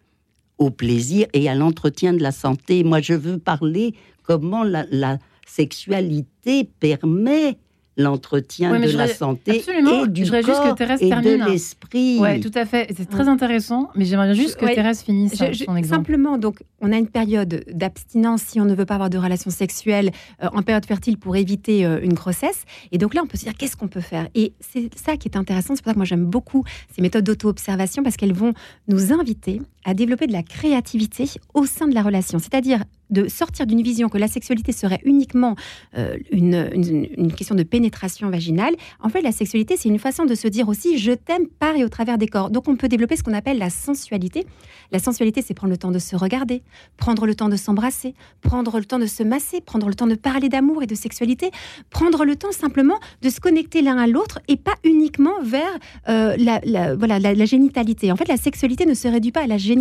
au 0.59 0.71
plaisir 0.71 1.27
et 1.33 1.49
à 1.49 1.55
l'entretien 1.55 2.13
de 2.13 2.23
la 2.23 2.33
santé. 2.33 2.83
Moi, 2.83 3.01
je 3.01 3.15
veux 3.15 3.39
parler 3.39 3.95
comment 4.25 4.65
la 4.65 5.19
sexualité 5.47 6.65
permet 6.81 7.59
l'entretien 7.97 8.71
Ouais, 8.73 8.79
de 8.81 8.89
je 8.89 8.97
la 8.97 9.05
voudrais- 9.05 9.17
santé 9.17 9.59
absolument. 9.59 10.05
et 10.05 10.09
du 10.09 10.21
Je 10.21 10.27
voudrais 10.27 10.43
juste 10.43 10.59
que 10.63 10.67
corps 10.67 10.75
Thérèse 10.75 11.03
et 11.03 11.09
termine. 11.09 11.45
de 11.45 11.51
l'esprit. 11.51 12.19
Ouais, 12.19 12.41
tout 12.41 12.51
à 12.55 12.65
fait. 12.67 12.93
C'est 12.97 13.09
très 13.09 13.29
intéressant, 13.29 13.89
mais 13.95 14.05
j'aimerais 14.05 14.35
juste 14.35 14.57
que 14.57 14.65
Ouais. 14.67 14.75
Thérèse 14.75 15.01
finisse 15.03 15.33
Je- 15.39 15.53
je- 15.53 15.65
son 15.65 15.77
exemple. 15.77 15.97
simplement, 15.97 16.37
donc, 16.39 16.63
on 16.81 16.93
a 16.93 16.97
une 16.99 17.09
période 17.09 17.65
d'abstinence 17.73 18.43
si 18.43 18.61
on 18.61 18.65
ne 18.67 18.75
veut 18.75 18.85
pas 18.85 18.95
avoir 18.95 19.09
de 19.11 19.19
relations 19.19 19.51
sexuelles 19.51 20.11
euh, 20.43 20.49
en 20.53 20.63
période 20.63 20.85
fertile 20.85 21.17
pour 21.19 21.37
éviter 21.37 21.87
euh, 21.87 21.99
une 22.03 22.13
grossesse. 22.15 22.65
Et 22.93 22.99
donc 22.99 23.15
là, 23.15 23.23
on 23.25 23.27
peut 23.27 23.39
se 23.39 23.45
dire 23.45 23.55
qu'est-ce 23.55 23.77
qu'on 23.77 23.89
peut 23.89 24.01
faire? 24.01 24.29
Et 24.35 24.53
c'est 24.61 24.91
ça 24.99 25.17
qui 25.17 25.29
est 25.29 25.37
intéressant. 25.37 25.75
C'est 25.75 25.83
pour 25.83 25.91
ça 25.91 25.95
que 25.95 25.99
moi 25.99 26.05
j'aime 26.07 26.27
beaucoup 26.27 26.65
ces 26.95 27.01
méthodes 27.03 27.25
d'auto-observation 27.25 28.03
parce 28.03 28.17
qu'elles 28.17 28.35
vont 28.35 28.53
nous 28.89 29.13
inviter 29.13 29.63
à 29.87 29.95
développer 29.95 30.27
de 30.27 30.33
la 30.33 30.43
créativité 30.43 31.31
au 31.55 31.65
sein 31.65 31.87
de 31.87 31.95
la 31.95 32.03
relation. 32.03 32.39
C'est-à-dire 32.41 32.83
de 33.09 33.29
sortir 33.29 33.67
d'une 33.67 33.83
vision 33.83 34.09
que 34.09 34.19
la 34.19 34.27
sexualité 34.27 34.73
serait 34.73 35.01
uniquement 35.05 35.55
euh, 35.97 36.17
une, 36.33 37.33
question 37.37 37.55
de 37.55 37.63
pénétration 37.63 38.29
vaginale. 38.29 38.75
En 39.01 39.09
fait, 39.09 39.23
la 39.23 39.31
sexualité, 39.31 39.77
c'est 39.77 39.89
une 39.89 40.01
façon 40.01 40.25
de 40.25 40.35
se 40.35 40.49
dire 40.49 40.69
aussi 40.69 40.99
je 40.99 41.13
t'aime 41.13 41.47
par 41.47 41.77
et 41.77 41.85
au 41.85 41.89
travers 41.89 42.19
des 42.19 42.27
corps. 42.27 42.51
Donc 42.51 42.67
on 42.67 42.75
peut 42.75 42.89
développer 42.89 43.15
ce 43.17 43.23
qu'on 43.23 43.33
appelle 43.33 43.59
la 43.59 43.71
sensualité. 43.71 44.45
La 44.91 44.99
sensualité, 44.99 45.41
c'est 45.41 45.55
prendre 45.55 45.71
le 45.71 45.77
temps 45.77 45.93
de 45.93 46.01
se 46.01 46.17
regarder, 46.17 46.63
prendre 46.97 47.25
le 47.25 47.37
temps 47.37 47.49
de 47.49 47.55
s'embrasser, 47.55 48.15
prendre 48.43 48.77
le 48.81 48.85
temps 48.85 48.99
de 48.99 49.07
se 49.07 49.23
masser, 49.23 49.61
prendre 49.61 49.87
le 49.87 49.95
temps 49.95 50.09
de 50.09 50.17
parler 50.17 50.49
d'amour 50.49 50.83
et 50.83 50.87
de 50.87 50.97
sexualité, 50.97 51.53
prendre 51.91 52.25
le 52.25 52.35
temps 52.35 52.51
simplement 52.51 52.99
de 53.23 53.31
se 53.31 53.39
connecter 53.39 53.83
l'un 53.83 53.99
à 53.99 54.09
l'autre 54.09 54.41
et 54.49 54.57
pas 54.57 54.75
uniquement 54.83 55.41
vers 55.45 55.63
euh, 56.09 56.35
la- 56.39 56.97
voilà, 56.97 57.21
la, 57.21 57.35
la 57.35 57.45
génitalité. 57.45 58.11
En 58.11 58.17
fait, 58.17 58.27
la 58.27 58.37
sexualité 58.37 58.85
ne 58.85 58.95
se 58.95 59.07
réduit 59.07 59.31
pas 59.31 59.43
à 59.43 59.47
la 59.47 59.59
génitalité. 59.59 59.76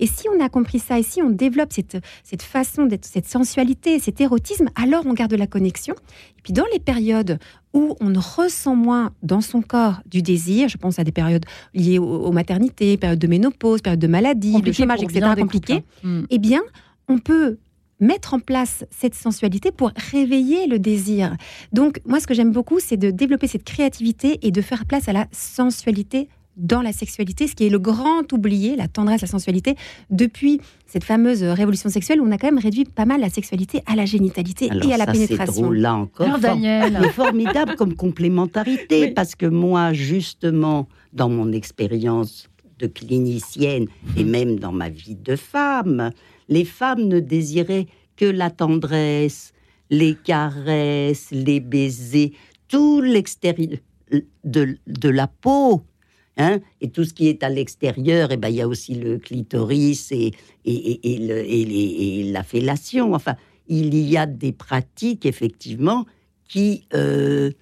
Et 0.00 0.06
si 0.06 0.28
on 0.34 0.44
a 0.44 0.48
compris 0.48 0.78
ça, 0.78 0.98
et 0.98 1.02
si 1.02 1.22
on 1.22 1.30
développe 1.30 1.72
cette, 1.72 1.98
cette 2.22 2.42
façon 2.42 2.86
d'être, 2.86 3.04
cette 3.04 3.28
sensualité, 3.28 3.98
cet 3.98 4.20
érotisme, 4.20 4.68
alors 4.74 5.04
on 5.06 5.12
garde 5.12 5.34
la 5.34 5.46
connexion. 5.46 5.94
Et 6.38 6.42
puis 6.42 6.52
dans 6.52 6.66
les 6.72 6.80
périodes 6.80 7.38
où 7.72 7.96
on 8.00 8.12
ressent 8.14 8.76
moins 8.76 9.12
dans 9.22 9.40
son 9.40 9.62
corps 9.62 10.00
du 10.06 10.22
désir, 10.22 10.68
je 10.68 10.76
pense 10.76 10.98
à 10.98 11.04
des 11.04 11.12
périodes 11.12 11.44
liées 11.74 11.98
aux, 11.98 12.04
aux 12.04 12.32
maternités, 12.32 12.96
périodes 12.96 13.18
de 13.18 13.26
ménopause, 13.26 13.82
périodes 13.82 14.00
de 14.00 14.06
maladie, 14.06 14.62
de 14.62 14.72
chômage, 14.72 15.02
etc. 15.02 15.20
bien 15.20 15.34
des 15.34 15.42
compliqué, 15.42 15.74
couples, 15.74 15.88
hein. 16.04 16.20
Mm. 16.20 16.26
eh 16.30 16.38
bien, 16.38 16.62
on 17.08 17.18
peut 17.18 17.58
mettre 18.00 18.34
en 18.34 18.40
place 18.40 18.84
cette 18.90 19.14
sensualité 19.14 19.72
pour 19.72 19.90
réveiller 20.12 20.66
le 20.66 20.78
désir. 20.78 21.36
Donc, 21.72 22.00
moi, 22.06 22.20
ce 22.20 22.26
que 22.26 22.34
j'aime 22.34 22.52
beaucoup, 22.52 22.80
c'est 22.80 22.96
de 22.96 23.10
développer 23.10 23.46
cette 23.46 23.64
créativité 23.64 24.38
et 24.42 24.50
de 24.50 24.60
faire 24.60 24.84
place 24.84 25.08
à 25.08 25.12
la 25.12 25.26
sensualité 25.32 26.28
dans 26.56 26.82
la 26.82 26.92
sexualité, 26.92 27.46
ce 27.48 27.54
qui 27.54 27.66
est 27.66 27.70
le 27.70 27.78
grand 27.78 28.32
oublié, 28.32 28.76
la 28.76 28.86
tendresse, 28.88 29.20
la 29.22 29.26
sensualité, 29.26 29.74
depuis 30.10 30.60
cette 30.86 31.04
fameuse 31.04 31.42
révolution 31.42 31.88
sexuelle 31.90 32.20
où 32.20 32.26
on 32.26 32.30
a 32.30 32.38
quand 32.38 32.46
même 32.46 32.58
réduit 32.62 32.84
pas 32.84 33.04
mal 33.06 33.20
la 33.20 33.28
sexualité 33.28 33.82
à 33.86 33.96
la 33.96 34.04
génitalité 34.06 34.70
Alors 34.70 34.88
et 34.88 34.92
à 34.94 34.96
la 34.96 35.06
ça, 35.06 35.14
c'est 35.14 35.26
pénétration. 35.26 35.62
drôle, 35.62 35.78
là 35.78 35.94
encore. 35.94 36.26
Alors, 36.26 36.38
Daniel, 36.38 36.98
mais 37.02 37.08
formidable 37.08 37.74
comme 37.76 37.94
complémentarité, 37.94 39.02
Oui. 39.06 39.10
parce 39.12 39.34
que 39.34 39.46
moi, 39.46 39.92
justement, 39.92 40.88
dans 41.12 41.28
mon 41.28 41.50
expérience 41.52 42.48
de 42.78 42.86
clinicienne 42.86 43.86
et 44.16 44.24
même 44.24 44.58
dans 44.58 44.72
ma 44.72 44.88
vie 44.88 45.16
de 45.16 45.36
femme, 45.36 46.10
les 46.48 46.64
femmes 46.64 47.08
ne 47.08 47.20
désiraient 47.20 47.86
que 48.16 48.24
la 48.26 48.50
tendresse, 48.50 49.52
les 49.90 50.14
caresses, 50.14 51.28
les 51.32 51.60
baisers, 51.60 52.32
tout 52.68 53.00
l'extérieur 53.00 53.78
de, 54.44 54.76
de 54.86 55.08
la 55.08 55.26
peau. 55.26 55.82
Hein 56.36 56.58
et 56.80 56.90
tout 56.90 57.04
ce 57.04 57.14
qui 57.14 57.28
est 57.28 57.44
à 57.44 57.48
l'extérieur, 57.48 58.32
eh 58.32 58.36
ben, 58.36 58.48
il 58.48 58.56
y 58.56 58.60
a 58.60 58.66
aussi 58.66 58.94
le 58.96 59.18
clitoris 59.18 60.10
et, 60.10 60.32
et, 60.64 61.18
le- 61.18 61.44
et 61.48 61.64
les- 61.64 61.96
et 62.28 62.32
la 62.32 62.42
fellation. 62.42 63.14
Enfin, 63.14 63.36
il 63.68 63.94
y 63.94 64.16
a 64.16 64.26
des 64.26 64.50
pratiques, 64.52 65.26
effectivement, 65.26 66.06
qui 66.48 66.86
euh, 66.92 67.52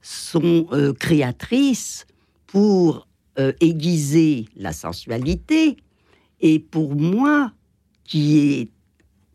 sont 0.00 0.66
euh, 0.72 0.94
créatrices 0.94 2.06
pour 2.46 3.06
euh, 3.38 3.52
aiguiser 3.60 4.46
la 4.56 4.72
sensualité. 4.72 5.76
Et 6.40 6.58
pour 6.58 6.96
moi, 6.96 7.52
qui 8.04 8.38
ai 8.38 8.68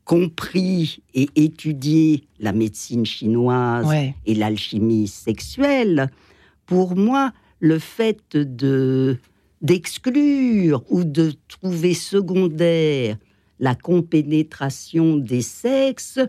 compris 0.06 1.04
et 1.14 1.30
étudié 1.36 2.24
la 2.40 2.54
médecine 2.54 3.06
chinoise 3.06 3.86
ouais. 3.88 4.16
et 4.26 4.34
l'alchimie 4.36 5.08
sexuelle, 5.08 6.10
pour 6.66 6.96
moi, 6.96 7.32
le 7.60 7.80
fait 7.80 8.36
de 8.36 9.18
d'exclure 9.62 10.84
ou 10.90 11.04
de 11.04 11.34
trouver 11.48 11.96
secondaire 11.96 13.18
la 13.60 13.74
compénétration 13.74 15.18
des 15.18 15.42
sexes 15.42 16.20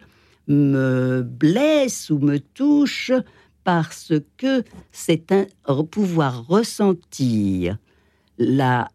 me 0.47 1.21
blesse 1.23 2.09
ou 2.09 2.19
me 2.19 2.39
touche 2.39 3.13
parce 3.65 4.15
que 4.39 4.65
c'est 4.93 5.31
un 5.31 5.47
pouvoir 5.85 6.47
ressentir 6.47 7.77
la 8.39 8.89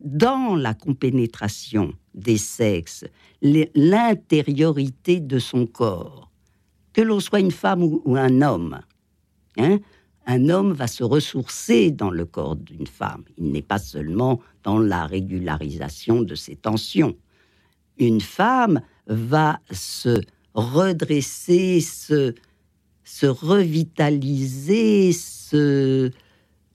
dans 0.00 0.54
la 0.54 0.74
compénétration 0.74 1.94
des 2.14 2.36
sexes 2.36 3.06
l'intériorité 3.40 5.20
de 5.20 5.38
son 5.38 5.66
corps, 5.66 6.30
que 6.92 7.00
l'on 7.00 7.20
soit 7.20 7.40
une 7.40 7.50
femme 7.50 7.82
ou, 7.82 8.02
ou 8.04 8.16
un 8.16 8.42
homme. 8.42 8.80
hein. 9.56 9.78
Un 10.26 10.48
homme 10.48 10.72
va 10.72 10.86
se 10.86 11.04
ressourcer 11.04 11.90
dans 11.90 12.10
le 12.10 12.24
corps 12.24 12.56
d'une 12.56 12.86
femme. 12.86 13.24
Il 13.36 13.50
n'est 13.52 13.62
pas 13.62 13.78
seulement 13.78 14.40
dans 14.62 14.78
la 14.78 15.06
régularisation 15.06 16.22
de 16.22 16.34
ses 16.34 16.56
tensions. 16.56 17.16
Une 17.98 18.20
femme 18.20 18.80
va 19.06 19.60
se 19.70 20.20
redresser, 20.54 21.80
se, 21.80 22.34
se 23.04 23.26
revitaliser, 23.26 25.12
se... 25.12 26.10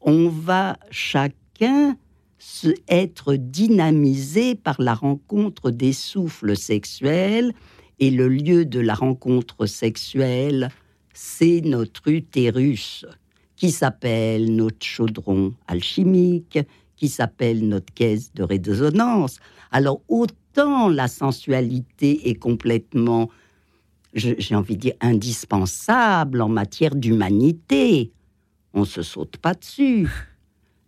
on 0.01 0.29
va 0.29 0.77
chacun 0.91 1.97
se, 2.37 2.69
être 2.87 3.35
dynamisé 3.35 4.55
par 4.55 4.81
la 4.81 4.93
rencontre 4.93 5.71
des 5.71 5.93
souffles 5.93 6.55
sexuels 6.55 7.53
et 7.99 8.11
le 8.11 8.29
lieu 8.29 8.65
de 8.65 8.79
la 8.79 8.93
rencontre 8.93 9.65
sexuelle, 9.65 10.69
c'est 11.13 11.61
notre 11.61 12.07
utérus 12.07 13.05
qui 13.59 13.71
s'appelle 13.71 14.55
notre 14.55 14.85
chaudron 14.85 15.53
alchimique, 15.67 16.59
qui 16.95 17.09
s'appelle 17.09 17.67
notre 17.67 17.93
caisse 17.93 18.33
de 18.33 18.41
résonance. 18.41 19.37
Alors 19.69 20.01
autant 20.07 20.87
la 20.87 21.09
sensualité 21.09 22.29
est 22.29 22.35
complètement, 22.35 23.29
j'ai 24.13 24.55
envie 24.55 24.77
de 24.77 24.81
dire, 24.81 24.93
indispensable 25.01 26.41
en 26.41 26.47
matière 26.47 26.95
d'humanité. 26.95 28.13
On 28.73 28.85
se 28.85 29.01
saute 29.01 29.35
pas 29.35 29.53
dessus. 29.53 30.09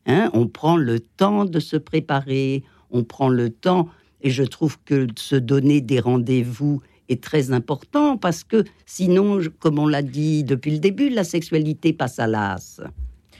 Hein, 0.06 0.30
on 0.34 0.48
prend 0.48 0.78
le 0.78 1.02
temps 1.02 1.44
de 1.44 1.60
se 1.60 1.76
préparer, 1.76 2.64
on 2.90 3.04
prend 3.04 3.28
le 3.28 3.50
temps, 3.50 3.90
et 4.22 4.30
je 4.30 4.44
trouve 4.44 4.78
que 4.86 5.08
se 5.18 5.36
donner 5.36 5.82
des 5.82 6.00
rendez-vous 6.00 6.82
est 7.12 7.22
très 7.22 7.52
important 7.52 8.18
parce 8.18 8.44
que 8.44 8.64
sinon, 8.86 9.40
comme 9.60 9.80
on 9.80 9.88
l'a 9.88 10.02
dit 10.02 10.44
depuis 10.44 10.72
le 10.72 10.80
début, 10.80 11.10
la 11.10 11.24
sexualité 11.24 11.94
passe 11.94 12.20
à 12.20 12.28
l'as. 12.28 12.82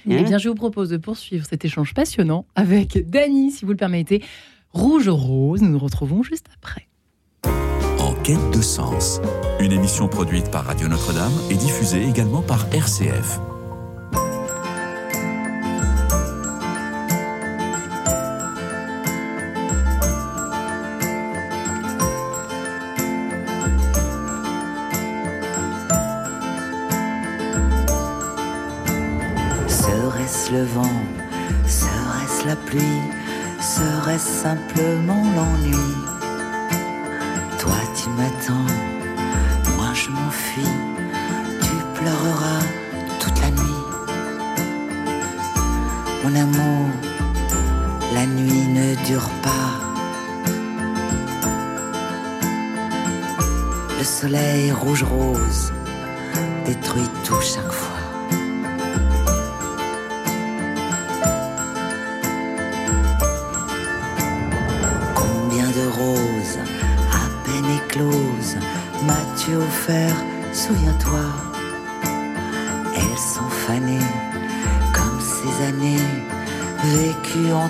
Eh 0.08 0.18
Hein 0.18 0.24
bien, 0.24 0.38
je 0.38 0.50
vous 0.50 0.56
propose 0.56 0.90
de 0.90 0.98
poursuivre 0.98 1.46
cet 1.48 1.64
échange 1.66 1.94
passionnant 1.94 2.46
avec 2.56 3.10
Dany, 3.10 3.52
si 3.52 3.66
vous 3.66 3.72
le 3.72 3.78
permettez. 3.78 4.24
Rouge 4.74 5.10
Rose, 5.10 5.62
nous 5.62 5.70
nous 5.70 5.80
retrouvons 5.80 6.24
juste 6.24 6.48
après. 6.56 6.88
En 8.00 8.14
quête 8.24 8.52
de 8.54 8.62
sens, 8.62 9.22
une 9.60 9.72
émission 9.72 10.08
produite 10.08 10.50
par 10.50 10.66
Radio 10.66 10.88
Notre-Dame 10.88 11.34
et 11.50 11.56
diffusée 11.56 12.04
également 12.04 12.42
par 12.42 12.68
RCF. 12.74 13.40
Simplement 34.22 35.24
l'ennui 35.36 36.11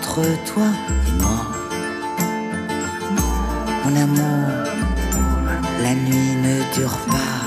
entre 0.01 0.23
toi 0.51 0.69
et 1.07 1.21
moi. 1.21 1.45
Mon 3.85 3.95
amour, 3.95 4.47
la 5.83 5.93
nuit 5.93 6.35
ne 6.41 6.73
dure 6.73 6.97
pas. 7.07 7.37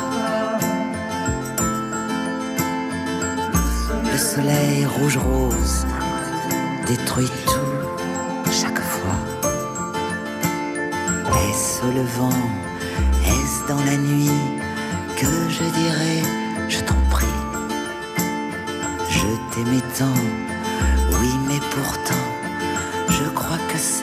Le 4.12 4.18
soleil 4.18 4.86
rouge-rose 4.86 5.84
détruit 6.86 7.30
tout 7.46 8.52
chaque 8.52 8.80
fois. 8.80 9.18
Est-ce 11.48 11.84
le 11.92 12.04
vent? 12.18 12.42
Est-ce 13.26 13.66
dans 13.66 13.82
la 13.84 13.96
nuit 13.96 14.40
que 15.16 15.26
je 15.48 15.64
dirais 15.80 16.22
je 16.68 16.78
t'en 16.80 17.00
prie 17.10 17.26
Je 19.10 19.26
t'aimais 19.50 19.82
tant, 19.98 20.20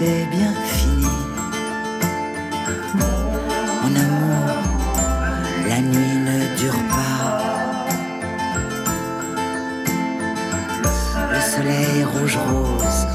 c'est 0.02 0.26
bien 0.36 0.54
fini. 0.66 1.06
Mon 3.82 3.94
amour, 4.06 4.48
la 5.70 5.80
nuit 5.80 6.18
ne 6.30 6.38
dure 6.60 6.82
pas. 6.96 7.86
Le 11.34 11.42
soleil 11.54 12.04
rouge-rose 12.14 13.08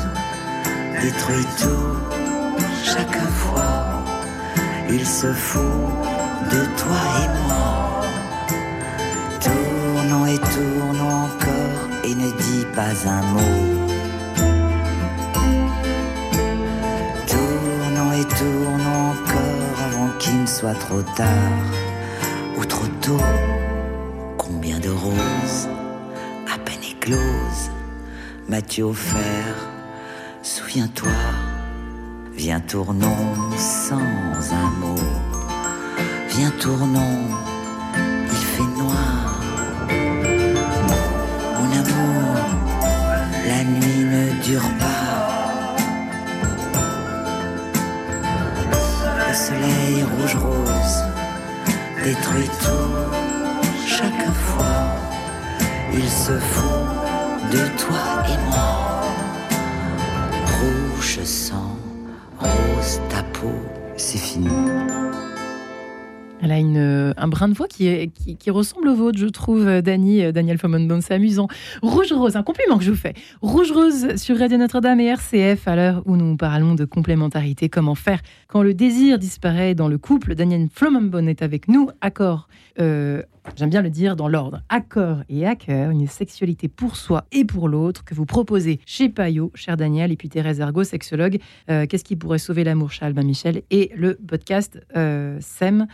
détruit 1.02 1.46
tout 1.58 1.96
chaque 2.84 3.20
fois. 3.40 3.78
Il 4.88 5.04
se 5.04 5.32
fout 5.32 5.90
de 6.52 6.60
toi 6.80 7.02
et 7.22 7.28
moi. 7.46 8.02
Tournons 9.46 10.26
et 10.26 10.38
tournons 10.54 11.24
encore 11.30 11.82
et 12.04 12.14
ne 12.14 12.30
dis 12.44 12.66
pas 12.76 12.94
un 13.10 13.22
mot. 13.32 13.75
Tournons 18.38 19.12
encore 19.12 19.78
avant 19.86 20.18
qu'il 20.18 20.42
ne 20.42 20.46
soit 20.46 20.74
trop 20.74 21.02
tard 21.16 21.28
ou 22.58 22.64
trop 22.64 22.86
tôt. 23.00 23.20
Combien 24.36 24.78
de 24.78 24.90
roses 24.90 25.68
à 26.52 26.58
peine 26.58 26.82
écloses 26.90 27.70
m'as-tu 28.48 28.82
offert? 28.82 29.56
Souviens-toi. 30.42 31.10
Viens 32.34 32.60
tournons 32.60 33.34
sans 33.56 33.96
un 33.96 34.70
mot. 34.80 35.00
Viens 36.28 36.52
tournons, 36.60 37.24
il 38.30 38.36
fait 38.36 38.70
noir. 38.78 39.40
Mon 41.56 41.70
amour, 41.80 42.36
la 43.48 43.64
nuit 43.64 44.04
ne 44.04 44.42
dure 44.42 44.70
pas. 44.78 44.95
Soleil 50.26 50.44
rouge-rose 50.44 51.04
détruit 52.04 52.48
tout 52.60 53.86
chaque 53.86 54.32
fois. 54.32 54.64
Il 55.92 56.08
se 56.08 56.38
fout 56.38 57.50
de 57.50 57.66
toi 57.78 58.24
et 58.28 58.38
moi. 58.50 59.02
Rouge 60.58 61.22
sang, 61.24 61.76
rose 62.38 63.00
ta 63.08 63.22
peau, 63.38 63.54
c'est 63.96 64.18
fini. 64.18 64.48
Elle 66.42 66.52
a 66.52 66.56
euh, 66.56 67.14
un 67.16 67.28
brin 67.28 67.48
de 67.48 67.54
voix 67.54 67.66
qui, 67.66 68.50
ressemble 68.50 68.88
au 68.88 68.94
vôtre, 68.94 69.18
je 69.18 69.26
trouve, 69.26 69.66
euh, 69.66 69.80
Dany, 69.80 70.22
euh, 70.22 70.32
Daniel 70.32 70.58
Fomondon. 70.58 71.00
C'est 71.00 71.14
amusant. 71.14 71.48
Rouge 71.82 72.12
Rose, 72.12 72.36
un 72.36 72.42
compliment 72.42 72.76
que 72.76 72.84
je 72.84 72.90
vous 72.90 72.96
fais. 72.96 73.14
Rouge 73.40 73.72
Rose 73.72 74.16
sur 74.16 74.38
Radio 74.38 74.58
Notre-Dame 74.58 75.00
et 75.00 75.06
RCF, 75.06 75.66
à 75.66 75.76
l'heure 75.76 76.02
où 76.04 76.16
nous 76.16 76.36
parlons 76.36 76.74
de 76.74 76.84
complémentarité. 76.84 77.68
Comment 77.68 77.94
faire 77.94 78.20
quand 78.48 78.62
le 78.62 78.74
désir 78.74 79.18
disparaît 79.18 79.74
dans 79.74 79.88
le 79.88 79.98
couple? 79.98 80.34
Daniel 80.34 80.68
Flomenbon 80.72 81.26
est 81.26 81.42
avec 81.42 81.68
nous. 81.68 81.88
Accord, 82.00 82.48
j'aime 83.54 83.70
bien 83.70 83.82
le 83.82 83.90
dire 83.90 84.16
dans 84.16 84.28
l'ordre. 84.28 84.62
Accord 84.68 85.18
et 85.28 85.46
à 85.46 85.54
cœur, 85.54 85.90
une 85.90 86.06
sexualité 86.06 86.68
pour 86.68 86.96
soi 86.96 87.24
et 87.32 87.44
pour 87.44 87.68
l'autre 87.68 88.04
que 88.04 88.14
vous 88.14 88.26
proposez 88.26 88.80
chez 88.84 89.08
Payot, 89.08 89.52
cher 89.54 89.76
Daniel, 89.76 90.10
et 90.12 90.16
puis 90.16 90.28
Thérèse 90.28 90.60
Ergo, 90.60 90.84
sexologue. 90.84 91.38
Euh, 91.70 91.86
Qu'est-ce 91.86 92.04
qui 92.04 92.16
pourrait 92.16 92.38
sauver 92.38 92.64
l'amour 92.64 92.90
chez 92.90 93.04
Albin 93.04 93.22
Michel 93.22 93.62
Et 93.70 93.90
le 93.94 94.14
podcast 94.14 94.80
euh, 94.96 95.38
SEM. 95.40 95.86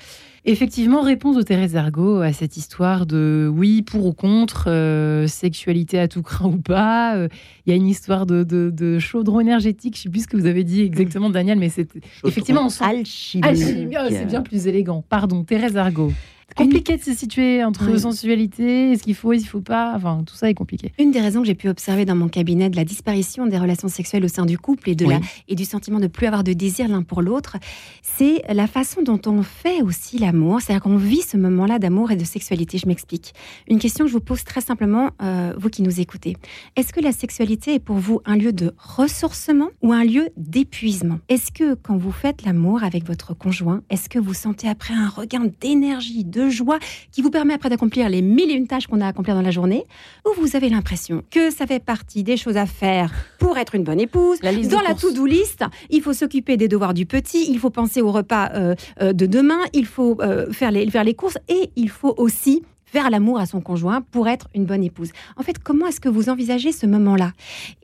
Effectivement, 0.44 1.02
réponse 1.02 1.36
de 1.36 1.42
Thérèse 1.42 1.76
Argot 1.76 2.20
à 2.20 2.32
cette 2.32 2.56
histoire 2.56 3.06
de 3.06 3.48
oui, 3.54 3.82
pour 3.82 4.06
ou 4.06 4.12
contre, 4.12 4.64
euh, 4.68 5.28
sexualité 5.28 6.00
à 6.00 6.08
tout 6.08 6.22
craint 6.22 6.46
ou 6.48 6.56
pas. 6.58 7.14
Euh, 7.16 7.28
Il 7.64 7.70
y 7.70 7.72
a 7.72 7.76
une 7.76 7.86
histoire 7.86 8.26
de, 8.26 8.42
de, 8.42 8.70
de 8.70 8.98
chaudron 8.98 9.38
énergétique, 9.38 9.94
je 9.94 10.00
ne 10.00 10.02
sais 10.02 10.10
plus 10.10 10.22
ce 10.22 10.26
que 10.26 10.36
vous 10.36 10.46
avez 10.46 10.64
dit 10.64 10.80
exactement, 10.80 11.30
Daniel, 11.30 11.58
mais 11.58 11.68
c'est 11.68 11.86
effectivement, 12.26 12.66
on 12.66 12.70
sent. 12.70 12.82
Alchimique. 12.84 13.46
Alchimie, 13.46 13.96
oh, 14.00 14.06
c'est 14.10 14.26
bien 14.26 14.42
plus 14.42 14.66
élégant. 14.66 15.04
Pardon, 15.08 15.44
Thérèse 15.44 15.76
Argot. 15.76 16.12
C'est 16.56 16.64
compliqué 16.64 16.96
de 16.96 17.02
se 17.02 17.12
situer 17.14 17.64
entre 17.64 17.90
Oui. 17.90 17.98
sensualité, 18.00 18.92
est-ce 18.92 19.02
qu'il 19.02 19.14
faut, 19.14 19.32
est-ce 19.32 19.42
qu'il 19.42 19.50
faut 19.50 19.60
pas. 19.60 19.94
Enfin, 19.96 20.22
tout 20.26 20.34
ça 20.34 20.50
est 20.50 20.54
compliqué. 20.54 20.92
Une 20.98 21.10
des 21.10 21.20
raisons 21.20 21.40
que 21.40 21.46
j'ai 21.46 21.54
pu 21.54 21.68
observer 21.68 22.04
dans 22.04 22.14
mon 22.14 22.28
cabinet 22.28 22.68
de 22.70 22.76
la 22.76 22.84
disparition 22.84 23.46
des 23.46 23.58
relations 23.58 23.88
sexuelles 23.88 24.24
au 24.24 24.28
sein 24.28 24.44
du 24.46 24.58
couple 24.58 24.90
et, 24.90 24.94
de 24.94 25.04
Oui. 25.06 25.14
la, 25.14 25.20
et 25.48 25.54
du 25.54 25.64
sentiment 25.64 26.00
de 26.00 26.06
plus 26.08 26.26
avoir 26.26 26.44
de 26.44 26.52
désir 26.52 26.88
l'un 26.88 27.02
pour 27.02 27.22
l'autre, 27.22 27.56
c'est 28.02 28.42
la 28.52 28.66
façon 28.66 29.02
dont 29.02 29.20
on 29.26 29.42
fait 29.42 29.82
aussi 29.82 30.18
l'amour, 30.18 30.60
c'est-à-dire 30.60 30.82
qu'on 30.82 30.96
vit 30.96 31.22
ce 31.22 31.36
moment-là 31.36 31.78
d'amour 31.78 32.10
et 32.10 32.16
de 32.16 32.24
sexualité. 32.24 32.78
Je 32.78 32.86
m'explique. 32.86 33.32
Une 33.68 33.78
question 33.78 34.04
que 34.04 34.08
je 34.10 34.14
vous 34.14 34.20
pose 34.20 34.44
très 34.44 34.60
simplement, 34.60 35.10
euh, 35.22 35.54
vous 35.58 35.70
qui 35.70 35.82
nous 35.82 36.00
écoutez. 36.00 36.36
Est-ce 36.76 36.92
que 36.92 37.00
la 37.00 37.12
sexualité 37.12 37.74
est 37.74 37.78
pour 37.80 37.96
vous 37.96 38.20
un 38.24 38.36
lieu 38.36 38.52
de 38.52 38.74
ressourcement 38.78 39.68
ou 39.82 39.92
un 39.92 40.04
lieu 40.04 40.28
d'épuisement? 40.36 41.18
Est-ce 41.28 41.50
que 41.52 41.74
quand 41.74 41.96
vous 41.96 42.12
faites 42.12 42.44
l'amour 42.44 42.82
avec 42.84 43.06
votre 43.06 43.34
conjoint, 43.34 43.82
est-ce 43.90 44.08
que 44.08 44.18
vous 44.18 44.34
sentez 44.34 44.68
après 44.68 44.94
un 44.94 45.08
regain 45.08 45.46
d'énergie, 45.60 46.24
de 46.24 46.41
joie 46.50 46.78
qui 47.10 47.22
vous 47.22 47.30
permet 47.30 47.54
après 47.54 47.68
d'accomplir 47.68 48.08
les 48.08 48.22
mille 48.22 48.50
et 48.50 48.54
une 48.54 48.66
tâches 48.66 48.86
qu'on 48.86 49.00
a 49.00 49.06
à 49.06 49.08
accomplir 49.08 49.34
dans 49.34 49.42
la 49.42 49.50
journée 49.50 49.84
Ou 50.26 50.40
vous 50.40 50.56
avez 50.56 50.68
l'impression 50.68 51.22
que 51.30 51.50
ça 51.50 51.66
fait 51.66 51.82
partie 51.82 52.22
des 52.22 52.36
choses 52.36 52.56
à 52.56 52.66
faire 52.66 53.12
pour 53.38 53.58
être 53.58 53.74
une 53.74 53.84
bonne 53.84 54.00
épouse. 54.00 54.38
La 54.42 54.52
liste 54.52 54.70
Dans 54.70 54.80
de 54.80 54.84
la 54.84 54.94
to-do 54.94 55.26
list, 55.26 55.64
il 55.90 56.02
faut 56.02 56.12
s'occuper 56.12 56.56
des 56.56 56.68
devoirs 56.68 56.94
du 56.94 57.06
petit, 57.06 57.46
il 57.50 57.58
faut 57.58 57.70
penser 57.70 58.00
au 58.00 58.12
repas 58.12 58.50
euh, 58.54 58.74
euh, 59.00 59.12
de 59.12 59.26
demain, 59.26 59.60
il 59.72 59.86
faut 59.86 60.16
euh, 60.20 60.50
faire, 60.52 60.70
les, 60.70 60.88
faire 60.90 61.04
les 61.04 61.14
courses 61.14 61.38
et 61.48 61.70
il 61.76 61.88
faut 61.88 62.14
aussi 62.16 62.62
faire 62.92 63.08
l'amour 63.08 63.38
à 63.38 63.46
son 63.46 63.62
conjoint 63.62 64.02
pour 64.02 64.28
être 64.28 64.48
une 64.54 64.66
bonne 64.66 64.84
épouse. 64.84 65.10
En 65.36 65.42
fait, 65.42 65.58
comment 65.58 65.86
est-ce 65.86 66.00
que 66.00 66.10
vous 66.10 66.28
envisagez 66.28 66.72
ce 66.72 66.84
moment-là? 66.86 67.32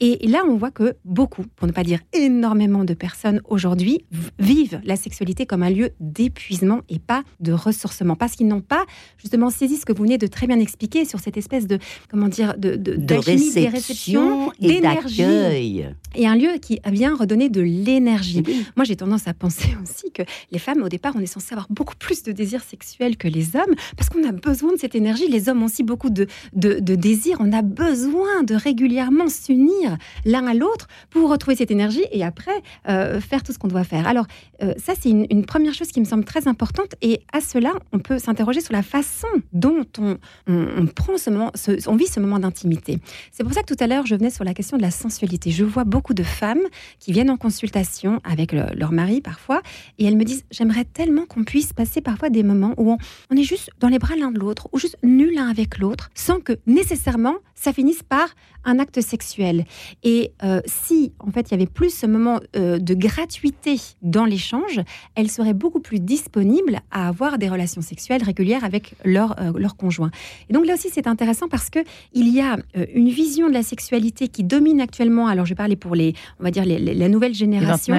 Et 0.00 0.26
là, 0.28 0.42
on 0.46 0.56
voit 0.56 0.70
que 0.70 0.96
beaucoup, 1.06 1.44
pour 1.56 1.66
ne 1.66 1.72
pas 1.72 1.82
dire 1.82 2.00
énormément 2.12 2.84
de 2.84 2.92
personnes 2.92 3.40
aujourd'hui, 3.48 4.04
vivent 4.38 4.80
la 4.84 4.96
sexualité 4.96 5.46
comme 5.46 5.62
un 5.62 5.70
lieu 5.70 5.90
d'épuisement 5.98 6.82
et 6.90 6.98
pas 6.98 7.22
de 7.40 7.52
ressourcement, 7.52 8.16
parce 8.16 8.34
qu'ils 8.34 8.48
n'ont 8.48 8.60
pas 8.60 8.84
justement 9.16 9.48
saisi 9.48 9.76
ce 9.76 9.86
que 9.86 9.94
vous 9.94 10.02
venez 10.02 10.18
de 10.18 10.26
très 10.26 10.46
bien 10.46 10.60
expliquer 10.60 11.06
sur 11.06 11.20
cette 11.20 11.38
espèce 11.38 11.66
de, 11.66 11.78
comment 12.10 12.28
dire, 12.28 12.58
de, 12.58 12.76
de, 12.76 12.96
de 12.96 13.14
réception, 13.14 14.52
d'énergie. 14.60 15.84
Et 16.14 16.26
un 16.26 16.36
lieu 16.36 16.58
qui 16.60 16.80
vient 16.86 17.14
redonner 17.14 17.48
de 17.48 17.62
l'énergie. 17.62 18.42
Moi, 18.76 18.84
j'ai 18.84 18.96
tendance 18.96 19.26
à 19.26 19.34
penser 19.34 19.74
aussi 19.82 20.10
que 20.12 20.22
les 20.52 20.58
femmes, 20.58 20.82
au 20.82 20.88
départ, 20.88 21.14
on 21.16 21.20
est 21.20 21.26
censé 21.26 21.52
avoir 21.52 21.68
beaucoup 21.70 21.96
plus 21.96 22.22
de 22.22 22.32
désirs 22.32 22.62
sexuels 22.62 23.16
que 23.16 23.28
les 23.28 23.56
hommes, 23.56 23.74
parce 23.96 24.10
qu'on 24.10 24.26
a 24.28 24.32
besoin 24.32 24.72
de 24.72 24.78
cette 24.78 24.94
énergie. 24.98 25.28
Les 25.28 25.48
hommes 25.48 25.62
ont 25.62 25.66
aussi 25.66 25.82
beaucoup 25.82 26.10
de, 26.10 26.26
de, 26.52 26.94
désirs. 26.94 27.38
On 27.40 27.52
a 27.52 27.62
besoin 27.62 28.42
de 28.42 28.54
régulièrement 28.54 29.28
s'unir 29.28 29.96
l'un 30.24 30.46
à 30.46 30.54
l'autre 30.54 30.88
pour 31.10 31.30
retrouver 31.30 31.56
cette 31.56 31.70
énergie 31.70 32.04
et 32.12 32.24
après 32.24 32.62
euh, 32.88 33.20
faire 33.20 33.42
tout 33.42 33.52
ce 33.52 33.58
qu'on 33.58 33.68
doit 33.68 33.84
faire. 33.84 34.06
Alors, 34.06 34.26
euh, 34.62 34.74
ça, 34.76 34.92
c'est 35.00 35.10
une, 35.10 35.46
première 35.46 35.72
chose 35.72 35.88
qui 35.88 36.00
me 36.00 36.04
semble 36.04 36.24
très 36.24 36.46
importante. 36.46 36.94
Et 37.00 37.20
à 37.32 37.40
cela, 37.40 37.72
on 37.92 37.98
peut 37.98 38.18
s'interroger 38.18 38.60
sur 38.60 38.74
la 38.74 38.82
façon 38.82 39.28
dont 39.52 39.86
on, 39.98 40.18
on, 40.46 40.86
prend 40.86 41.16
ce 41.16 41.30
moment, 41.30 41.52
on 41.86 41.96
vit 41.96 42.06
ce 42.06 42.20
moment 42.20 42.38
d'intimité. 42.38 42.98
C'est 43.32 43.44
pour 43.44 43.54
ça 43.54 43.62
que 43.62 43.72
tout 43.72 43.82
à 43.82 43.86
l'heure, 43.86 44.04
je 44.04 44.14
venais 44.14 44.30
sur 44.30 44.44
la 44.44 44.52
question 44.52 44.76
de 44.76 44.82
la 44.82 44.90
sensualité. 44.90 45.50
Je 45.50 45.64
vois 45.64 45.84
beaucoup 45.84 46.12
de 46.12 46.22
femmes 46.22 46.60
qui 46.98 47.12
viennent 47.12 47.30
en 47.30 47.36
consultation 47.36 48.20
avec 48.24 48.52
leur 48.52 48.92
mari 48.92 49.20
parfois 49.20 49.62
et 49.98 50.04
elles 50.04 50.16
me 50.16 50.24
disent 50.24 50.44
J'aimerais 50.50 50.84
tellement 50.84 51.26
qu'on 51.26 51.44
puisse 51.44 51.72
passer 51.72 52.00
parfois 52.00 52.30
des 52.30 52.42
moments 52.42 52.74
où 52.76 52.96
on, 53.30 53.36
est 53.36 53.42
juste 53.42 53.70
dans 53.80 53.88
les 53.88 53.98
bras 53.98 54.16
l'un 54.16 54.30
de 54.30 54.38
l'autre 54.38 54.68
ou 54.72 54.78
juste 54.78 54.87
nul 55.02 55.34
l'un 55.34 55.48
avec 55.48 55.78
l'autre 55.78 56.10
sans 56.14 56.40
que 56.40 56.58
nécessairement 56.66 57.34
ça 57.58 57.72
finisse 57.72 58.02
par 58.02 58.28
un 58.64 58.78
acte 58.78 59.00
sexuel. 59.00 59.64
Et 60.02 60.32
euh, 60.44 60.60
si, 60.66 61.12
en 61.18 61.30
fait, 61.30 61.48
il 61.48 61.52
y 61.52 61.54
avait 61.54 61.66
plus 61.66 61.90
ce 61.90 62.06
moment 62.06 62.40
euh, 62.56 62.78
de 62.78 62.94
gratuité 62.94 63.76
dans 64.02 64.24
l'échange, 64.24 64.80
elles 65.14 65.30
seraient 65.30 65.54
beaucoup 65.54 65.80
plus 65.80 66.00
disponibles 66.00 66.80
à 66.90 67.08
avoir 67.08 67.38
des 67.38 67.48
relations 67.48 67.80
sexuelles 67.80 68.22
régulières 68.22 68.64
avec 68.64 68.94
leur, 69.04 69.40
euh, 69.40 69.52
leur 69.56 69.76
conjoint. 69.76 70.10
Et 70.50 70.52
donc 70.52 70.66
là 70.66 70.74
aussi, 70.74 70.88
c'est 70.92 71.06
intéressant 71.06 71.48
parce 71.48 71.70
que 71.70 71.78
il 72.12 72.28
y 72.28 72.40
a 72.40 72.58
une 72.94 73.08
vision 73.08 73.48
de 73.48 73.54
la 73.54 73.62
sexualité 73.62 74.28
qui 74.28 74.44
domine 74.44 74.80
actuellement. 74.80 75.26
Alors, 75.26 75.46
je 75.46 75.52
vais 75.52 75.56
parler 75.56 75.76
pour 75.76 75.94
les, 75.94 76.14
on 76.38 76.44
va 76.44 76.50
dire, 76.50 76.64
les, 76.64 76.78
la 76.78 77.08
nouvelle 77.08 77.34
génération. 77.34 77.94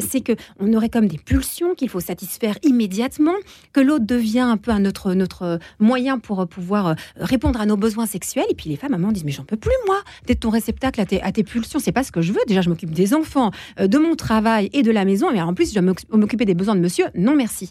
C'est 0.00 0.20
que 0.20 0.32
on 0.58 0.72
aurait 0.72 0.88
comme 0.88 1.08
des 1.08 1.18
pulsions 1.18 1.74
qu'il 1.74 1.88
faut 1.88 2.00
satisfaire 2.00 2.56
immédiatement, 2.62 3.34
que 3.72 3.80
l'autre 3.80 4.06
devient 4.06 4.40
un 4.40 4.56
peu 4.56 4.70
un 4.70 4.80
notre, 4.80 5.14
notre 5.14 5.58
moyen 5.80 6.15
pour 6.18 6.46
pouvoir 6.46 6.94
répondre 7.16 7.60
à 7.60 7.66
nos 7.66 7.76
besoins 7.76 8.06
sexuels. 8.06 8.46
Et 8.50 8.54
puis 8.54 8.68
les 8.68 8.76
femmes, 8.76 8.92
à 8.92 8.96
un 8.96 8.98
moment, 8.98 9.12
disent, 9.12 9.24
mais 9.24 9.32
j'en 9.32 9.44
peux 9.44 9.56
plus, 9.56 9.72
moi 9.86 9.96
d'être 10.26 10.40
ton 10.40 10.50
réceptacle 10.50 11.00
à 11.00 11.06
tes, 11.06 11.22
à 11.22 11.32
tes 11.32 11.44
pulsions. 11.44 11.78
C'est 11.78 11.92
pas 11.92 12.04
ce 12.04 12.12
que 12.12 12.20
je 12.20 12.32
veux. 12.32 12.40
Déjà, 12.46 12.60
je 12.60 12.68
m'occupe 12.68 12.90
des 12.90 13.14
enfants, 13.14 13.50
euh, 13.80 13.86
de 13.86 13.98
mon 13.98 14.14
travail 14.14 14.70
et 14.72 14.82
de 14.82 14.90
la 14.90 15.04
maison. 15.04 15.30
Et 15.32 15.40
en 15.40 15.54
plus, 15.54 15.74
je 15.74 15.80
dois 15.80 15.94
m'occuper 16.12 16.44
des 16.44 16.54
besoins 16.54 16.74
de 16.74 16.80
monsieur. 16.80 17.06
Non, 17.14 17.34
merci. 17.36 17.70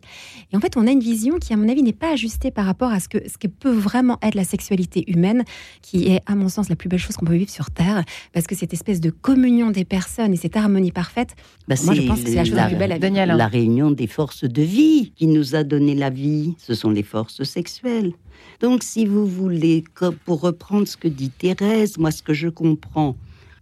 Et 0.52 0.58
en 0.58 0.60
fait, 0.60 0.78
on 0.78 0.88
a 0.88 0.91
une 0.91 1.00
vision 1.00 1.38
qui, 1.39 1.54
à 1.54 1.58
mon 1.58 1.70
avis, 1.70 1.84
n'est 1.84 1.93
pas 1.93 2.14
ajustée 2.14 2.52
par 2.52 2.66
rapport 2.66 2.91
à 2.91 3.00
ce 3.00 3.10
que, 3.10 3.18
ce 3.30 3.38
que 3.38 3.48
peut 3.48 3.72
vraiment 3.72 4.18
être 4.22 4.36
la 4.36 4.43
sexualité 4.43 5.04
humaine, 5.12 5.43
qui 5.82 6.08
est, 6.08 6.22
à 6.26 6.36
mon 6.36 6.50
sens, 6.50 6.70
la 6.70 6.76
plus 6.76 6.89
belle 6.89 7.00
chose 7.00 7.16
qu'on 7.16 7.26
peut 7.26 7.36
vivre 7.36 7.52
sur 7.52 7.72
Terre. 7.72 8.04
Parce 8.34 8.48
que 8.48 8.56
cette 8.56 8.74
espèce 8.74 9.02
de 9.02 9.10
communion 9.10 9.72
des 9.72 9.86
personnes 9.86 10.34
et 10.34 10.38
cette 10.38 10.58
harmonie 10.58 10.91
parfaite, 10.91 11.36
bah, 11.68 11.76
moi, 11.84 11.93
je 11.93 12.02
pense 12.04 12.22
que 12.22 12.30
c'est 12.30 12.36
la 12.36 12.46
chose 12.46 12.56
la, 12.56 12.68
plus 12.68 12.78
belle 12.78 12.91
à 12.91 12.98
vivre. 12.98 13.38
La 13.38 13.48
réunion 13.48 13.91
des 13.91 14.08
forces 14.08 14.43
de 14.43 14.62
vie 14.62 15.12
qui 15.16 15.28
nous 15.28 15.56
a 15.56 15.64
donné 15.64 15.96
la 15.96 16.10
vie, 16.10 16.56
ce 16.58 16.74
sont 16.74 16.89
les 16.89 17.04
forces 17.04 17.43
sexuelles. 17.43 18.14
Donc, 18.62 18.84
si 18.84 19.06
vous 19.06 19.26
voulez, 19.26 19.84
pour 20.26 20.42
reprendre 20.42 20.88
ce 20.88 20.98
que 20.98 21.08
dit 21.08 21.30
Thérèse, 21.30 21.98
moi, 21.98 22.12
ce 22.12 22.24
que 22.24 22.34
je 22.34 22.48
comprends 22.48 23.16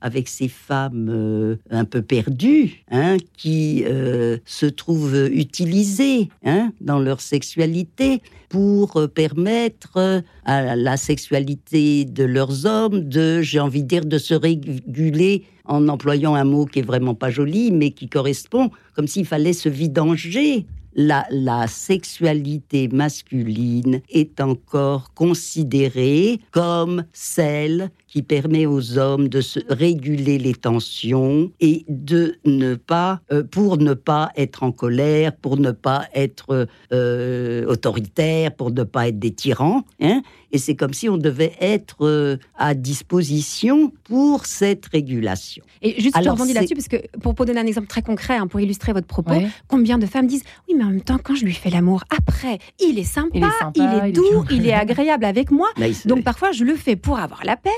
avec 0.03 0.27
ces 0.27 0.49
femmes 0.49 1.07
euh, 1.09 1.55
un 1.71 1.85
peu 1.85 2.01
perdues, 2.01 2.83
hein, 2.91 3.15
qui 3.37 3.83
euh, 3.85 4.37
se 4.45 4.65
trouvent 4.65 5.29
utilisées 5.31 6.29
hein, 6.43 6.73
dans 6.81 6.99
leur 6.99 7.21
sexualité 7.21 8.21
pour 8.49 8.97
euh, 8.97 9.07
permettre 9.07 10.21
à 10.45 10.75
la 10.75 10.97
sexualité 10.97 12.03
de 12.03 12.25
leurs 12.25 12.65
hommes 12.65 13.07
de, 13.07 13.41
j'ai 13.41 13.61
envie 13.61 13.83
de 13.83 13.87
dire, 13.87 14.05
de 14.05 14.17
se 14.17 14.33
réguler 14.33 15.45
en 15.65 15.87
employant 15.87 16.35
un 16.35 16.43
mot 16.43 16.65
qui 16.65 16.79
est 16.79 16.85
vraiment 16.85 17.15
pas 17.15 17.29
joli, 17.29 17.71
mais 17.71 17.91
qui 17.91 18.09
correspond 18.09 18.71
comme 18.95 19.07
s'il 19.07 19.25
fallait 19.25 19.53
se 19.53 19.69
vidanger 19.69 20.65
la, 20.95 21.67
sexualité 21.67 22.87
masculine 22.87 24.01
est 24.09 24.39
encore 24.41 25.13
considérée 25.13 26.39
comme 26.51 27.05
celle 27.13 27.89
qui 28.13 28.21
permet 28.21 28.67
aux 28.67 28.99
hommes 28.99 29.27
de 29.27 29.41
se 29.41 29.59
réguler 29.69 30.37
les 30.37 30.53
tensions 30.53 31.51
et 31.59 31.83
de 31.89 32.35
ne 32.45 32.75
pas, 32.75 33.21
euh, 33.31 33.41
pour 33.41 33.77
ne 33.77 33.95
pas 33.95 34.31
être 34.37 34.61
en 34.61 34.71
colère, 34.71 35.35
pour 35.35 35.57
ne 35.57 35.71
pas 35.71 36.05
être 36.13 36.67
euh, 36.91 37.65
autoritaire, 37.65 38.55
pour 38.55 38.69
ne 38.69 38.83
pas 38.83 39.07
être 39.07 39.17
des 39.17 39.33
tyrans. 39.33 39.83
Hein 39.99 40.21
et 40.53 40.59
c'est 40.59 40.75
comme 40.75 40.93
si 40.93 41.09
on 41.09 41.17
devait 41.17 41.53
être 41.59 42.05
euh, 42.05 42.37
à 42.55 42.75
disposition 42.75 43.91
pour 44.03 44.45
cette 44.45 44.85
régulation. 44.85 45.63
Et 45.81 45.99
juste, 45.99 46.15
Alors, 46.15 46.35
je 46.35 46.41
rebondis 46.41 46.53
là-dessus, 46.53 46.75
parce 46.75 46.87
que 46.87 46.97
pour, 47.17 47.33
donner 47.33 47.59
un 47.59 47.65
exemple 47.65 47.87
très 47.87 48.03
concret, 48.03 48.37
hein, 48.37 48.45
pour 48.45 48.59
illustrer 48.59 48.93
votre 48.93 49.07
propos, 49.07 49.41
combien 49.67 49.97
de 49.97 50.05
femmes 50.05 50.27
disent 50.27 50.43
Oui, 50.69 50.75
mais 50.77 50.83
en 50.83 50.89
même 50.91 51.01
temps, 51.01 51.17
quand 51.21 51.33
je 51.33 51.43
lui 51.43 51.55
fais 51.55 51.71
l'amour, 51.71 52.03
après, 52.15 52.59
il 52.79 52.99
est 52.99 53.03
sympa, 53.03 53.49
il 53.75 53.81
est, 53.81 54.11
doux, 54.11 54.45
il 54.51 54.67
est, 54.67 54.73
agréable 54.73 55.25
avec 55.25 55.49
moi. 55.49 55.69
Donc 56.05 56.23
parfois, 56.23 56.51
je 56.51 56.63
le 56.63 56.75
fais 56.75 56.95
pour 56.95 57.17
avoir 57.17 57.43
la 57.43 57.57
paix. 57.57 57.71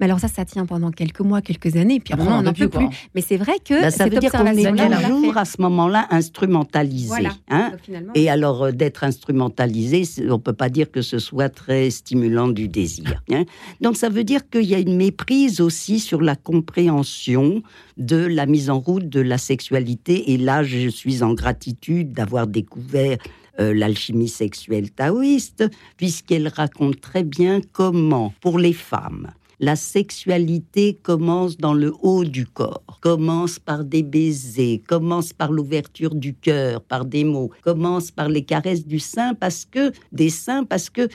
Mais 0.00 0.06
alors 0.06 0.20
ça, 0.20 0.28
ça 0.28 0.44
tient 0.44 0.66
pendant 0.66 0.90
quelques 0.90 1.20
mois, 1.20 1.42
quelques 1.42 1.76
années, 1.76 2.00
puis 2.00 2.14
après, 2.14 2.28
on 2.28 2.42
n'en 2.42 2.52
peut 2.52 2.68
plus. 2.68 2.86
Mais 3.14 3.20
c'est 3.20 3.36
vrai 3.36 3.54
que 3.64 3.80
bah, 3.80 3.90
ça 3.90 4.08
veut 4.08 4.18
dire 4.18 4.32
qu'on 4.32 4.46
est 4.46 5.08
toujours 5.08 5.36
à 5.36 5.44
ce 5.44 5.60
moment-là 5.62 6.06
instrumentalisé. 6.10 7.28
Hein 7.48 7.72
et 8.14 8.28
alors 8.28 8.64
euh, 8.64 8.72
d'être 8.72 9.04
instrumentalisé, 9.04 10.02
on 10.28 10.38
peut 10.38 10.52
pas 10.52 10.68
dire 10.68 10.90
que 10.90 11.02
ce 11.02 11.18
soit 11.18 11.48
très 11.48 11.90
stimulant 11.90 12.48
du 12.48 12.68
désir. 12.68 13.22
Hein 13.30 13.44
Donc 13.80 13.96
ça 13.96 14.08
veut 14.08 14.24
dire 14.24 14.48
qu'il 14.48 14.64
y 14.64 14.74
a 14.74 14.78
une 14.78 14.96
méprise 14.96 15.60
aussi 15.60 16.00
sur 16.00 16.20
la 16.20 16.36
compréhension 16.36 17.62
de 17.96 18.16
la 18.16 18.46
mise 18.46 18.70
en 18.70 18.80
route 18.80 19.08
de 19.08 19.20
la 19.20 19.38
sexualité. 19.38 20.32
Et 20.32 20.36
là, 20.36 20.62
je 20.62 20.88
suis 20.88 21.22
en 21.22 21.34
gratitude 21.34 22.12
d'avoir 22.12 22.46
découvert 22.46 23.18
euh, 23.60 23.74
l'alchimie 23.74 24.28
sexuelle 24.28 24.90
taoïste, 24.90 25.64
puisqu'elle 25.98 26.48
raconte 26.48 27.00
très 27.00 27.22
bien 27.22 27.60
comment, 27.72 28.32
pour 28.40 28.58
les 28.58 28.72
femmes, 28.72 29.30
la 29.62 29.76
sexualité 29.76 30.98
commence 31.04 31.56
dans 31.56 31.72
le 31.72 31.94
haut 32.02 32.24
du 32.24 32.46
corps, 32.46 32.82
commence 33.00 33.60
par 33.60 33.84
des 33.84 34.02
baisers, 34.02 34.82
commence 34.88 35.32
par 35.32 35.52
l'ouverture 35.52 36.16
du 36.16 36.34
cœur, 36.34 36.82
par 36.82 37.04
des 37.04 37.22
mots, 37.22 37.50
commence 37.62 38.10
par 38.10 38.28
les 38.28 38.42
caresses 38.42 38.84
du 38.84 38.98
sein 38.98 39.34
parce 39.34 39.64
que 39.64 39.92
des 40.10 40.30
seins 40.30 40.64
parce 40.64 40.90
que 40.90 41.08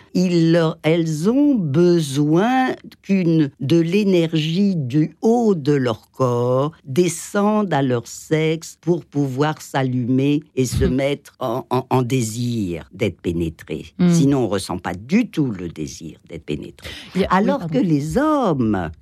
elles 0.84 1.30
ont 1.30 1.56
besoin 1.56 2.74
qu'une 3.02 3.52
de 3.60 3.80
l'énergie 3.80 4.78
du 4.78 5.18
haut 5.22 5.54
de 5.54 5.74
leur 5.74 6.10
corps 6.12 6.72
descende 6.86 7.74
à 7.74 7.82
leur 7.82 8.08
sexe 8.08 8.78
pour 8.80 9.04
pouvoir 9.04 9.62
s'allumer 9.62 10.42
et 10.56 10.66
se 10.66 10.86
mettre 10.86 11.36
en, 11.40 12.02
désir 12.02 12.90
d'être 12.94 13.20
pénétré. 13.20 13.88
Hmm. 14.00 14.10
Sinon, 14.10 14.46
on 14.46 14.48
ressent 14.48 14.78
pas 14.78 14.94
du 14.94 15.30
tout 15.30 15.52
le 15.52 15.68
désir 15.68 16.20
d'être 16.30 16.46
pénétré. 16.46 16.90
Alors 17.30 17.68
que 17.68 17.80
les 17.80 18.18
hommes 18.18 18.37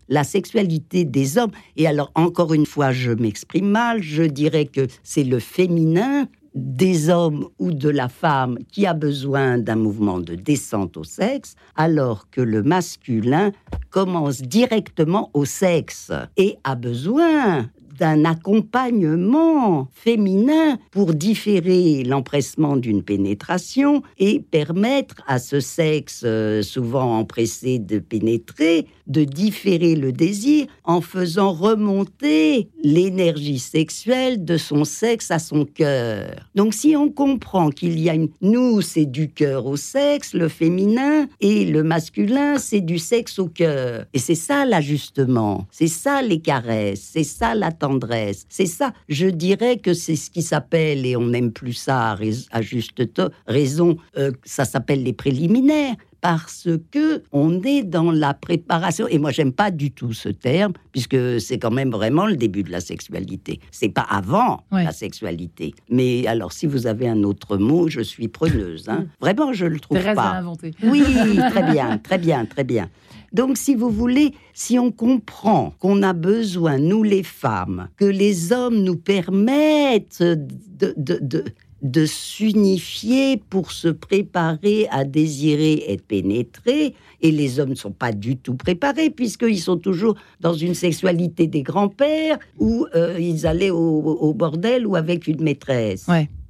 la 0.10 0.24
sexualité 0.24 1.06
des 1.06 1.38
hommes. 1.38 1.52
Et 1.76 1.88
alors, 1.88 2.12
encore 2.16 2.54
une 2.54 2.66
fois, 2.66 2.92
je 2.92 3.12
m'exprime 3.12 3.70
mal, 3.70 4.02
je 4.02 4.24
dirais 4.24 4.66
que 4.66 4.88
c'est 5.04 5.24
le 5.24 5.40
féminin 5.40 6.28
des 6.56 7.10
hommes 7.10 7.50
ou 7.60 7.74
de 7.74 7.90
la 7.90 8.08
femme 8.08 8.58
qui 8.72 8.86
a 8.86 8.94
besoin 8.94 9.58
d'un 9.58 9.76
mouvement 9.76 10.20
de 10.20 10.36
descente 10.36 10.96
au 10.96 11.04
sexe, 11.04 11.56
alors 11.76 12.30
que 12.30 12.40
le 12.40 12.64
masculin 12.64 13.52
commence 13.90 14.42
directement 14.42 15.30
au 15.34 15.44
sexe 15.44 16.14
et 16.38 16.58
a 16.64 16.76
besoin 16.76 17.70
d'un 17.98 18.26
accompagnement 18.26 19.88
féminin 19.94 20.78
pour 20.92 21.14
différer 21.14 22.04
l'empressement 22.04 22.78
d'une 22.78 23.04
pénétration 23.04 24.02
et 24.18 24.40
permettre 24.40 25.16
à 25.28 25.40
ce 25.40 25.60
sexe 25.60 26.24
euh, 26.26 26.62
souvent 26.62 27.20
empressé 27.20 27.80
de 27.80 28.00
pénétrer 28.00 28.88
de 29.08 29.24
différer 29.24 29.96
le 29.96 30.12
désir 30.12 30.66
en 30.84 31.02
faisant 31.02 31.52
remonter 31.52 32.70
l'énergie 32.84 33.60
sexuelle 33.60 34.44
de 34.44 34.58
son 34.58 34.84
sexe 34.84 35.32
à 35.32 35.40
son 35.40 35.66
cœur. 35.66 36.36
Donc 36.56 36.74
si 36.74 36.96
on 36.96 37.10
comprend 37.10 37.70
qu'il 37.70 38.00
y 38.00 38.10
a 38.10 38.16
une... 38.16 38.30
Nous, 38.42 38.82
c'est 38.82 39.06
du 39.06 39.30
cœur 39.30 39.66
au 39.66 39.78
sexe, 39.78 40.34
le 40.34 40.50
féminin, 40.50 41.28
et 41.40 41.66
le 41.66 41.84
masculin, 41.84 42.58
c'est 42.58 42.82
du 42.82 43.00
sexe 43.00 43.40
au 43.40 43.48
cœur. 43.48 44.06
Et 44.14 44.20
c'est 44.20 44.36
ça 44.36 44.66
l'ajustement, 44.66 45.68
c'est 45.72 45.88
ça 45.88 46.22
les 46.22 46.40
caresses, 46.40 47.10
c'est 47.14 47.24
ça 47.24 47.56
la 47.56 47.72
tendresse. 47.88 48.46
C'est 48.50 48.66
ça. 48.66 48.92
Je 49.10 49.28
dirais 49.28 49.78
que 49.78 49.94
c'est 49.94 50.16
ce 50.16 50.30
qui 50.30 50.42
s'appelle, 50.42 51.06
et 51.06 51.16
on 51.16 51.28
n'aime 51.28 51.52
plus 51.52 51.74
ça 51.74 52.18
à, 52.52 52.62
juste 52.62 53.02
raison, 53.48 53.98
euh, 54.18 54.32
ça 54.44 54.66
s'appelle 54.66 55.04
les 55.04 55.14
préliminaires. 55.14 55.96
Parce 56.22 56.68
que 56.90 57.22
on 57.32 57.62
est 57.62 57.84
dans 57.84 58.10
la 58.12 58.34
préparation, 58.34 59.08
et 59.08 59.20
moi 59.20 59.30
j'aime 59.30 59.52
pas 59.54 59.70
du 59.70 59.92
tout 59.92 60.12
ce 60.12 60.30
terme, 60.30 60.74
puisque 60.92 61.40
c'est 61.40 61.60
quand 61.60 61.70
même 61.70 61.92
vraiment 61.92 62.26
le 62.26 62.36
début 62.36 62.64
de 62.64 62.72
la 62.72 62.80
sexualité. 62.82 63.60
C'est 63.70 63.90
pas 63.90 64.08
avant 64.10 64.64
Ouais. 64.72 64.84
la 64.86 64.92
sexualité. 64.92 65.76
Mais 65.92 66.26
alors, 66.26 66.52
si 66.52 66.66
vous 66.66 66.88
avez 66.88 67.08
un 67.08 67.22
autre 67.24 67.58
mot, 67.58 67.90
je 67.90 68.02
suis 68.02 68.28
preneuse. 68.28 68.90
hein. 68.90 69.06
Vraiment, 69.22 69.54
je 69.54 69.68
le 69.68 69.80
trouve 69.80 70.00
Thérèse 70.00 70.16
pas. 70.16 70.32
a 70.32 70.38
inventé. 70.40 70.72
Oui, 70.82 71.04
très 71.52 71.72
bien, 71.72 72.00
très 72.00 72.18
bien, 72.18 72.46
très 72.46 72.64
bien. 72.64 72.90
Donc, 73.36 73.58
si 73.58 73.76
vous 73.76 73.90
voulez, 73.90 74.34
si 74.54 74.80
on 74.80 74.94
comprend 74.94 75.74
qu'on 75.80 76.04
a 76.04 76.14
besoin, 76.14 76.78
nous 76.78 77.04
les 77.04 77.22
femmes, 77.22 77.90
que 77.98 78.06
les 78.06 78.54
hommes 78.54 78.82
nous 78.82 78.96
permettent 78.96 80.24
de, 80.24 82.06
s'unifier 82.06 83.36
pour 83.36 83.74
se 83.74 83.90
préparer 83.90 84.88
à 84.90 85.04
désirer 85.04 85.84
être 85.90 86.06
pénétrés, 86.08 86.96
et 87.22 87.32
les 87.32 87.60
hommes 87.60 87.72
ne 87.72 87.76
sont 87.76 87.92
pas 87.92 88.14
du 88.14 88.38
tout 88.38 88.56
préparés, 88.56 89.10
puisqu'ils 89.10 89.60
sont 89.60 89.80
toujours 89.80 90.16
dans 90.40 90.54
une 90.54 90.74
sexualité 90.74 91.48
des 91.48 91.62
grands-pères, 91.62 92.40
où 92.58 92.88
euh, 92.96 93.20
ils 93.20 93.46
allaient 93.46 93.70
au, 93.70 94.34
bordel 94.34 94.88
ou 94.88 94.96
avec 94.96 95.28
une 95.28 95.44
maîtresse. 95.44 96.08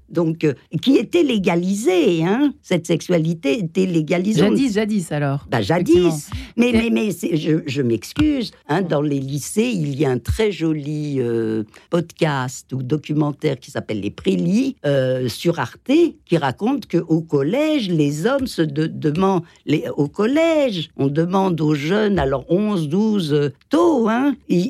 Donc, 0.10 0.44
euh, 0.44 0.54
qui 0.82 0.98
était 0.98 1.24
légalisée, 1.24 2.24
hein 2.24 2.54
Cette 2.62 2.86
sexualité 2.88 3.60
était 3.60 3.86
légalisée. 3.86 4.40
Jadis, 4.42 4.74
jadis 4.74 5.12
alors. 5.12 5.46
Bah, 5.50 5.62
jadis. 5.62 6.30
Mais, 6.58 6.72
mais, 6.74 6.90
mais 6.92 7.10
je, 7.12 7.62
je 7.66 7.82
m'excuse. 7.82 8.52
Hein, 8.68 8.82
dans 8.84 9.02
les 9.02 9.20
lycées, 9.20 9.72
il 9.74 10.00
y 10.00 10.06
a 10.06 10.10
un 10.12 10.20
très 10.20 10.52
joli 10.52 11.16
euh, 11.20 11.64
podcast 11.90 12.72
ou 12.74 12.84
documentaire 12.84 13.60
qui 13.60 13.72
s'appelle 13.72 14.00
Les 14.02 14.12
Prélis 14.12 14.76
euh, 14.86 15.28
sur 15.28 15.60
Arte 15.60 15.92
qui 16.26 16.38
raconte 16.38 16.88
qu'au 16.88 17.22
collège, 17.22 17.90
les 17.90 18.26
hommes 18.26 18.48
se 18.48 18.62
de- 18.62 18.88
demandent. 18.88 19.44
Les, 19.66 19.86
au 19.98 20.08
collège, 20.08 20.90
on 20.98 21.08
demande 21.08 21.60
aux 21.62 21.76
jeunes, 21.76 22.20
alors 22.20 22.46
11, 22.50 22.90
12, 22.90 23.34
euh, 23.34 23.50
tôt, 23.70 24.08
hein, 24.10 24.36
ils, 24.50 24.66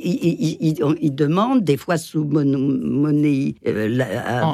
ils- 1.01 1.15
demandent, 1.15 1.63
des 1.63 1.77
fois 1.77 1.97
sous 1.97 2.23
mon- 2.25 2.43
monnaie, 2.45 3.55
euh, 3.67 3.87
la- 3.89 4.47
En- 4.47 4.53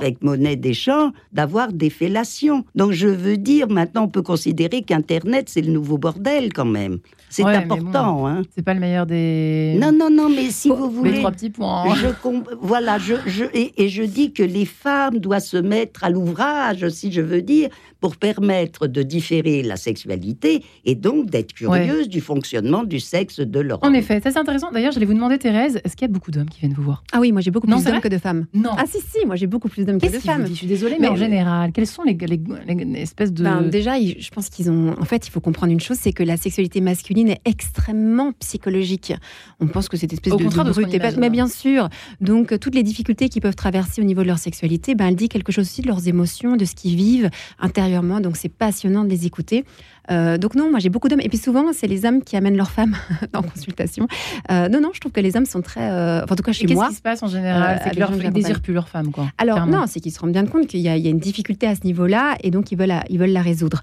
d'avoir 1.32 1.72
des 1.74 1.90
fellations. 1.90 2.64
Donc 2.76 2.92
je 2.92 3.08
veux 3.08 3.38
dire, 3.38 3.70
maintenant 3.70 4.04
on 4.04 4.08
peut 4.10 4.22
considérer 4.22 4.82
qu'Internet, 4.82 5.50
c'est 5.50 5.62
le 5.62 5.72
nouveau 5.72 5.98
bordel 5.98 6.52
quand 6.54 6.66
même. 6.66 7.00
C'est 7.30 7.44
Ouais, 7.46 7.56
important. 7.56 8.28
Hein. 8.28 8.42
C'est 8.54 8.62
pas 8.62 8.74
le 8.74 8.82
meilleur 8.82 9.06
des. 9.06 9.78
Non, 9.80 9.92
non, 9.94 10.10
non, 10.10 10.28
mais 10.30 10.50
si 10.52 10.68
vous 10.70 10.88
Les 10.88 10.94
voulez... 10.94 11.14
trois 11.20 11.32
petits 11.32 11.50
points. 11.50 11.96
Je 11.96 12.08
com- 12.22 12.44
voilà, 12.62 12.98
je, 12.98 13.16
je, 13.26 13.46
et, 13.54 13.72
et 13.82 13.88
je 13.88 14.04
dis 14.04 14.34
que 14.34 14.44
les 14.44 14.66
femmes 14.66 15.18
doivent 15.20 15.42
se 15.42 15.56
mettre 15.58 16.04
à 16.04 16.10
l'ouvrage, 16.10 16.88
si 16.90 17.10
je 17.12 17.22
veux 17.22 17.42
dire, 17.42 17.70
pour 18.02 18.18
permettre 18.18 18.88
de 18.88 19.04
différer 19.04 19.62
la 19.64 19.78
sexualité 19.78 20.64
et 20.86 20.96
donc 20.96 21.30
d'être 21.30 21.54
curieuses 21.54 22.10
du 22.10 22.20
fonctionnement 22.20 22.84
du 22.84 23.00
sexe 23.00 23.40
de 23.40 23.60
leur 23.60 23.82
En 23.84 23.94
effet, 23.94 24.20
ça 24.22 24.32
c'est 24.32 24.40
intéressant. 24.40 24.72
D'ailleurs, 24.72 24.92
j'allais 24.92 25.06
vous 25.06 25.14
demander, 25.14 25.38
Thérèse, 25.38 25.80
est-ce 25.86 25.96
qu'il 25.96 26.08
y 26.08 26.12
a 26.12 26.14
beaucoup 26.14 26.32
d'hommes 26.32 26.50
qui 26.50 26.60
viennent 26.60 26.74
vous 26.74 26.82
voir? 26.84 27.04
Ah 27.14 27.20
oui, 27.20 27.32
moi 27.32 27.42
j'ai 27.42 27.52
beaucoup 27.52 27.68
Non, 27.68 27.80
plus 27.80 27.92
d'hommes 27.92 28.02
que 28.02 28.08
de 28.08 28.18
femmes. 28.18 28.48
Non. 28.54 28.72
Ah 28.78 28.84
si, 28.92 28.98
si, 29.00 29.26
moi 29.26 29.36
j'ai 29.36 29.46
beaucoup 29.48 29.70
plus 29.70 29.86
d'hommes 29.86 30.00
que 30.02 30.08
de 30.12 30.20
femmes. 30.20 30.48
Je 30.48 30.54
suis 30.54 30.68
désolée, 30.68 30.96
mais, 31.00 31.08
Mais- 31.08 31.10
en 31.10 31.16
général, 31.16 31.72
quelles 31.72 31.86
sont 31.88 32.04
les, 32.04 32.16
les, 32.16 32.40
les- 32.68 32.86
les 32.86 33.00
espèces 33.02 33.32
de. 33.32 33.44
Ben, 33.44 33.62
déjà, 33.62 33.94
je 34.00 34.30
pense 34.32 34.50
qu'ils 34.50 34.72
ont. 34.72 34.96
En 35.00 35.06
fait, 35.06 35.28
il 35.28 35.30
faut 35.32 35.40
comprendre 35.40 35.72
une 35.72 35.80
chose, 35.80 35.98
c'est 36.02 36.12
que 36.12 36.24
la 36.24 36.38
sexualité 36.38 36.82
masculine 36.82 37.30
est 37.30 37.42
extrêmement 37.46 38.32
psychologique. 38.40 39.14
On 39.60 39.68
pense 39.68 39.90
que 39.90 39.96
cette 39.98 40.12
espèce 40.12 40.34
Au 40.34 40.38
de, 40.38 40.44
contraire 40.44 40.66
de 40.66 40.72
brute 40.72 41.18
mais 41.20 41.30
bien 41.30 41.48
sûr. 41.48 41.88
Donc, 42.20 42.58
toutes 42.60 42.74
les 42.74 42.84
difficultés 42.84 43.30
qu'ils 43.30 43.42
peuvent 43.44 43.56
traverser 43.56 44.02
au 44.02 44.06
niveau 44.06 44.22
de 44.24 44.28
leur 44.28 44.40
sexualité, 44.40 44.96
ben, 44.96 45.08
elle 45.08 45.16
dit 45.16 45.30
quelque 45.30 45.52
chose 45.52 45.66
aussi 45.68 45.82
de 45.84 45.88
leurs 45.88 46.08
émotions, 46.08 46.56
de 46.56 46.66
ce 46.66 46.74
qu'ils 46.74 46.96
vivent 46.96 47.30
intérieurement. 47.60 47.91
Donc, 48.20 48.38
c'est 48.38 48.50
passionnant 48.50 49.04
de 49.04 49.10
les 49.10 49.26
écouter. 49.26 49.66
Euh, 50.10 50.38
donc 50.38 50.56
non, 50.56 50.70
moi 50.72 50.80
j'ai 50.80 50.90
beaucoup 50.90 51.08
d'hommes. 51.10 51.22
Et 51.22 51.30
puis 51.30 51.38
souvent, 51.38 51.72
c'est 51.74 51.88
les 51.88 52.06
hommes 52.06 52.24
qui 52.24 52.36
amènent 52.36 52.58
leurs 52.58 52.72
femmes 52.72 52.96
en 53.36 53.44
consultation. 53.44 54.08
Euh, 54.50 54.68
non, 54.70 54.82
non, 54.82 54.90
je 54.94 55.00
trouve 55.00 55.12
que 55.12 55.20
les 55.22 55.36
hommes 55.38 55.46
sont 55.46 55.62
très. 55.62 55.92
euh, 55.92 56.24
enfin, 56.24 56.34
en 56.34 56.36
tout 56.36 56.44
cas, 56.44 56.52
chez 56.54 56.66
Qu'est-ce 56.66 56.74
moi. 56.74 56.90
qui 56.90 56.96
se 56.96 57.02
passe 57.02 57.22
en 57.24 57.28
général 57.28 57.76
C'est 57.78 57.82
avec 57.84 57.94
que 57.96 58.00
leur 58.00 58.10
les 58.12 58.16
gens 58.18 58.22
que 58.24 58.28
ils 58.28 58.34
désirent 58.34 58.62
plus 58.62 58.74
leur 58.74 58.90
femme, 58.90 59.12
quoi. 59.12 59.28
Alors 59.38 59.58
clairement. 59.58 59.82
non, 59.82 59.86
c'est 59.88 60.00
qu'ils 60.00 60.12
se 60.12 60.20
rendent 60.20 60.32
bien 60.32 60.46
compte 60.46 60.68
qu'il 60.68 60.80
y, 60.80 60.90
a 60.90 60.98
il 60.98 61.04
y 61.04 61.08
a 61.08 61.12
une 61.12 61.20
difficulté 61.20 61.68
à 61.68 61.76
ce 61.76 61.82
niveau-là 61.86 62.36
et 62.44 62.52
donc 62.52 62.72
ils 62.72 62.78
veulent 62.78 62.88
la, 62.88 63.04
ils 63.10 63.20
veulent 63.20 63.30
la 63.32 63.42
résoudre. 63.42 63.82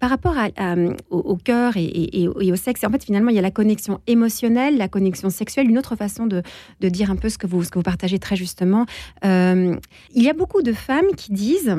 Par 0.00 0.10
rapport 0.10 0.36
à- 0.36 0.48
à, 0.56 0.74
au, 1.10 1.18
au 1.18 1.36
cœur 1.36 1.76
et, 1.76 1.84
et- 1.84 2.22
et 2.24 2.28
au- 2.52 2.56
sexe, 2.56 2.84
en 2.84 2.90
fait 2.90 3.04
finalement 3.04 3.30
il 3.30 3.36
y 3.36 3.38
a 3.38 3.42
la 3.42 3.50
connexion 3.50 4.00
émotionnelle, 4.06 4.76
la 4.76 4.88
connexion 4.88 5.30
sexuelle, 5.30 5.68
une 5.68 5.78
autre 5.78 5.96
façon 5.96 6.26
de, 6.26 6.42
de 6.80 6.88
dire 6.88 7.10
un 7.10 7.16
peu 7.16 7.28
ce 7.28 7.38
que 7.38 7.46
vous, 7.46 7.62
ce 7.64 7.70
que 7.70 7.78
vous 7.78 7.82
partagez 7.82 8.18
très 8.18 8.36
justement. 8.36 8.86
Il 9.24 10.22
y 10.22 10.28
a 10.28 10.32
beaucoup 10.34 10.62
de 10.62 10.72
femmes 10.72 11.06
qui 11.16 11.32
disent, 11.32 11.74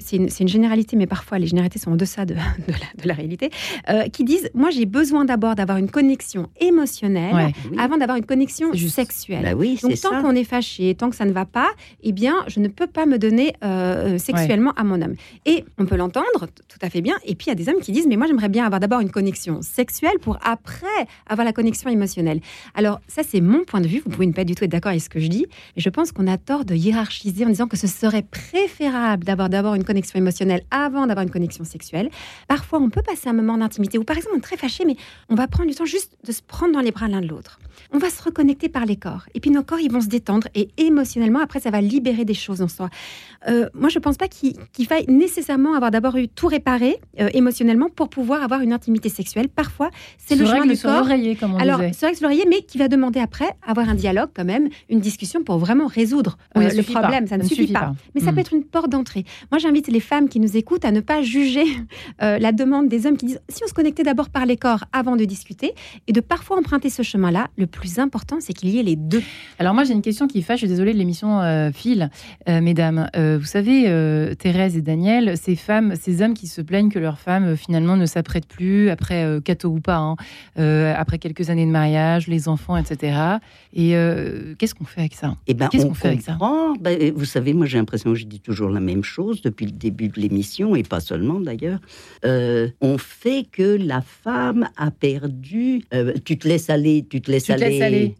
c'est 0.00 0.16
une, 0.16 0.48
généralité 0.48 0.96
mais 0.96 1.06
parfois 1.06 1.38
les 1.38 1.46
généralités 1.46 1.78
sont 1.78 1.92
en 1.92 1.96
deçà 1.96 2.24
de, 2.24 2.34
de 2.66 2.72
la, 2.72 3.02
de 3.02 3.08
la 3.08 3.14
réalité, 3.20 3.50
euh, 3.88 4.04
qui 4.08 4.24
disent 4.24 4.50
moi 4.54 4.70
j'ai 4.70 4.86
besoin 4.86 5.24
d'abord 5.24 5.54
d'avoir 5.54 5.78
une 5.78 5.90
connexion 5.90 6.48
émotionnelle 6.60 7.34
Ouais. 7.34 7.52
Oui. 7.70 7.76
avant 7.78 7.96
d'avoir 7.96 8.16
une 8.18 8.24
connexion 8.26 8.72
juste. 8.72 8.94
sexuelle. 8.96 9.42
Bah 9.42 9.52
oui, 9.56 9.78
Donc 9.82 9.98
tant 10.00 10.20
qu'on 10.22 10.34
est 10.34 10.44
fâché, 10.44 10.94
tant 10.94 11.10
que 11.10 11.16
ça 11.16 11.24
ne 11.24 11.32
va 11.32 11.44
pas, 11.44 11.68
eh 12.02 12.12
bien, 12.12 12.34
je 12.48 12.58
ne 12.60 12.68
peux 12.68 12.86
pas 12.86 13.06
me 13.06 13.18
donner 13.18 13.54
euh, 13.64 14.18
sexuellement 14.18 14.72
à 14.76 14.84
mon 14.84 15.00
homme. 15.02 15.14
Et 15.46 15.64
on 15.78 15.86
peut 15.86 15.96
l'entendre 15.96 16.46
tout 16.68 16.78
à 16.82 16.88
fait 16.90 17.00
bien. 17.00 17.14
Et 17.24 17.34
puis 17.34 17.46
il 17.46 17.50
y 17.50 17.52
a 17.52 17.54
des 17.54 17.68
hommes 17.68 17.80
qui 17.80 17.92
disent, 17.92 18.06
mais 18.08 18.16
moi 18.16 18.26
j'aimerais 18.26 18.48
bien 18.48 18.64
avoir 18.64 18.80
d'abord 18.80 19.00
une 19.00 19.10
connexion 19.10 19.62
sexuelle 19.62 20.18
pour 20.20 20.38
après 20.44 20.86
avoir 21.28 21.44
la 21.44 21.52
connexion 21.52 21.88
émotionnelle. 21.90 22.40
Alors 22.74 23.00
ça 23.08 23.22
c'est 23.26 23.40
mon 23.40 23.64
point 23.64 23.80
de 23.80 23.86
vue. 23.88 24.00
Vous 24.04 24.10
pouvez 24.10 24.26
ne 24.26 24.32
pas 24.32 24.44
du 24.44 24.54
tout 24.54 24.64
être 24.64 24.70
d'accord 24.70 24.90
avec 24.90 25.02
ce 25.02 25.08
que 25.08 25.20
je 25.20 25.28
dis, 25.28 25.46
mais 25.76 25.82
je 25.82 25.88
pense 25.90 26.12
qu'on 26.12 26.26
a 26.26 26.38
tort 26.38 26.64
de 26.64 26.74
hiérarchiser 26.74 27.44
en 27.44 27.48
disant 27.48 27.66
que 27.68 27.76
ce 27.76 27.86
serait 27.86 28.22
préférable 28.22 29.24
d'avoir 29.24 29.48
d'abord 29.48 29.74
une 29.74 29.84
connexion 29.84 30.18
émotionnelle 30.18 30.62
avant 30.70 31.06
d'avoir 31.06 31.22
une 31.24 31.30
connexion 31.30 31.64
sexuelle. 31.64 32.10
Parfois 32.48 32.78
on 32.80 32.90
peut 32.90 33.02
passer 33.10 33.28
un 33.28 33.32
moment 33.32 33.58
d'intimité 33.58 33.98
où 33.98 34.04
par 34.04 34.16
exemple 34.16 34.36
on 34.36 34.38
est 34.38 34.42
très 34.42 34.56
fâché, 34.56 34.84
mais 34.84 34.96
on 35.28 35.34
va 35.34 35.48
prendre 35.48 35.68
du 35.68 35.74
temps 35.74 35.84
juste 35.84 36.12
de 36.24 36.32
se 36.32 36.42
prendre 36.42 36.72
dans 36.72 36.80
les 36.80 36.92
bras 36.92 37.08
l'un 37.08 37.20
de 37.20 37.26
l'autre. 37.26 37.58
On 37.92 37.98
va 37.98 38.08
se 38.10 38.22
reconnecter 38.22 38.68
par 38.68 38.86
les 38.86 38.96
corps. 38.96 39.24
Et 39.34 39.40
puis 39.40 39.50
nos 39.50 39.62
corps, 39.64 39.80
ils 39.80 39.90
vont 39.90 40.00
se 40.00 40.06
détendre. 40.06 40.46
Et 40.54 40.68
émotionnellement, 40.76 41.40
après, 41.40 41.58
ça 41.60 41.70
va 41.70 41.80
libérer 41.80 42.24
des 42.24 42.34
choses 42.34 42.62
en 42.62 42.68
soi. 42.68 42.88
Euh, 43.48 43.68
moi, 43.74 43.88
je 43.88 43.98
ne 43.98 44.02
pense 44.02 44.16
pas 44.16 44.28
qu'il 44.28 44.54
faille 44.86 45.06
nécessairement 45.08 45.74
avoir 45.74 45.90
d'abord 45.90 46.16
eu 46.16 46.28
tout 46.28 46.46
réparé 46.46 46.98
euh, 47.18 47.28
émotionnellement 47.34 47.88
pour 47.88 48.08
pouvoir 48.08 48.42
avoir 48.42 48.60
une 48.60 48.72
intimité 48.72 49.08
sexuelle. 49.08 49.48
Parfois, 49.48 49.90
c'est 50.18 50.36
le 50.36 50.44
chemin 50.46 50.66
du 50.66 50.76
sur 50.76 50.88
corps. 50.90 51.08
comme 51.40 51.54
on 51.54 51.58
Alors, 51.58 51.80
c'est 51.80 52.00
vrai 52.06 52.12
que 52.12 52.18
c'est 52.18 52.22
l'oreiller, 52.22 52.44
mais 52.48 52.62
qui 52.62 52.78
va 52.78 52.88
demander 52.88 53.18
après 53.18 53.50
avoir 53.66 53.88
un 53.88 53.94
dialogue 53.94 54.30
quand 54.34 54.44
même, 54.44 54.68
une 54.88 55.00
discussion 55.00 55.42
pour 55.42 55.58
vraiment 55.58 55.86
résoudre 55.86 56.36
euh, 56.56 56.68
le 56.68 56.82
problème. 56.82 57.26
Ça 57.26 57.38
ne 57.38 57.44
suffit 57.44 57.72
pas. 57.72 57.94
Mais 58.14 58.20
ça 58.20 58.30
Mm. 58.30 58.34
peut 58.34 58.40
être 58.40 58.54
une 58.54 58.64
porte 58.64 58.88
d'entrée. 58.90 59.24
Moi, 59.50 59.58
j'invite 59.58 59.88
les 59.88 60.00
femmes 60.00 60.28
qui 60.28 60.38
nous 60.38 60.56
écoutent 60.56 60.84
à 60.84 60.92
ne 60.92 61.00
pas 61.00 61.22
juger 61.22 61.64
la 62.20 62.52
demande 62.52 62.88
des 62.88 63.06
hommes 63.06 63.16
qui 63.16 63.26
disent 63.26 63.40
si 63.48 63.62
on 63.64 63.66
se 63.66 63.74
connectait 63.74 64.02
d'abord 64.04 64.28
par 64.30 64.46
les 64.46 64.56
corps 64.56 64.84
avant 64.92 65.16
de 65.16 65.24
discuter 65.24 65.72
et 66.06 66.12
de 66.12 66.20
parfois 66.20 66.58
emprunter 66.58 66.90
ce 66.90 67.02
chemin-là. 67.02 67.48
Le 67.56 67.66
plus 67.66 67.79
important, 67.98 68.36
c'est 68.40 68.52
qu'il 68.52 68.68
y 68.70 68.78
ait 68.78 68.82
les 68.82 68.96
deux. 68.96 69.22
Alors 69.58 69.74
moi 69.74 69.84
j'ai 69.84 69.92
une 69.92 70.02
question 70.02 70.26
qui 70.26 70.42
fâche, 70.42 70.60
je 70.60 70.66
suis 70.66 70.68
désolée 70.68 70.92
de 70.92 70.98
l'émission 70.98 71.40
euh, 71.40 71.70
file, 71.72 72.10
euh, 72.48 72.60
mesdames. 72.60 73.08
Euh, 73.16 73.38
vous 73.40 73.46
savez, 73.46 73.84
euh, 73.88 74.34
Thérèse 74.34 74.76
et 74.76 74.82
Daniel, 74.82 75.36
ces 75.36 75.56
femmes, 75.56 75.94
ces 76.00 76.22
hommes 76.22 76.34
qui 76.34 76.46
se 76.46 76.60
plaignent 76.60 76.90
que 76.90 76.98
leurs 76.98 77.18
femmes 77.18 77.44
euh, 77.44 77.56
finalement 77.56 77.96
ne 77.96 78.06
s'apprêtent 78.06 78.46
plus, 78.46 78.90
après 78.90 79.24
euh, 79.24 79.40
cateau 79.40 79.70
ou 79.70 79.80
pas, 79.80 79.96
hein, 79.96 80.16
euh, 80.58 80.92
après 80.96 81.18
quelques 81.18 81.50
années 81.50 81.66
de 81.66 81.70
mariage, 81.70 82.28
les 82.28 82.48
enfants, 82.48 82.76
etc. 82.76 83.18
Et 83.72 83.96
euh, 83.96 84.54
qu'est-ce 84.58 84.74
qu'on 84.74 84.84
fait 84.84 85.00
avec 85.00 85.14
ça? 85.14 85.36
Eh 85.46 85.54
ben, 85.54 85.68
Qu'est-ce 85.68 85.84
on 85.84 85.88
qu'on 85.88 85.94
fait 85.94 86.08
avec 86.08 86.22
ça? 86.22 86.38
Ben, 86.80 87.12
vous 87.14 87.24
savez, 87.24 87.52
moi 87.52 87.66
j'ai 87.66 87.78
l'impression 87.78 88.10
que 88.12 88.18
je 88.18 88.26
dis 88.26 88.40
toujours 88.40 88.70
la 88.70 88.80
même 88.80 89.04
chose 89.04 89.42
depuis 89.42 89.66
le 89.66 89.72
début 89.72 90.08
de 90.08 90.20
l'émission, 90.20 90.74
et 90.76 90.82
pas 90.82 91.00
seulement 91.00 91.40
d'ailleurs. 91.40 91.80
Euh, 92.24 92.68
on 92.80 92.98
fait 92.98 93.46
que 93.50 93.76
la 93.76 94.00
femme 94.02 94.68
a 94.76 94.90
perdu. 94.90 95.82
euh, 95.94 96.12
tu 96.24 96.38
te 96.38 96.48
laisses 96.48 96.70
aller, 96.70 97.06
tu 97.08 97.20
te 97.20 97.30
laisses 97.30 97.44
Tu 97.44 97.52
aller, 97.52 97.64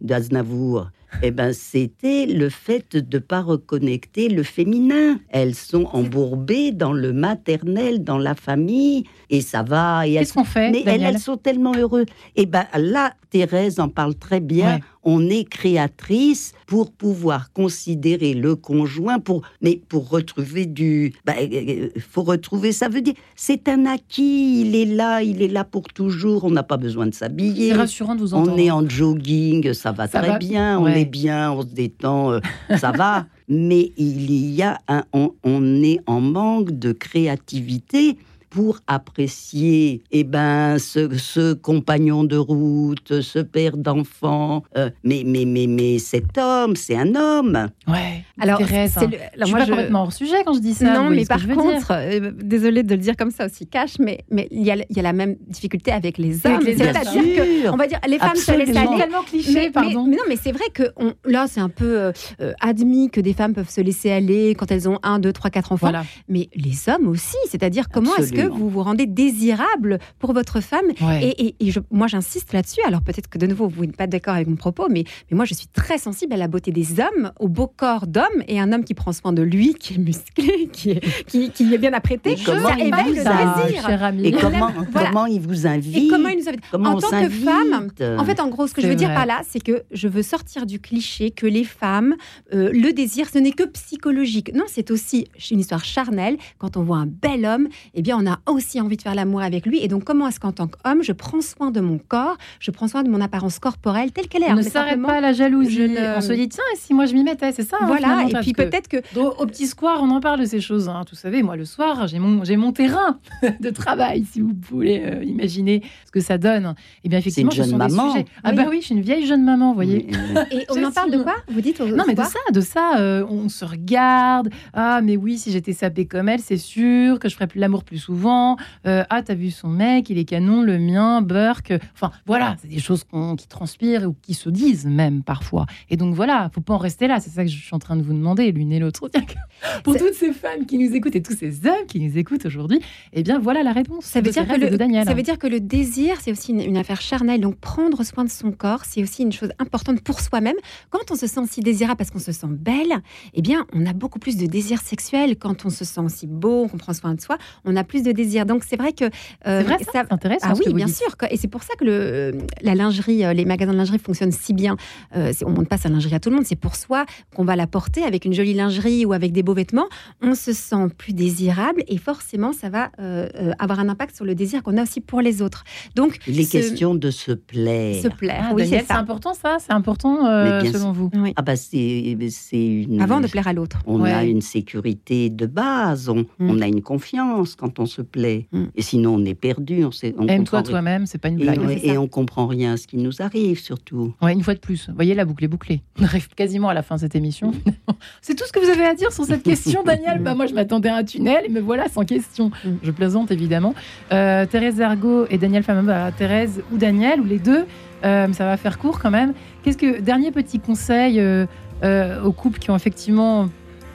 d'Aznavour. 0.01 0.89
Eh 1.23 1.31
ben, 1.31 1.51
c'était 1.53 2.25
le 2.25 2.49
fait 2.49 2.95
de 2.95 3.17
ne 3.17 3.19
pas 3.19 3.41
reconnecter 3.41 4.29
le 4.29 4.43
féminin. 4.43 5.19
Elles 5.29 5.55
sont 5.55 5.85
embourbées 5.91 6.71
dans 6.71 6.93
le 6.93 7.11
maternel, 7.11 8.03
dans 8.03 8.17
la 8.17 8.33
famille, 8.33 9.03
et 9.29 9.41
ça 9.41 9.61
va. 9.61 10.03
Qu'est-ce 10.05 10.33
qu'on 10.33 10.45
fait, 10.45 10.71
mais 10.71 10.83
elles, 10.85 11.19
sont 11.19 11.37
tellement 11.37 11.73
heureuses. 11.75 12.05
Et 12.35 12.45
ben 12.45 12.65
là, 12.77 13.13
Thérèse 13.29 13.79
en 13.79 13.89
parle 13.89 14.15
très 14.15 14.39
bien. 14.39 14.75
Ouais. 14.75 14.81
On 15.03 15.29
est 15.29 15.43
créatrice 15.43 16.53
pour 16.67 16.91
pouvoir 16.91 17.51
considérer 17.53 18.33
le 18.33 18.55
conjoint, 18.55 19.19
pour, 19.19 19.41
mais 19.61 19.81
pour 19.89 20.09
retrouver 20.09 20.65
du. 20.65 21.13
ben, 21.25 21.35
euh, 21.51 21.89
faut 22.11 22.23
retrouver, 22.23 22.71
ça 22.71 22.89
veut 22.89 23.01
dire, 23.01 23.15
c'est 23.35 23.67
un 23.67 23.85
acquis, 23.85 24.61
il 24.61 24.75
est 24.75 24.85
là, 24.85 25.21
il 25.21 25.41
est 25.41 25.47
là 25.47 25.63
pour 25.63 25.83
toujours, 25.83 26.43
on 26.43 26.51
n'a 26.51 26.63
pas 26.63 26.77
besoin 26.77 27.07
de 27.07 27.13
s'habiller. 27.13 27.69
C'est 27.69 27.77
rassurant 27.77 28.15
de 28.15 28.21
vous 28.21 28.33
entendre. 28.33 28.53
On 28.53 28.57
est 28.57 28.71
en 28.71 28.87
jogging, 28.87 29.73
ça 29.73 29.91
va 29.91 30.07
Ça 30.07 30.19
très 30.19 30.31
va 30.31 30.37
bien, 30.37 30.79
on 30.79 30.87
est 30.87 31.05
bien, 31.05 31.51
on 31.51 31.61
se 31.61 31.67
détend, 31.67 32.31
euh, 32.31 32.39
ça 32.77 32.91
va. 32.91 33.25
Mais 33.47 33.91
il 33.97 34.31
y 34.31 34.61
a 34.61 34.79
un, 34.87 35.03
on, 35.11 35.33
on 35.43 35.83
est 35.83 35.99
en 36.07 36.21
manque 36.21 36.71
de 36.71 36.93
créativité 36.93 38.17
pour 38.51 38.79
apprécier 38.85 40.03
eh 40.11 40.23
ben, 40.25 40.77
ce, 40.77 41.17
ce 41.17 41.53
compagnon 41.53 42.23
de 42.25 42.35
route, 42.37 43.21
ce 43.21 43.39
père 43.39 43.77
d'enfant. 43.77 44.63
Euh, 44.77 44.89
mais, 45.05 45.23
mais, 45.25 45.45
mais, 45.45 45.67
mais 45.67 45.99
cet 45.99 46.37
homme, 46.37 46.75
c'est 46.75 46.97
un 46.97 47.15
homme. 47.15 47.69
Ouais. 47.87 48.23
Alors, 48.39 48.57
Thérèse, 48.57 48.91
c'est 48.97 49.05
hein. 49.05 49.09
le- 49.11 49.17
alors 49.17 49.29
je 49.39 49.45
suis 49.45 49.51
moi, 49.51 49.59
pas 49.59 49.65
je- 49.65 49.71
complètement 49.71 50.01
hors 50.03 50.13
sujet 50.13 50.35
quand 50.45 50.53
je 50.53 50.59
dis 50.59 50.73
ça. 50.73 50.93
non, 50.93 51.09
mais 51.09 51.25
par 51.25 51.47
contre, 51.47 51.91
euh, 51.91 52.31
désolée 52.43 52.83
de 52.83 52.93
le 52.93 53.01
dire 53.01 53.15
comme 53.15 53.31
ça 53.31 53.45
aussi 53.45 53.67
cash, 53.67 53.99
mais 53.99 54.19
mais 54.29 54.47
il 54.51 54.63
y, 54.63 54.71
a, 54.71 54.75
il 54.75 54.95
y 54.97 54.99
a 54.99 55.03
la 55.03 55.13
même 55.13 55.37
difficulté 55.47 55.91
avec 55.91 56.17
les 56.17 56.45
hommes. 56.45 56.59
C'est-à-dire 56.63 57.23
que, 57.23 57.61
sûr. 57.61 57.73
on 57.73 57.77
va 57.77 57.87
dire, 57.87 57.99
les 58.07 58.19
femmes 58.19 58.35
se 58.35 58.51
laissent 58.51 58.75
aller. 58.75 58.97
tellement 58.97 59.23
cliché, 59.23 59.53
Mais, 59.53 59.71
pardon. 59.71 60.03
mais- 60.03 60.09
mais 60.11 60.15
non, 60.17 60.23
mais 60.27 60.35
c'est 60.35 60.51
vrai 60.51 60.65
que 60.73 60.83
on- 60.97 61.13
là, 61.25 61.45
c'est 61.47 61.61
un 61.61 61.69
peu 61.69 61.97
euh, 61.99 62.11
euh, 62.41 62.51
admis 62.59 63.09
que 63.09 63.21
des 63.21 63.33
femmes 63.33 63.53
peuvent 63.53 63.69
se 63.69 63.79
laisser 63.81 64.11
aller 64.11 64.55
quand 64.55 64.69
elles 64.71 64.89
ont 64.89 64.99
un, 65.03 65.19
deux, 65.19 65.31
trois, 65.31 65.49
quatre 65.49 65.71
enfants. 65.71 65.87
voilà. 65.87 66.03
Mais 66.27 66.49
les 66.55 66.89
hommes 66.89 67.07
aussi, 67.07 67.37
c'est-à-dire 67.49 67.85
comment 67.89 68.13
est-ce 68.17 68.33
que 68.33 68.40
Vous 68.49 68.69
vous 68.69 68.83
rendez 68.83 69.05
désirable 69.05 69.99
pour 70.19 70.33
votre 70.33 70.59
femme 70.61 70.85
Ouais. 71.01 71.23
Et, 71.23 71.45
et- 71.47 71.55
et 71.59 71.71
je- 71.71 71.79
moi, 71.91 72.07
j'insiste 72.07 72.53
là-dessus. 72.53 72.81
Alors 72.85 73.01
peut-être 73.01 73.27
que 73.29 73.37
de 73.37 73.47
nouveau, 73.47 73.67
vous 73.67 73.85
n'êtes 73.85 73.95
pas 73.97 74.07
d'accord 74.07 74.35
avec 74.35 74.47
mon 74.47 74.55
propos, 74.55 74.87
mais, 74.89 75.03
mais 75.29 75.35
moi, 75.35 75.45
je 75.45 75.53
suis 75.53 75.67
très 75.67 75.97
sensible 75.97 76.33
à 76.33 76.37
la 76.37 76.47
beauté 76.47 76.71
des 76.71 76.99
hommes, 76.99 77.31
au 77.39 77.47
beau 77.47 77.67
corps 77.67 78.07
d'homme, 78.07 78.25
et 78.47 78.59
un 78.59 78.71
homme 78.73 78.83
qui 78.83 78.93
prend 78.93 79.11
soin 79.13 79.33
de 79.33 79.41
lui, 79.41 79.73
qui 79.75 79.95
est 79.95 79.97
musclé, 79.97 80.69
qui 80.73 80.91
est, 80.91 81.25
qui, 81.25 81.49
qui 81.51 81.73
est 81.73 81.77
bien 81.77 81.93
apprêté, 81.93 82.35
ça 82.35 82.53
il 82.77 82.87
éveille 82.87 83.03
vous 83.09 83.13
le 83.15 83.27
a- 83.27 83.65
désir. 83.67 83.89
Et 84.25 84.31
comment, 84.31 84.69
voilà. 84.91 85.09
comment 85.09 85.25
il 85.25 85.39
vous 85.41 85.67
invite 85.67 85.97
Et 85.97 86.07
comment 86.07 86.29
il 86.29 86.39
nous 86.39 86.49
invite 86.49 86.61
Comment 86.71 86.91
En 86.91 86.99
tant 86.99 87.09
que 87.09 87.29
femme, 87.29 87.87
En 88.19 88.25
fait, 88.25 88.39
en 88.39 88.47
gros, 88.49 88.67
ce 88.67 88.73
que 88.73 88.81
je 88.81 88.87
veux 88.87 88.95
dire 88.95 89.13
par 89.13 89.25
là, 89.25 89.41
c'est 89.47 89.59
que 89.61 89.83
je 89.91 90.07
veux 90.07 90.23
sortir 90.23 90.65
du 90.65 90.79
cliché 90.79 91.31
que 91.31 91.45
les 91.47 91.63
femmes, 91.63 92.15
euh, 92.53 92.69
le 92.73 92.91
désir, 92.93 93.27
ce 93.31 93.37
n'est 93.39 93.51
que 93.51 93.63
psychologique. 93.63 94.51
Non, 94.53 94.65
c'est 94.67 94.91
aussi 94.91 95.27
une 95.51 95.59
histoire 95.59 95.83
charnelle. 95.83 96.37
Quand 96.57 96.77
on 96.77 96.83
voit 96.83 96.97
un 96.97 97.05
bel 97.07 97.45
homme, 97.45 97.67
eh 97.93 98.01
bien, 98.01 98.17
on 98.19 98.25
a 98.29 98.30
aussi 98.47 98.79
envie 98.81 98.97
de 98.97 99.01
faire 99.01 99.15
l'amour 99.15 99.41
avec 99.41 99.65
lui. 99.65 99.83
Et 99.83 99.87
donc, 99.87 100.03
comment 100.03 100.27
est-ce 100.27 100.39
qu'en 100.39 100.51
tant 100.51 100.67
qu'homme, 100.67 101.03
je 101.03 101.11
prends 101.11 101.41
soin 101.41 101.71
de 101.71 101.79
mon 101.81 101.97
corps, 101.97 102.37
je 102.59 102.71
prends 102.71 102.87
soin 102.87 103.03
de 103.03 103.09
mon 103.09 103.21
apparence 103.21 103.59
corporelle 103.59 104.11
telle 104.11 104.27
qu'elle 104.27 104.43
est 104.43 104.47
On 104.51 104.55
ne 104.55 104.63
Mais 104.63 104.69
s'arrête 104.69 105.01
pas 105.01 105.13
à 105.17 105.21
la 105.21 105.33
jalousie. 105.33 105.79
ne- 105.89 106.17
On 106.17 106.21
se 106.21 106.33
dit, 106.33 106.49
tiens, 106.49 106.63
et 106.73 106.77
si 106.77 106.93
moi 106.93 107.05
je 107.05 107.13
m'y 107.13 107.23
mettais, 107.23 107.51
c'est 107.51 107.63
ça 107.67 107.77
hein, 107.81 107.85
Voilà, 107.87 108.25
et 108.29 108.33
puis 108.41 108.53
peut-être 108.53 108.87
que 108.87 108.97
Au, 109.19 109.33
au 109.39 109.45
petit 109.45 109.67
square, 109.67 110.01
on 110.01 110.09
en 110.09 110.19
parle 110.19 110.39
de 110.39 110.45
ces 110.45 110.61
choses. 110.61 110.87
hein. 110.89 111.03
Vous 111.09 111.15
savez, 111.17 111.43
moi, 111.43 111.55
le 111.55 111.65
soir, 111.65 112.07
j'ai 112.07 112.19
mon, 112.19 112.43
j'ai 112.43 112.57
mon 112.57 112.71
terrain 112.71 113.19
de 113.59 113.69
travail, 113.69 114.25
si 114.31 114.41
vous 114.41 114.53
voulez 114.69 115.01
euh, 115.05 115.23
imaginer 115.23 115.81
ce 116.05 116.11
que 116.11 116.19
ça 116.19 116.37
donne. 116.37 116.75
Et 117.03 117.09
bien, 117.09 117.19
effectivement, 117.19 117.51
C'est 117.51 117.57
une 117.57 117.63
ce 117.65 117.69
jeune 117.71 117.79
sont 117.79 117.85
des 117.87 117.95
maman. 117.95 118.11
sujets. 118.13 118.25
Ah 118.43 118.49
Oui. 118.51 118.55
bah 118.55 118.65
oui, 118.69 118.77
je 118.81 118.85
suis 118.87 118.95
une 118.95 119.01
vieille 119.01 119.25
jeune 119.25 119.43
maman, 119.43 119.69
vous 119.69 119.75
voyez. 119.75 120.07
Et 120.51 120.65
on 120.69 120.83
en 120.83 120.91
parle 120.91 121.11
de 121.11 121.17
quoi 121.21 121.35
Vous 121.49 121.61
dites 121.61 121.79
Non, 121.79 122.03
mais 122.07 122.15
de 122.15 122.21
ça, 122.21 122.39
de 122.53 122.61
ça, 122.61 122.97
euh, 122.99 123.25
on 123.29 123.49
se 123.49 123.65
regarde. 123.65 124.49
Ah, 124.73 125.01
mais 125.03 125.17
oui, 125.17 125.37
si 125.37 125.51
j'étais 125.51 125.73
sapée 125.73 126.05
comme 126.05 126.29
elle, 126.29 126.39
c'est 126.39 126.57
sûr 126.57 127.19
que 127.19 127.29
je 127.29 127.33
ferais 127.35 127.47
plus 127.47 127.59
l'amour 127.59 127.83
plus 127.83 127.97
souvent. 127.97 128.20
Euh, 128.29 129.03
ah, 129.09 129.21
t'as 129.21 129.35
vu 129.35 129.51
son 129.51 129.67
mec, 129.67 130.09
il 130.09 130.17
est 130.17 130.25
canon, 130.25 130.61
le 130.61 130.79
mien, 130.79 131.21
Burke. 131.21 131.73
Enfin, 131.93 132.11
voilà, 132.25 132.55
c'est 132.61 132.67
des 132.67 132.79
choses 132.79 133.03
qui 133.37 133.47
transpirent 133.47 134.07
ou 134.07 134.15
qui 134.21 134.33
se 134.33 134.49
disent 134.49 134.85
même 134.85 135.23
parfois. 135.23 135.65
Et 135.89 135.97
donc 135.97 136.15
voilà, 136.15 136.49
faut 136.53 136.61
pas 136.61 136.73
en 136.73 136.77
rester 136.77 137.07
là. 137.07 137.19
C'est 137.19 137.29
ça 137.29 137.43
que 137.43 137.49
je 137.49 137.57
suis 137.57 137.75
en 137.75 137.79
train 137.79 137.95
de 137.95 138.01
vous 138.01 138.13
demander, 138.13 138.51
l'une 138.51 138.71
et 138.71 138.79
l'autre. 138.79 139.09
Pour 139.83 139.95
toutes 139.95 140.13
ces 140.13 140.33
femmes 140.33 140.65
qui 140.65 140.77
nous 140.77 140.95
écoutent 140.95 141.15
et 141.15 141.21
tous 141.21 141.35
ces 141.35 141.65
hommes 141.65 141.85
qui 141.87 141.99
nous 141.99 142.17
écoutent 142.17 142.45
aujourd'hui, 142.45 142.79
eh 143.13 143.23
bien 143.23 143.39
voilà 143.39 143.63
la 143.63 143.71
réponse. 143.71 144.05
Ça 144.05 144.19
veut, 144.19 144.27
de 144.27 144.31
dire 144.31 144.47
que 144.47 144.59
le, 144.59 144.77
Daniel. 144.77 145.05
ça 145.05 145.13
veut 145.13 145.23
dire 145.23 145.37
que 145.37 145.47
le 145.47 145.59
désir, 145.59 146.17
c'est 146.21 146.31
aussi 146.31 146.51
une, 146.51 146.61
une 146.61 146.77
affaire 146.77 147.01
charnelle. 147.01 147.41
Donc, 147.41 147.55
prendre 147.57 148.03
soin 148.03 148.23
de 148.23 148.29
son 148.29 148.51
corps, 148.51 148.85
c'est 148.85 149.01
aussi 149.01 149.23
une 149.23 149.31
chose 149.31 149.51
importante 149.59 150.01
pour 150.01 150.19
soi-même. 150.19 150.55
Quand 150.89 151.11
on 151.11 151.15
se 151.15 151.27
sent 151.27 151.41
si 151.47 151.61
désirable 151.61 151.97
parce 151.97 152.11
qu'on 152.11 152.19
se 152.19 152.31
sent 152.31 152.47
belle, 152.49 153.01
eh 153.33 153.41
bien, 153.41 153.65
on 153.73 153.85
a 153.85 153.93
beaucoup 153.93 154.19
plus 154.19 154.37
de 154.37 154.45
désir 154.45 154.81
sexuel. 154.81 155.37
Quand 155.37 155.65
on 155.65 155.69
se 155.69 155.85
sent 155.85 156.01
aussi 156.01 156.27
beau, 156.27 156.67
qu'on 156.67 156.77
prend 156.77 156.93
soin 156.93 157.13
de 157.13 157.21
soi, 157.21 157.37
on 157.65 157.75
a 157.75 157.83
plus 157.83 158.03
de 158.03 158.10
désir. 158.13 158.45
Donc, 158.45 158.63
c'est 158.67 158.75
vrai 158.77 158.93
que. 158.93 159.05
euh, 159.05 159.09
C'est 159.45 159.63
vrai, 159.63 159.77
ça, 159.83 159.91
c'est 160.05 160.13
intéressant. 160.13 160.47
Ah 160.49 160.53
oui, 160.65 160.73
bien 160.73 160.85
dites. 160.85 160.95
sûr. 160.95 161.09
Et 161.29 161.37
c'est 161.37 161.47
pour 161.47 161.63
ça 161.63 161.73
que 161.77 161.85
le, 161.85 162.37
la 162.61 162.75
lingerie, 162.75 163.23
euh, 163.25 163.33
les 163.33 163.45
magasins 163.45 163.71
de 163.73 163.77
lingerie 163.77 163.99
fonctionnent 163.99 164.31
si 164.31 164.53
bien. 164.53 164.75
Euh, 165.15 165.31
on 165.45 165.49
ne 165.51 165.55
monte 165.55 165.69
pas 165.69 165.77
sa 165.77 165.89
lingerie 165.89 166.15
à 166.15 166.19
tout 166.19 166.29
le 166.29 166.35
monde. 166.35 166.45
C'est 166.45 166.55
pour 166.55 166.75
soi 166.75 167.05
qu'on 167.35 167.43
va 167.43 167.55
la 167.55 167.67
porter 167.67 168.03
avec 168.03 168.25
une 168.25 168.33
jolie 168.33 168.53
lingerie 168.53 169.05
ou 169.05 169.13
avec 169.13 169.31
des 169.31 169.43
beaux 169.43 169.53
vêtements. 169.53 169.87
On 170.21 170.35
se 170.35 170.53
sent 170.53 170.87
plus 170.97 171.13
désirable 171.13 171.83
et 171.87 171.97
forcément, 171.97 172.53
ça 172.53 172.69
va 172.69 172.91
euh, 172.99 173.27
euh, 173.35 173.51
avoir 173.59 173.79
un 173.79 173.89
impact 173.89 174.15
sur 174.15 174.25
le 174.25 174.35
désir 174.35 174.63
qu'on 174.63 174.77
a 174.77 174.83
aussi 174.83 175.01
pour 175.01 175.21
les 175.21 175.41
autres. 175.41 175.63
Donc, 175.95 176.17
Il 176.27 176.39
est 176.39 176.43
se- 176.43 176.51
question 176.51 176.95
de 176.95 177.11
se 177.11 177.31
plaire. 177.31 178.01
se 178.01 178.07
plaire. 178.07 178.45
Ah, 178.49 178.53
oui, 178.55 178.67
c'est 178.67 178.83
ça. 178.85 178.97
important 178.97 179.33
ça? 179.33 179.57
C'est 179.59 179.73
important 179.73 180.25
euh, 180.25 180.63
selon 180.71 180.91
vous? 180.91 181.09
Oui. 181.15 181.33
Ah 181.35 181.41
bah 181.41 181.55
c'est 181.55 182.15
une. 182.53 183.01
Avant 183.01 183.19
de 183.19 183.27
plaire 183.27 183.47
à 183.47 183.53
l'autre. 183.53 183.79
On 183.85 184.03
a 184.03 184.23
une 184.23 184.41
sécurité 184.41 185.29
de 185.29 185.45
base, 185.45 186.09
on, 186.09 186.25
on 186.39 186.61
a 186.61 186.67
une 186.67 186.81
confiance 186.81 187.55
quand 187.55 187.79
on 187.79 187.85
se 187.85 188.00
plaît. 188.01 188.47
Mm. 188.51 188.63
Et 188.75 188.81
sinon, 188.81 189.15
on 189.15 189.25
est 189.25 189.35
perdu. 189.35 189.85
On 189.85 189.91
sait, 189.91 190.13
on 190.17 190.27
Aime-toi 190.27 190.63
toi-même, 190.63 191.05
c'est 191.05 191.17
pas 191.17 191.29
une 191.29 191.37
blague. 191.37 191.59
Et, 191.83 191.97
on 191.97 192.07
comprend 192.07 192.47
rien 192.47 192.73
à 192.73 192.77
ce 192.77 192.87
qui 192.87 192.97
nous 192.97 193.21
arrive, 193.21 193.59
surtout. 193.59 194.13
Ouais, 194.21 194.33
une 194.33 194.43
fois 194.43 194.53
de 194.53 194.59
plus. 194.59 194.87
Vous 194.89 194.95
voyez, 194.95 195.13
la 195.13 195.25
boucle 195.25 195.43
est 195.43 195.47
bouclée. 195.47 195.81
On 195.99 196.03
arrive 196.03 196.29
quasiment 196.29 196.69
à 196.69 196.73
la 196.73 196.81
fin 196.81 196.95
de 196.95 197.01
cette 197.01 197.15
émission. 197.15 197.51
C'est 198.21 198.35
tout 198.35 198.45
ce 198.45 198.51
que 198.51 198.59
vous 198.59 198.69
avez 198.69 198.85
à 198.85 198.95
dire 198.95 199.11
sur 199.11 199.25
cette 199.25 199.43
question, 199.43 199.83
Daniel? 199.83 200.19
Bah, 200.19 200.33
moi, 200.33 200.47
je 200.47 200.53
m'attendais 200.53 200.89
à 200.89 200.95
un 200.95 201.03
tunnel 201.03 201.45
et 201.45 201.49
me 201.49 201.59
voilà 201.59 201.89
sans 201.89 202.05
question. 202.05 202.51
Mm. 202.63 202.69
Je 202.83 202.91
plaisante, 202.91 203.31
évidemment. 203.31 203.75
Euh, 204.11 204.45
Thérèse 204.45 204.79
Ergo 204.79 205.25
et 205.29 205.37
Daniel 205.37 205.63
Fameux, 205.63 205.85
bah, 205.85 206.11
Thérèse 206.11 206.61
ou 206.71 206.77
Daniel, 206.77 207.21
ou 207.21 207.25
les 207.25 207.39
deux, 207.39 207.65
euh, 208.03 208.31
ça 208.33 208.45
va 208.45 208.57
faire 208.57 208.77
court 208.79 208.99
quand 208.99 209.11
même. 209.11 209.33
Qu'est-ce 209.63 209.77
que, 209.77 209.99
dernier 209.99 210.31
petit 210.31 210.59
conseil 210.59 211.19
euh, 211.19 211.45
euh, 211.83 212.21
aux 212.23 212.31
couples 212.31 212.59
qui 212.59 212.71
ont 212.71 212.75
effectivement 212.75 213.49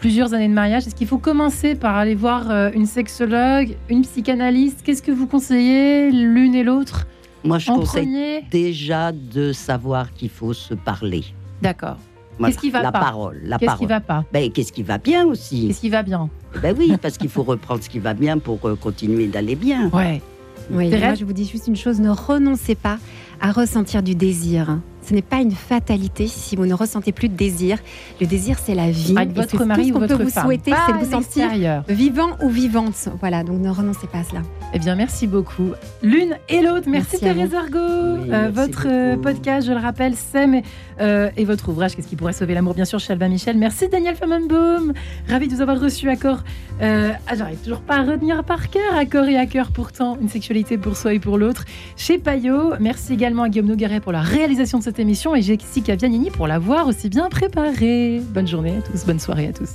plusieurs 0.07 0.35
années 0.35 0.47
de 0.47 0.55
mariage, 0.55 0.87
est-ce 0.87 0.95
qu'il 0.95 1.09
faut 1.09 1.19
commencer 1.19 1.75
par 1.75 1.97
aller 1.97 2.15
voir 2.15 2.49
euh, 2.49 2.71
une 2.73 2.87
sexologue, 2.87 3.75
une 3.89 4.03
psychanalyste? 4.03 4.83
Qu'est-ce 4.85 5.03
que 5.03 5.11
vous 5.11 5.27
conseillez 5.27 6.13
l'une 6.13 6.55
et 6.55 6.63
l'autre? 6.63 7.09
Moi, 7.43 7.59
je 7.59 7.73
En 7.73 7.81
conseille 7.81 8.05
premier? 8.05 8.45
déjà 8.49 9.11
de 9.11 9.51
savoir 9.53 10.13
qu'il 10.15 10.29
faut 10.29 10.53
se 10.53 10.75
parler. 10.75 11.25
D'accord. 11.61 11.97
Voilà, 12.39 12.53
Qu'est-ce 12.53 12.61
qui 12.61 12.71
va 12.71 12.83
la 12.83 12.93
pas? 12.93 13.01
parole, 13.01 13.41
la 13.43 13.59
Qu'est-ce 13.59 13.67
parole. 13.67 13.81
qui 13.81 13.87
va 13.87 13.99
pas? 14.01 14.25
Ben, 14.33 14.53
qu'est-ce 14.53 14.73
qui 14.73 14.85
va 14.85 14.99
bien 14.99 15.27
aussi? 15.27 15.67
Qu'est-ce 15.67 15.81
qui 15.81 15.91
va 15.91 16.05
bien? 16.05 16.31
Ben 16.63 16.73
oui, 16.79 16.93
parce 17.03 17.19
qu'il 17.19 17.29
faut 17.29 17.43
reprendre 17.43 17.83
ce 17.83 17.89
qui 17.89 17.99
va 17.99 18.15
bien 18.15 18.39
pour 18.39 18.65
euh, 18.65 18.77
continuer 18.77 19.27
d'aller 19.27 19.57
bien. 19.57 19.89
Ouais. 19.93 20.23
Oui, 20.71 20.89
moi 20.89 21.15
je 21.15 21.25
vous 21.25 21.33
dis 21.33 21.47
juste 21.49 21.67
une 21.67 21.75
chose, 21.77 21.99
ne 22.01 22.11
renoncez 22.11 22.77
pas 22.77 22.99
à 23.41 23.51
ressentir 23.51 24.05
du 24.05 24.15
désir. 24.15 24.79
Ce 25.09 25.15
n'est 25.15 25.23
pas 25.23 25.37
une 25.41 25.53
fatalité 25.53 26.27
si 26.27 26.57
vous 26.57 26.67
ne 26.67 26.75
ressentez 26.75 27.13
plus 27.13 27.29
de 27.29 27.35
désir. 27.37 27.79
Le 28.21 28.27
désir, 28.27 28.59
c'est 28.59 28.75
la 28.75 28.91
vie. 28.91 29.15
Avec 29.17 29.33
votre 29.35 29.65
mari 29.65 29.83
tout 29.83 29.87
ce 29.87 29.91
ou 29.91 29.95
qu'on 29.95 30.01
votre 30.01 30.17
peut 30.17 30.25
vous 30.25 30.31
femme. 30.31 30.45
souhaiter, 30.45 30.71
Pas 30.73 30.79
c'est 30.89 30.93
de 30.95 31.05
vous 31.05 31.11
sentir 31.11 31.49
vivant 31.89 32.31
ou 32.43 32.49
vivante. 32.49 33.09
Voilà, 33.21 33.45
donc 33.45 33.61
ne 33.61 33.71
renoncez 33.71 34.07
pas 34.09 34.19
à 34.19 34.25
cela. 34.25 34.43
Eh 34.75 34.79
bien, 34.81 34.97
merci 34.97 35.27
beaucoup. 35.27 35.71
L'une 36.03 36.37
et 36.49 36.61
l'autre. 36.61 36.89
Merci, 36.89 37.19
Thérèse 37.21 37.55
Argot. 37.55 37.79
Oui, 38.23 38.31
Euh, 38.33 38.51
votre 38.53 38.87
euh, 38.89 39.11
beaucoup. 39.17 39.23
podcast, 39.35 39.67
je 39.69 39.73
le 39.73 39.79
rappelle, 39.79 40.15
c'est 40.33 40.47
mais, 40.47 40.63
euh, 41.01 41.31
et 41.37 41.45
votre 41.45 41.69
ouvrage, 41.69 41.97
Qu'est-ce 41.97 42.09
qui 42.09 42.17
pourrait 42.17 42.33
sauver 42.33 42.55
l'amour, 42.55 42.75
bien 42.75 42.85
sûr, 42.85 42.99
chez 42.99 43.13
Albin 43.13 43.29
Michel. 43.29 43.57
Merci 43.57 43.89
Daniel 43.89 44.17
Famenbaum. 44.17 44.93
Ravi 45.29 45.49
de 45.49 45.55
vous 45.55 45.61
avoir 45.61 45.81
reçu 45.81 46.09
à 46.09 46.17
corps. 46.17 46.43
Euh, 46.83 47.13
ah, 47.27 47.35
J'arrive 47.35 47.59
toujours 47.59 47.81
pas 47.81 47.97
à 47.97 48.03
retenir 48.03 48.45
par 48.45 48.71
cœur, 48.71 48.95
à 48.95 49.05
corps 49.07 49.27
et 49.27 49.37
à 49.37 49.47
cœur 49.47 49.71
pourtant, 49.73 50.19
une 50.21 50.29
sexualité 50.29 50.79
pour 50.79 50.97
soi 50.97 51.15
et 51.15 51.19
pour 51.19 51.39
l'autre. 51.39 51.65
Chez 51.97 52.19
Payot, 52.19 52.75
merci 52.81 53.15
également 53.15 53.45
à 53.45 53.49
Guillaume 53.49 53.67
Nogueret 53.67 54.01
pour 54.01 54.13
la 54.13 54.21
réalisation 54.21 54.79
de 54.79 54.85
cette 54.85 54.99
émission 54.99 55.35
et 55.35 55.43
Jessica 55.43 55.97
Vianini 55.97 56.31
pour 56.31 56.47
l'avoir 56.47 56.87
aussi 56.87 57.09
bien 57.09 57.29
préparée. 57.29 58.21
Bonne 58.31 58.49
journée 58.49 58.77
à 58.77 58.83
tous, 58.83 59.05
bonne 59.07 59.21
soirée 59.21 59.49
à 59.49 59.53
tous. 59.53 59.71